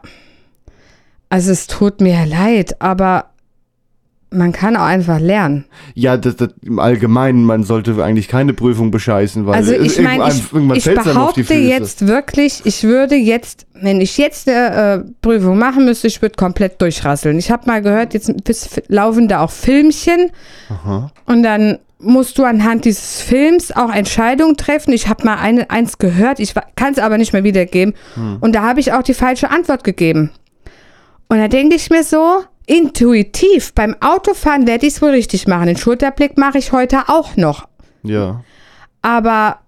Also 1.32 1.52
es 1.52 1.68
tut 1.68 2.02
mir 2.02 2.26
leid, 2.26 2.82
aber 2.82 3.29
man 4.32 4.52
kann 4.52 4.76
auch 4.76 4.84
einfach 4.84 5.20
lernen. 5.20 5.66
Ja, 5.96 6.16
das, 6.16 6.36
das, 6.36 6.50
im 6.62 6.80
Allgemeinen, 6.80 7.44
man 7.46 7.64
sollte 7.64 8.04
eigentlich 8.04 8.28
keine 8.28 8.54
Prüfung 8.54 8.92
bescheißen, 8.92 9.46
weil 9.46 9.56
Also 9.56 9.74
ich 9.74 10.00
meine, 10.00 10.24
irgendwann, 10.24 10.78
ich, 10.78 10.86
ich 10.86 10.94
behaupte 10.94 11.54
jetzt 11.56 12.06
wirklich, 12.06 12.62
ich 12.66 12.84
würde 12.84 13.16
jetzt, 13.16 13.66
wenn 13.74 14.02
ich 14.02 14.18
jetzt 14.18 14.48
eine 14.48 15.06
äh, 15.08 15.12
Prüfung 15.22 15.58
machen 15.58 15.86
müsste, 15.86 16.08
ich 16.08 16.22
würde 16.22 16.36
komplett 16.36 16.80
durchrasseln. 16.82 17.40
Ich 17.40 17.50
habe 17.50 17.66
mal 17.66 17.82
gehört, 17.82 18.14
jetzt 18.14 18.32
laufen 18.88 19.28
da 19.28 19.44
auch 19.44 19.52
Filmchen 19.52 20.32
und 21.26 21.44
dann 21.44 21.80
musst 21.98 22.38
du 22.38 22.44
anhand 22.44 22.86
dieses 22.86 23.22
Films 23.22 23.76
auch 23.76 23.92
Entscheidungen 23.92 24.58
treffen. 24.58 24.94
Ich 24.94 25.08
habe 25.10 25.26
mal 25.26 25.38
eine, 25.38 25.70
eins 25.72 25.98
gehört, 25.98 26.40
ich 26.40 26.54
kann 26.76 26.94
es 26.94 27.00
aber 27.00 27.18
nicht 27.18 27.34
mehr 27.34 27.44
wiedergeben 27.44 27.96
und 28.42 28.54
da 28.54 28.62
habe 28.62 28.80
ich 28.80 28.94
auch 28.94 29.04
die 29.04 29.16
falsche 29.16 29.50
Antwort 29.50 29.84
gegeben. 29.84 30.30
Und 31.30 31.38
da 31.38 31.48
denke 31.48 31.76
ich 31.76 31.90
mir 31.90 32.04
so, 32.04 32.44
intuitiv, 32.70 33.74
beim 33.74 33.96
Autofahren 34.00 34.68
werde 34.68 34.86
ich 34.86 34.94
es 34.94 35.02
wohl 35.02 35.10
richtig 35.10 35.48
machen. 35.48 35.68
Den 35.68 35.78
Schulterblick 35.78 36.38
mache 36.38 36.58
ich 36.58 36.72
heute 36.72 37.10
auch 37.10 37.36
noch. 37.36 37.68
Ja. 38.04 38.44
Aber 39.02 39.60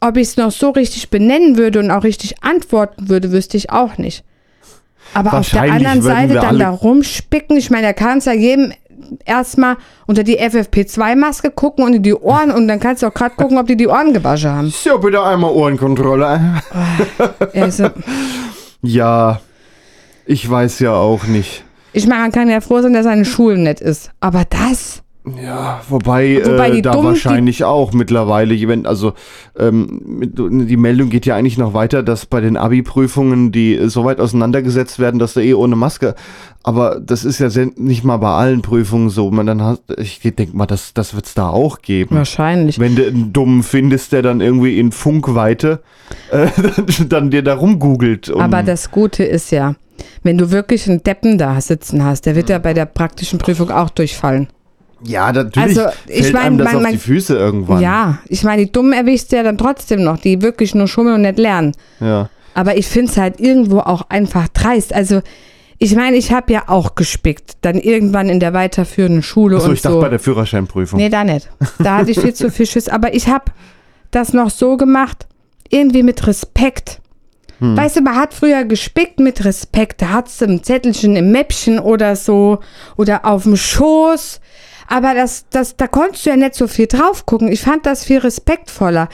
ob 0.00 0.16
ich 0.16 0.28
es 0.28 0.36
noch 0.36 0.50
so 0.50 0.70
richtig 0.70 1.10
benennen 1.10 1.56
würde 1.56 1.78
und 1.78 1.90
auch 1.90 2.04
richtig 2.04 2.42
antworten 2.42 3.08
würde, 3.08 3.32
wüsste 3.32 3.56
ich 3.56 3.70
auch 3.70 3.96
nicht. 3.98 4.24
Aber 5.14 5.34
auf 5.34 5.50
der 5.50 5.62
anderen 5.62 6.02
Seite 6.02 6.34
dann 6.34 6.58
da 6.58 6.70
rumspicken, 6.70 7.56
ich 7.56 7.70
meine, 7.70 7.86
da 7.88 7.92
kannst 7.92 8.26
du 8.26 8.32
ja 8.32 8.36
jedem 8.36 8.72
erstmal 9.24 9.76
unter 10.06 10.24
die 10.24 10.40
FFP2-Maske 10.40 11.50
gucken 11.50 11.84
und 11.84 11.94
in 11.94 12.02
die 12.02 12.14
Ohren 12.14 12.50
und 12.50 12.66
dann 12.68 12.80
kannst 12.80 13.02
du 13.02 13.06
auch 13.06 13.14
gerade 13.14 13.36
gucken, 13.36 13.56
ob 13.56 13.66
die 13.66 13.76
die 13.76 13.86
Ohren 13.86 14.12
gewaschen 14.12 14.50
haben. 14.50 14.70
So, 14.70 14.98
bitte 14.98 15.22
einmal 15.22 15.52
Ohrenkontrolle. 15.52 16.62
Also, 17.54 17.90
Ja, 18.82 19.40
ich 20.26 20.48
weiß 20.48 20.80
ja 20.80 20.94
auch 20.94 21.24
nicht. 21.24 21.64
Ich 21.96 22.06
meine, 22.06 22.20
man 22.20 22.32
kann 22.32 22.50
ja 22.50 22.60
froh 22.60 22.82
sein, 22.82 22.92
dass 22.92 23.04
seine 23.04 23.24
Schule 23.24 23.56
nett 23.56 23.80
ist. 23.80 24.10
Aber 24.20 24.44
das, 24.44 25.02
Ja, 25.42 25.80
wobei, 25.88 26.40
Wobei 26.44 26.70
äh, 26.70 26.82
da 26.82 26.96
die- 26.96 27.02
wahrscheinlich 27.02 27.64
auch 27.64 27.92
mittlerweile, 27.92 28.54
wenn, 28.68 28.86
also 28.86 29.12
ähm, 29.58 30.00
mit- 30.06 30.38
die 30.38 30.76
Meldung 30.76 31.10
geht 31.10 31.26
ja 31.26 31.34
eigentlich 31.34 31.58
noch 31.58 31.74
weiter, 31.74 32.04
dass 32.04 32.26
bei 32.26 32.40
den 32.40 32.56
Abi-Prüfungen 32.56 33.50
die 33.50 33.74
äh, 33.76 33.88
so 33.88 34.04
weit 34.04 34.20
auseinandergesetzt 34.20 34.98
werden, 35.00 35.18
dass 35.18 35.34
du 35.34 35.40
eh 35.40 35.54
ohne 35.54 35.74
Maske. 35.74 36.14
Aber 36.62 37.00
das 37.00 37.24
ist 37.24 37.38
ja 37.40 37.48
nicht 37.76 38.04
mal 38.04 38.16
bei 38.18 38.30
allen 38.30 38.62
Prüfungen 38.62 39.10
so. 39.10 39.30
Man 39.30 39.46
dann 39.46 39.62
hat, 39.62 39.80
ich 39.98 40.20
denke 40.20 40.56
mal, 40.56 40.66
das, 40.66 40.94
das 40.94 41.14
wird's 41.14 41.34
da 41.34 41.48
auch 41.48 41.80
geben. 41.80 42.14
wahrscheinlich. 42.16 42.78
Wenn 42.78 42.94
du 42.96 43.06
einen 43.06 43.32
Dummen 43.32 43.62
findest, 43.62 44.12
der 44.12 44.22
dann 44.22 44.40
irgendwie 44.40 44.78
in 44.78 44.92
Funkweite 44.92 45.80
äh, 46.30 46.46
dann, 46.56 46.86
dann 47.08 47.30
dir 47.30 47.42
da 47.42 47.54
rumgoogelt. 47.54 48.28
um- 48.30 48.40
Aber 48.40 48.62
das 48.62 48.90
Gute 48.92 49.24
ist 49.24 49.50
ja, 49.50 49.74
wenn 50.22 50.38
du 50.38 50.50
wirklich 50.50 50.88
einen 50.88 51.02
Deppen 51.02 51.38
da 51.38 51.60
sitzen 51.60 52.04
hast, 52.04 52.26
der 52.26 52.36
wird 52.36 52.48
ja 52.48 52.58
bei 52.58 52.74
der 52.74 52.86
praktischen 52.86 53.38
Prüfung 53.38 53.70
auch 53.70 53.90
durchfallen. 53.90 54.48
Ja, 55.06 55.32
natürlich 55.32 55.78
Also, 55.78 55.94
ich 56.06 56.22
fällt 56.22 56.32
mein, 56.34 56.42
einem 56.42 56.58
das 56.58 56.66
man- 56.68 56.76
auf 56.76 56.82
man- 56.82 56.92
die 56.92 56.98
Füße 56.98 57.36
irgendwann. 57.36 57.80
Ja, 57.80 58.18
ich 58.28 58.42
meine, 58.44 58.64
die 58.66 58.72
Dummen 58.72 58.92
erwischst 58.92 59.32
du 59.32 59.36
ja 59.36 59.42
dann 59.42 59.58
trotzdem 59.58 60.02
noch, 60.02 60.18
die 60.18 60.42
wirklich 60.42 60.74
nur 60.74 60.88
schummeln 60.88 61.16
und 61.16 61.22
nicht 61.22 61.38
lernen. 61.38 61.72
ja. 62.00 62.28
Aber 62.54 62.78
ich 62.78 62.86
finde 62.86 63.10
es 63.12 63.18
halt 63.18 63.38
irgendwo 63.38 63.80
auch 63.80 64.06
einfach 64.08 64.48
dreist. 64.48 64.94
Also, 64.94 65.20
ich 65.76 65.94
meine, 65.94 66.16
ich 66.16 66.32
habe 66.32 66.54
ja 66.54 66.62
auch 66.68 66.94
gespickt, 66.94 67.58
dann 67.60 67.76
irgendwann 67.78 68.30
in 68.30 68.40
der 68.40 68.54
weiterführenden 68.54 69.22
Schule 69.22 69.56
Achso, 69.56 69.68
und 69.68 69.74
ich 69.74 69.82
dachte 69.82 69.96
so. 69.96 70.00
bei 70.00 70.08
der 70.08 70.18
Führerscheinprüfung. 70.18 70.98
nee, 70.98 71.10
da 71.10 71.22
nicht. 71.22 71.50
Da 71.78 71.98
hatte 71.98 72.12
ich 72.12 72.18
viel 72.18 72.32
zu 72.34 72.50
viel 72.50 72.64
Schiss. 72.64 72.88
Aber 72.88 73.12
ich 73.14 73.28
habe 73.28 73.44
das 74.10 74.32
noch 74.32 74.48
so 74.48 74.78
gemacht, 74.78 75.26
irgendwie 75.68 76.02
mit 76.02 76.26
Respekt. 76.26 77.02
Hm. 77.58 77.76
Weißt 77.76 77.96
du, 77.96 78.00
man 78.00 78.16
hat 78.16 78.32
früher 78.32 78.64
gespickt 78.64 79.20
mit 79.20 79.44
Respekt. 79.44 80.00
Da 80.00 80.08
hat's 80.14 80.42
ein 80.42 80.62
Zettelchen 80.64 81.14
im 81.16 81.32
Mäppchen 81.32 81.78
oder 81.78 82.16
so 82.16 82.60
oder 82.96 83.26
auf 83.26 83.42
dem 83.42 83.56
Schoß. 83.58 84.40
Aber 84.88 85.14
das, 85.14 85.46
das, 85.50 85.76
da 85.76 85.86
konntest 85.86 86.26
du 86.26 86.30
ja 86.30 86.36
nicht 86.36 86.54
so 86.54 86.66
viel 86.68 86.86
drauf 86.86 87.26
gucken. 87.26 87.48
Ich 87.48 87.60
fand 87.62 87.86
das 87.86 88.04
viel 88.04 88.18
respektvoller. 88.18 89.08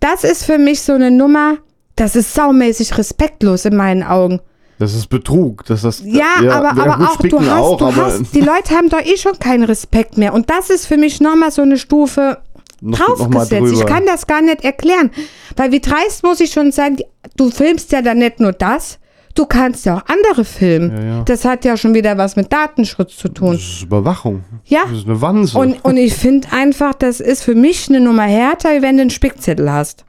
Das 0.00 0.24
ist 0.24 0.44
für 0.44 0.58
mich 0.58 0.82
so 0.82 0.92
eine 0.92 1.10
Nummer, 1.10 1.56
das 1.96 2.16
ist 2.16 2.34
saumäßig 2.34 2.96
respektlos 2.98 3.64
in 3.64 3.76
meinen 3.76 4.02
Augen. 4.02 4.40
Das 4.78 4.94
ist 4.94 5.08
Betrug. 5.08 5.64
Das 5.66 5.84
ist, 5.84 6.02
Ja, 6.06 6.36
aber, 6.38 6.72
ja, 6.74 6.92
aber 6.94 7.10
auch, 7.10 7.16
du 7.18 7.38
hast, 7.40 7.50
auch, 7.50 7.76
du 7.78 7.94
hast, 7.96 8.34
die 8.34 8.40
Leute 8.40 8.74
haben 8.74 8.88
doch 8.88 9.00
eh 9.04 9.18
schon 9.18 9.38
keinen 9.38 9.64
Respekt 9.64 10.16
mehr. 10.16 10.32
Und 10.32 10.48
das 10.48 10.70
ist 10.70 10.86
für 10.86 10.96
mich 10.96 11.20
nochmal 11.20 11.50
so 11.50 11.60
eine 11.60 11.76
Stufe 11.76 12.38
noch, 12.80 12.98
noch 12.98 13.18
draufgesetzt. 13.18 13.72
Ich 13.72 13.78
drüber. 13.80 13.84
kann 13.92 14.06
das 14.06 14.26
gar 14.26 14.40
nicht 14.40 14.64
erklären. 14.64 15.10
Weil 15.56 15.70
wie 15.72 15.80
dreist 15.80 16.22
muss 16.22 16.40
ich 16.40 16.50
schon 16.52 16.72
sein, 16.72 16.96
die- 16.96 17.04
du 17.36 17.50
filmst 17.50 17.92
ja 17.92 18.00
dann 18.00 18.18
nicht 18.18 18.40
nur 18.40 18.52
das, 18.52 18.98
du 19.40 19.46
kannst 19.46 19.86
ja 19.86 19.96
auch 19.96 20.02
andere 20.06 20.44
filmen. 20.44 20.90
Ja, 20.96 21.02
ja. 21.16 21.22
Das 21.24 21.44
hat 21.44 21.64
ja 21.64 21.76
schon 21.76 21.94
wieder 21.94 22.18
was 22.18 22.36
mit 22.36 22.52
Datenschutz 22.52 23.16
zu 23.16 23.28
tun. 23.28 23.52
Das 23.52 23.62
ist 23.62 23.82
Überwachung. 23.82 24.44
Ja. 24.66 24.80
Das 24.88 24.98
ist 24.98 25.06
eine 25.06 25.20
Wanze. 25.20 25.58
Und, 25.58 25.84
und 25.84 25.96
ich 25.96 26.14
finde 26.14 26.48
einfach, 26.52 26.94
das 26.94 27.20
ist 27.20 27.42
für 27.42 27.54
mich 27.54 27.88
eine 27.88 28.00
Nummer 28.00 28.24
härter, 28.24 28.68
wenn 28.82 28.96
du 28.96 29.02
einen 29.02 29.10
Spickzettel 29.10 29.72
hast. 29.72 30.04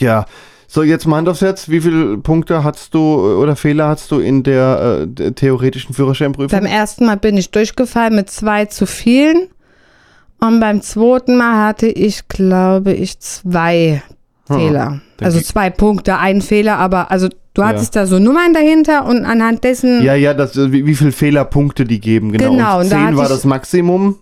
ja. 0.00 0.24
So, 0.68 0.82
jetzt 0.82 1.06
mal 1.06 1.18
Hand 1.18 1.28
aufs 1.28 1.42
Herz. 1.42 1.68
Wie 1.68 1.80
viele 1.80 2.18
Punkte 2.18 2.64
hast 2.64 2.92
du 2.92 2.98
äh, 2.98 3.34
oder 3.40 3.54
Fehler 3.54 3.86
hast 3.86 4.10
du 4.10 4.18
in 4.18 4.42
der, 4.42 5.02
äh, 5.02 5.06
der 5.06 5.32
theoretischen 5.32 5.94
Führerscheinprüfung? 5.94 6.58
Beim 6.58 6.66
ersten 6.68 7.06
Mal 7.06 7.16
bin 7.16 7.36
ich 7.36 7.52
durchgefallen 7.52 8.16
mit 8.16 8.30
zwei 8.30 8.64
zu 8.64 8.84
vielen. 8.84 9.46
Und 10.40 10.58
beim 10.58 10.82
zweiten 10.82 11.36
Mal 11.36 11.68
hatte 11.68 11.86
ich, 11.86 12.26
glaube 12.26 12.92
ich, 12.92 13.20
zwei 13.20 14.02
Hm, 14.48 14.56
Fehler. 14.56 15.00
Also 15.20 15.40
zwei 15.40 15.70
Punkte, 15.70 16.18
ein 16.18 16.42
Fehler, 16.42 16.78
aber 16.78 17.12
also 17.12 17.28
du 17.56 17.62
Ja. 17.62 17.68
hattest 17.68 17.96
da 17.96 18.06
so 18.06 18.18
Nummern 18.18 18.52
dahinter 18.54 19.06
und 19.06 19.24
anhand 19.24 19.64
dessen, 19.64 20.02
Ja, 20.02 20.14
ja, 20.14 20.34
das, 20.34 20.56
äh, 20.56 20.70
wie, 20.72 20.86
wie 20.86 20.94
viele 20.94 21.12
Fehlerpunkte 21.12 21.84
die 21.84 22.00
geben, 22.00 22.32
genau. 22.32 22.50
Genau, 22.50 22.76
und 22.78 22.84
und 22.84 22.92
da 22.92 22.96
10 22.96 23.06
hatte 23.06 23.16
war 23.16 23.28
das 23.28 23.44
Maximum. 23.44 24.16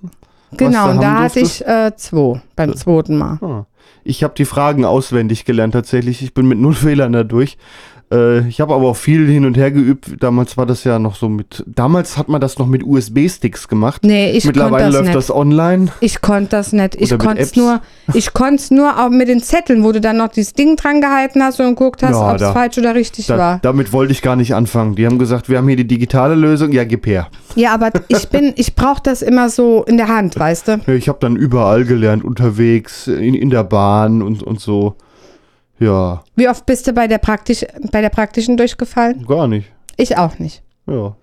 genau, 0.57 0.91
und 0.91 1.03
da 1.03 1.21
hatte 1.21 1.41
ich 1.41 1.65
äh, 1.67 1.93
zwei 1.97 2.41
beim 2.57 2.75
zweiten 2.77 3.17
Mal. 3.19 3.39
Ah. 3.43 3.67
Ich 4.05 4.23
habe 4.23 4.35
die 4.37 4.45
Fragen 4.45 4.85
auswendig 4.85 5.45
gelernt 5.45 5.73
tatsächlich. 5.73 6.23
Ich 6.23 6.35
bin 6.35 6.47
mit 6.47 6.59
null 6.59 6.75
Fehlern 6.75 7.13
da 7.13 7.25
durch. 7.25 7.57
Äh, 8.15 8.49
ich 8.49 8.61
habe 8.61 8.75
aber 8.75 8.89
auch 8.89 8.97
viel 8.97 9.27
hin 9.27 9.45
und 9.45 9.57
her 9.57 9.71
geübt. 9.71 10.23
Damals 10.23 10.57
war 10.57 10.67
das 10.67 10.85
ja 10.85 10.99
noch 10.99 11.17
so 11.17 11.29
mit. 11.29 11.65
Damals 11.67 12.17
hat 12.17 12.29
man 12.29 12.41
das 12.41 12.59
noch 12.59 12.67
mit 12.67 12.85
USB-Sticks 12.85 13.69
gemacht. 13.69 14.03
Nee, 14.05 14.31
ich 14.31 14.45
konnte 14.45 14.61
Mittlerweile 14.61 14.85
das 14.85 14.93
läuft 14.95 15.05
nicht. 15.07 15.17
das 15.17 15.31
online. 15.31 15.87
Ich 16.01 16.21
konnte 16.21 16.51
das 16.51 16.73
nicht. 16.73 16.95
Ich 17.01 17.19
konnte 17.19 17.43
es 17.43 17.57
nur, 17.57 17.81
ich 18.13 18.33
konnte 18.33 18.55
es 18.57 18.71
nur 18.71 19.05
auch 19.05 19.11
mit 19.11 19.29
den 19.29 19.41
Zetteln, 19.43 19.83
wo 19.83 19.93
du 19.93 20.01
dann 20.01 20.17
noch 20.19 20.29
dieses 20.29 20.53
Ding 20.53 20.77
dran 20.77 21.01
gehalten 21.01 21.43
hast 21.43 21.59
und 21.61 21.71
geguckt 21.71 22.03
hast, 22.03 22.13
Ja, 22.13 22.31
ob 22.31 22.37
es 22.41 22.49
falsch 22.49 22.79
oder 22.79 22.95
richtig 22.95 23.27
Da, 23.27 23.39
war. 23.39 23.59
damit 23.63 23.93
wollte 23.93 24.13
ich 24.13 24.23
gar 24.23 24.37
nicht 24.37 24.55
anfangen. 24.55 24.95
Die 24.95 25.07
haben 25.07 25.19
gesagt, 25.19 25.49
wir 25.49 25.59
haben 25.59 25.67
hier 25.69 25.77
die 25.77 25.87
digitale 25.87 26.35
Lösung. 26.35 26.73
Ja, 26.73 26.85
gib 26.85 27.07
her. 27.07 27.29
Ja, 27.57 27.75
aber 27.75 27.91
ich 28.09 28.29
bin, 28.29 28.53
ich 28.57 28.75
brauche 28.75 29.03
das 29.03 29.23
immer 29.23 29.49
so 29.49 29.83
in 29.85 29.97
der 29.97 30.09
Hand, 30.09 30.39
weißt 30.39 30.69
du? 30.69 30.81
Ich 30.93 31.09
habe 31.09 31.19
dann 31.21 31.37
überall 31.37 31.85
gelernt, 31.85 32.25
unterwegs, 32.25 33.07
in, 33.07 33.35
in 33.35 33.51
der 33.51 33.65
Bahn 33.65 34.23
und, 34.23 34.43
und 34.43 34.61
so. 34.61 34.95
Ja, 35.79 36.23
Wie 36.37 36.49
oft 36.49 36.67
bist 36.67 36.87
du 36.87 36.93
bei 36.93 37.07
der, 37.09 37.19
praktisch, 37.19 37.65
bei 37.91 38.01
der 38.01 38.11
praktischen 38.11 38.57
durchgefallen? 38.57 39.27
gar 39.27 39.49
nicht. 39.49 39.73
Ich 39.97 40.17
auch 40.17 40.39
nicht. 40.39 40.63
Ja. 40.87 41.17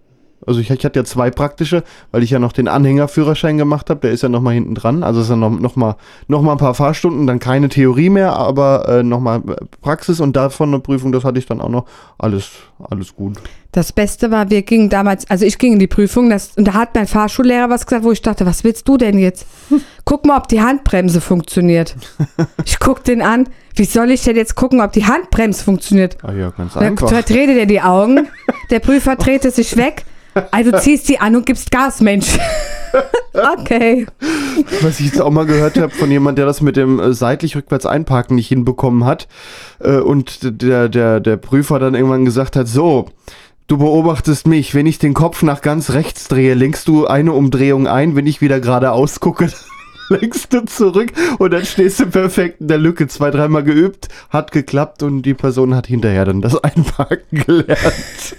Also 0.45 0.59
ich, 0.59 0.71
ich 0.71 0.83
hatte 0.83 0.99
ja 0.99 1.05
zwei 1.05 1.29
praktische, 1.29 1.83
weil 2.11 2.23
ich 2.23 2.31
ja 2.31 2.39
noch 2.39 2.51
den 2.51 2.67
Anhängerführerschein 2.67 3.57
gemacht 3.57 3.89
habe. 3.89 3.99
Der 3.99 4.11
ist 4.11 4.23
ja 4.23 4.29
noch 4.29 4.41
mal 4.41 4.53
hinten 4.53 4.73
dran. 4.73 5.03
Also 5.03 5.21
ist 5.21 5.29
ja 5.29 5.35
noch, 5.35 5.51
noch, 5.51 5.75
mal, 5.75 5.95
noch 6.27 6.41
mal 6.41 6.53
ein 6.53 6.57
paar 6.57 6.73
Fahrstunden, 6.73 7.27
dann 7.27 7.37
keine 7.39 7.69
Theorie 7.69 8.09
mehr, 8.09 8.33
aber 8.33 8.89
äh, 8.89 9.03
noch 9.03 9.19
mal 9.19 9.41
Praxis 9.81 10.19
und 10.19 10.35
davon 10.35 10.69
eine 10.69 10.79
Prüfung, 10.79 11.11
das 11.11 11.23
hatte 11.23 11.37
ich 11.37 11.45
dann 11.45 11.61
auch 11.61 11.69
noch. 11.69 11.85
Alles, 12.17 12.49
alles 12.89 13.15
gut. 13.15 13.37
Das 13.73 13.93
Beste 13.93 14.31
war, 14.31 14.49
wir 14.49 14.63
gingen 14.63 14.89
damals, 14.89 15.29
also 15.29 15.45
ich 15.45 15.57
ging 15.57 15.73
in 15.73 15.79
die 15.79 15.87
Prüfung 15.87 16.29
das, 16.29 16.51
und 16.57 16.67
da 16.67 16.73
hat 16.73 16.93
mein 16.93 17.07
Fahrschullehrer 17.07 17.69
was 17.69 17.85
gesagt, 17.85 18.03
wo 18.03 18.11
ich 18.11 18.21
dachte, 18.21 18.45
was 18.45 18.65
willst 18.65 18.85
du 18.87 18.97
denn 18.97 19.17
jetzt? 19.17 19.45
Guck 20.05 20.25
mal, 20.25 20.37
ob 20.37 20.49
die 20.49 20.61
Handbremse 20.61 21.21
funktioniert. 21.21 21.95
Ich 22.65 22.79
guck 22.79 23.03
den 23.03 23.21
an, 23.21 23.47
wie 23.75 23.85
soll 23.85 24.11
ich 24.11 24.23
denn 24.23 24.35
jetzt 24.35 24.55
gucken, 24.55 24.81
ob 24.81 24.91
die 24.91 25.05
Handbremse 25.05 25.63
funktioniert? 25.63 26.17
Ah 26.23 26.33
ja, 26.33 26.49
ganz 26.49 26.73
Dann 26.73 26.83
einfach. 26.83 27.09
verdreht 27.09 27.49
er 27.49 27.65
die 27.65 27.81
Augen, 27.81 28.27
der 28.69 28.79
Prüfer 28.79 29.15
dreht 29.15 29.43
sich 29.43 29.77
weg. 29.77 30.03
Also 30.51 30.71
ziehst 30.79 31.09
die 31.09 31.19
an 31.19 31.35
und 31.35 31.45
gibst 31.45 31.71
Gas, 31.71 32.01
Mensch. 32.01 32.37
okay. 33.33 34.05
Was 34.81 34.99
ich 34.99 35.07
jetzt 35.07 35.21
auch 35.21 35.31
mal 35.31 35.45
gehört 35.45 35.77
habe 35.77 35.91
von 35.91 36.11
jemand, 36.11 36.37
der 36.37 36.45
das 36.45 36.61
mit 36.61 36.75
dem 36.75 36.99
äh, 36.99 37.13
seitlich 37.13 37.55
rückwärts 37.55 37.85
einparken 37.85 38.35
nicht 38.35 38.47
hinbekommen 38.47 39.05
hat 39.05 39.27
äh, 39.79 39.97
und 39.97 40.61
der, 40.61 40.89
der, 40.89 41.19
der 41.19 41.37
Prüfer 41.37 41.79
dann 41.79 41.95
irgendwann 41.95 42.25
gesagt 42.25 42.55
hat, 42.55 42.67
so, 42.67 43.09
du 43.71 43.77
beobachtest 43.77 44.47
mich, 44.47 44.75
wenn 44.75 44.85
ich 44.85 44.99
den 44.99 45.13
Kopf 45.13 45.43
nach 45.43 45.61
ganz 45.61 45.91
rechts 45.91 46.27
drehe, 46.27 46.55
lenkst 46.55 46.89
du 46.89 47.07
eine 47.07 47.31
Umdrehung 47.31 47.87
ein, 47.87 48.17
wenn 48.17 48.27
ich 48.27 48.41
wieder 48.41 48.59
geradeaus 48.59 49.21
gucke, 49.21 49.49
lenkst 50.09 50.51
du 50.51 50.65
zurück 50.65 51.13
und 51.39 51.53
dann 51.53 51.63
stehst 51.63 52.01
du 52.01 52.07
perfekt 52.07 52.59
in 52.59 52.67
der 52.67 52.79
Lücke. 52.79 53.07
Zwei, 53.07 53.31
dreimal 53.31 53.63
geübt, 53.63 54.09
hat 54.29 54.51
geklappt 54.51 55.03
und 55.03 55.21
die 55.21 55.33
Person 55.33 55.73
hat 55.73 55.87
hinterher 55.87 56.25
dann 56.25 56.41
das 56.41 56.57
Einparken 56.63 57.45
gelernt. 57.45 58.35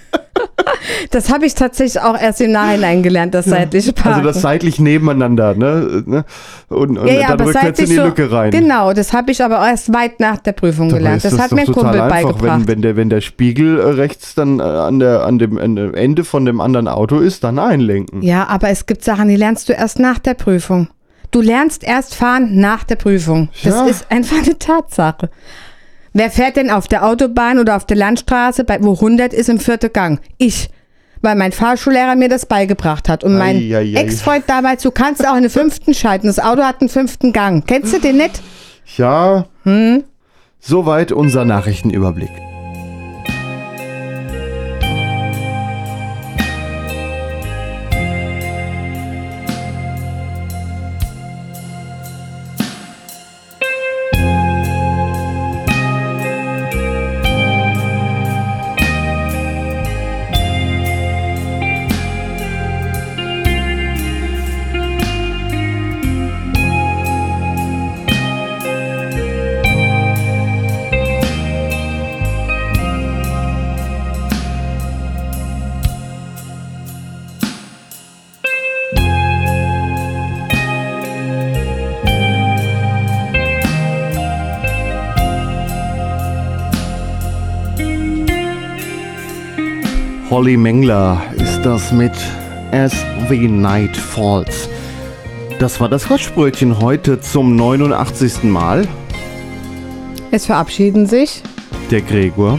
Das 1.10 1.32
habe 1.32 1.46
ich 1.46 1.54
tatsächlich 1.54 2.02
auch 2.02 2.18
erst 2.18 2.40
im 2.40 2.52
Nachhinein 2.52 3.02
gelernt, 3.02 3.34
das 3.34 3.46
seitliche 3.46 3.92
Parken. 3.92 4.20
Also 4.20 4.24
das 4.24 4.40
seitlich 4.42 4.78
nebeneinander, 4.78 5.54
ne? 5.54 6.02
ne? 6.06 6.24
Und, 6.68 6.98
und 6.98 7.06
ja, 7.06 7.14
ja, 7.14 7.36
dann 7.36 7.46
rückwärts 7.46 7.78
in 7.80 7.86
die 7.86 7.96
so, 7.96 8.04
Lücke 8.04 8.30
rein. 8.30 8.50
Genau, 8.50 8.92
das 8.92 9.12
habe 9.12 9.30
ich 9.30 9.42
aber 9.42 9.66
erst 9.66 9.92
weit 9.92 10.20
nach 10.20 10.38
der 10.38 10.52
Prüfung 10.52 10.88
Dabei 10.88 10.98
gelernt. 10.98 11.24
ist 11.24 11.32
Das, 11.32 11.40
hat 11.40 11.52
mir 11.52 11.62
ein 11.62 11.66
Kumpel 11.72 12.00
einfach, 12.00 12.08
beigebracht. 12.08 12.60
Wenn, 12.60 12.68
wenn, 12.68 12.82
der, 12.82 12.96
wenn 12.96 13.10
der 13.10 13.20
Spiegel 13.20 13.78
äh, 13.78 13.82
rechts 13.90 14.34
dann 14.34 14.60
äh, 14.60 14.62
an, 14.62 14.98
der, 14.98 15.24
an, 15.24 15.38
dem, 15.38 15.58
an 15.58 15.76
dem 15.76 15.94
Ende 15.94 16.24
von 16.24 16.44
dem 16.44 16.60
anderen 16.60 16.88
Auto 16.88 17.18
ist, 17.18 17.44
dann 17.44 17.58
einlenken. 17.58 18.22
Ja, 18.22 18.46
aber 18.48 18.68
es 18.68 18.86
gibt 18.86 19.04
Sachen, 19.04 19.28
die 19.28 19.36
lernst 19.36 19.68
du 19.68 19.72
erst 19.72 19.98
nach 19.98 20.18
der 20.18 20.34
Prüfung. 20.34 20.88
Du 21.30 21.40
lernst 21.40 21.82
erst 21.82 22.14
fahren 22.14 22.60
nach 22.60 22.84
der 22.84 22.96
Prüfung. 22.96 23.48
Das 23.64 23.74
Ja. 23.74 23.86
ist 23.86 24.10
einfach 24.10 24.36
eine 24.38 24.58
Tatsache. 24.58 25.30
Wer 26.12 26.30
fährt 26.30 26.56
denn 26.56 26.70
auf 26.70 26.88
der 26.88 27.06
Autobahn 27.06 27.58
oder 27.58 27.76
auf 27.76 27.86
der 27.86 27.96
Landstraße, 27.96 28.64
bei, 28.64 28.78
wo 28.82 28.94
100 28.94 29.32
ist 29.32 29.48
im 29.48 29.58
vierten 29.58 29.92
Gang? 29.92 30.20
Ich. 30.38 30.68
Weil 31.22 31.36
mein 31.36 31.52
Fahrschullehrer 31.52 32.16
mir 32.16 32.28
das 32.28 32.46
beigebracht 32.46 33.08
hat. 33.08 33.24
Und 33.24 33.38
mein 33.38 33.56
Ei, 33.56 33.76
ei, 33.76 33.96
ei. 33.96 34.00
Ex-Freund 34.00 34.44
damals, 34.46 34.82
du 34.82 34.90
kannst 34.90 35.26
auch 35.26 35.36
in 35.36 35.42
den 35.42 35.50
fünften 35.50 35.94
schalten. 35.94 36.26
Das 36.26 36.38
Auto 36.38 36.62
hat 36.62 36.80
einen 36.80 36.90
fünften 36.90 37.32
Gang. 37.32 37.66
Kennst 37.66 37.94
du 37.94 38.00
den 38.00 38.16
nicht? 38.16 38.42
Ja. 38.96 39.46
Hm? 39.62 40.04
Soweit 40.60 41.12
unser 41.12 41.44
Nachrichtenüberblick. 41.44 42.30
Holly 90.42 90.56
Mengler 90.56 91.22
ist 91.36 91.62
das 91.62 91.92
mit 91.92 92.10
As 92.72 92.92
the 93.28 93.46
Night 93.46 93.96
Falls. 93.96 94.68
Das 95.60 95.78
war 95.78 95.88
das 95.88 96.06
Quatschbrötchen 96.06 96.80
heute 96.80 97.20
zum 97.20 97.54
89. 97.54 98.42
Mal. 98.42 98.88
Es 100.32 100.46
verabschieden 100.46 101.06
sich. 101.06 101.44
Der 101.92 102.00
Gregor. 102.00 102.58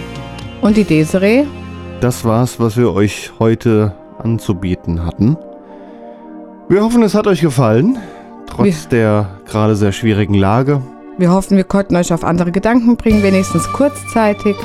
Und 0.61 0.77
die 0.77 0.85
Desiree. 0.85 1.43
Das 1.99 2.23
war's, 2.23 2.57
was 2.57 2.77
wir 2.77 2.93
euch 2.93 3.33
heute 3.37 3.93
anzubieten 4.17 5.05
hatten. 5.05 5.35
Wir 6.69 6.85
hoffen, 6.85 7.03
es 7.03 7.15
hat 7.15 7.27
euch 7.27 7.41
gefallen, 7.41 7.97
trotz 8.47 8.87
der 8.87 9.27
gerade 9.45 9.75
sehr 9.75 9.91
schwierigen 9.91 10.35
Lage. 10.35 10.81
Wir 11.17 11.33
hoffen, 11.33 11.57
wir 11.57 11.65
konnten 11.65 11.97
euch 11.97 12.13
auf 12.13 12.23
andere 12.23 12.53
Gedanken 12.53 12.95
bringen, 12.95 13.23
wenigstens 13.23 13.69
kurzzeitig. 13.73 14.55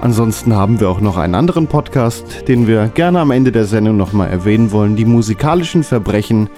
Ansonsten 0.00 0.54
haben 0.54 0.78
wir 0.78 0.88
auch 0.88 1.00
noch 1.00 1.16
einen 1.16 1.34
anderen 1.34 1.66
Podcast, 1.66 2.46
den 2.46 2.68
wir 2.68 2.86
gerne 2.86 3.18
am 3.18 3.32
Ende 3.32 3.50
der 3.50 3.64
Sendung 3.64 3.96
nochmal 3.96 4.30
erwähnen 4.30 4.70
wollen. 4.70 4.94
Die 4.94 5.04
musikalischen 5.04 5.82
Verbrechen. 5.82 6.48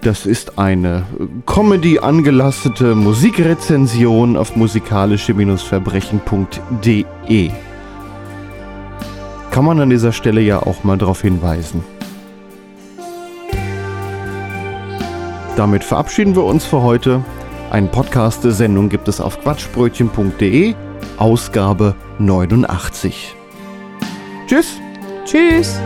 Das 0.00 0.26
ist 0.26 0.58
eine 0.58 1.04
Comedy 1.46 1.98
angelastete 1.98 2.94
Musikrezension 2.94 4.36
auf 4.36 4.54
musikalische-verbrechen.de. 4.54 7.50
Kann 9.50 9.64
man 9.64 9.80
an 9.80 9.90
dieser 9.90 10.12
Stelle 10.12 10.42
ja 10.42 10.60
auch 10.60 10.84
mal 10.84 10.98
darauf 10.98 11.22
hinweisen. 11.22 11.82
Damit 15.56 15.82
verabschieden 15.82 16.36
wir 16.36 16.44
uns 16.44 16.64
für 16.64 16.82
heute. 16.82 17.24
Ein 17.70 17.90
Podcast 17.90 18.44
der 18.44 18.52
Sendung 18.52 18.88
gibt 18.88 19.08
es 19.08 19.20
auf 19.20 19.40
quatschbrötchen.de, 19.40 20.76
Ausgabe 21.16 21.96
89. 22.18 23.34
Tschüss! 24.46 24.80
Tschüss! 25.24 25.80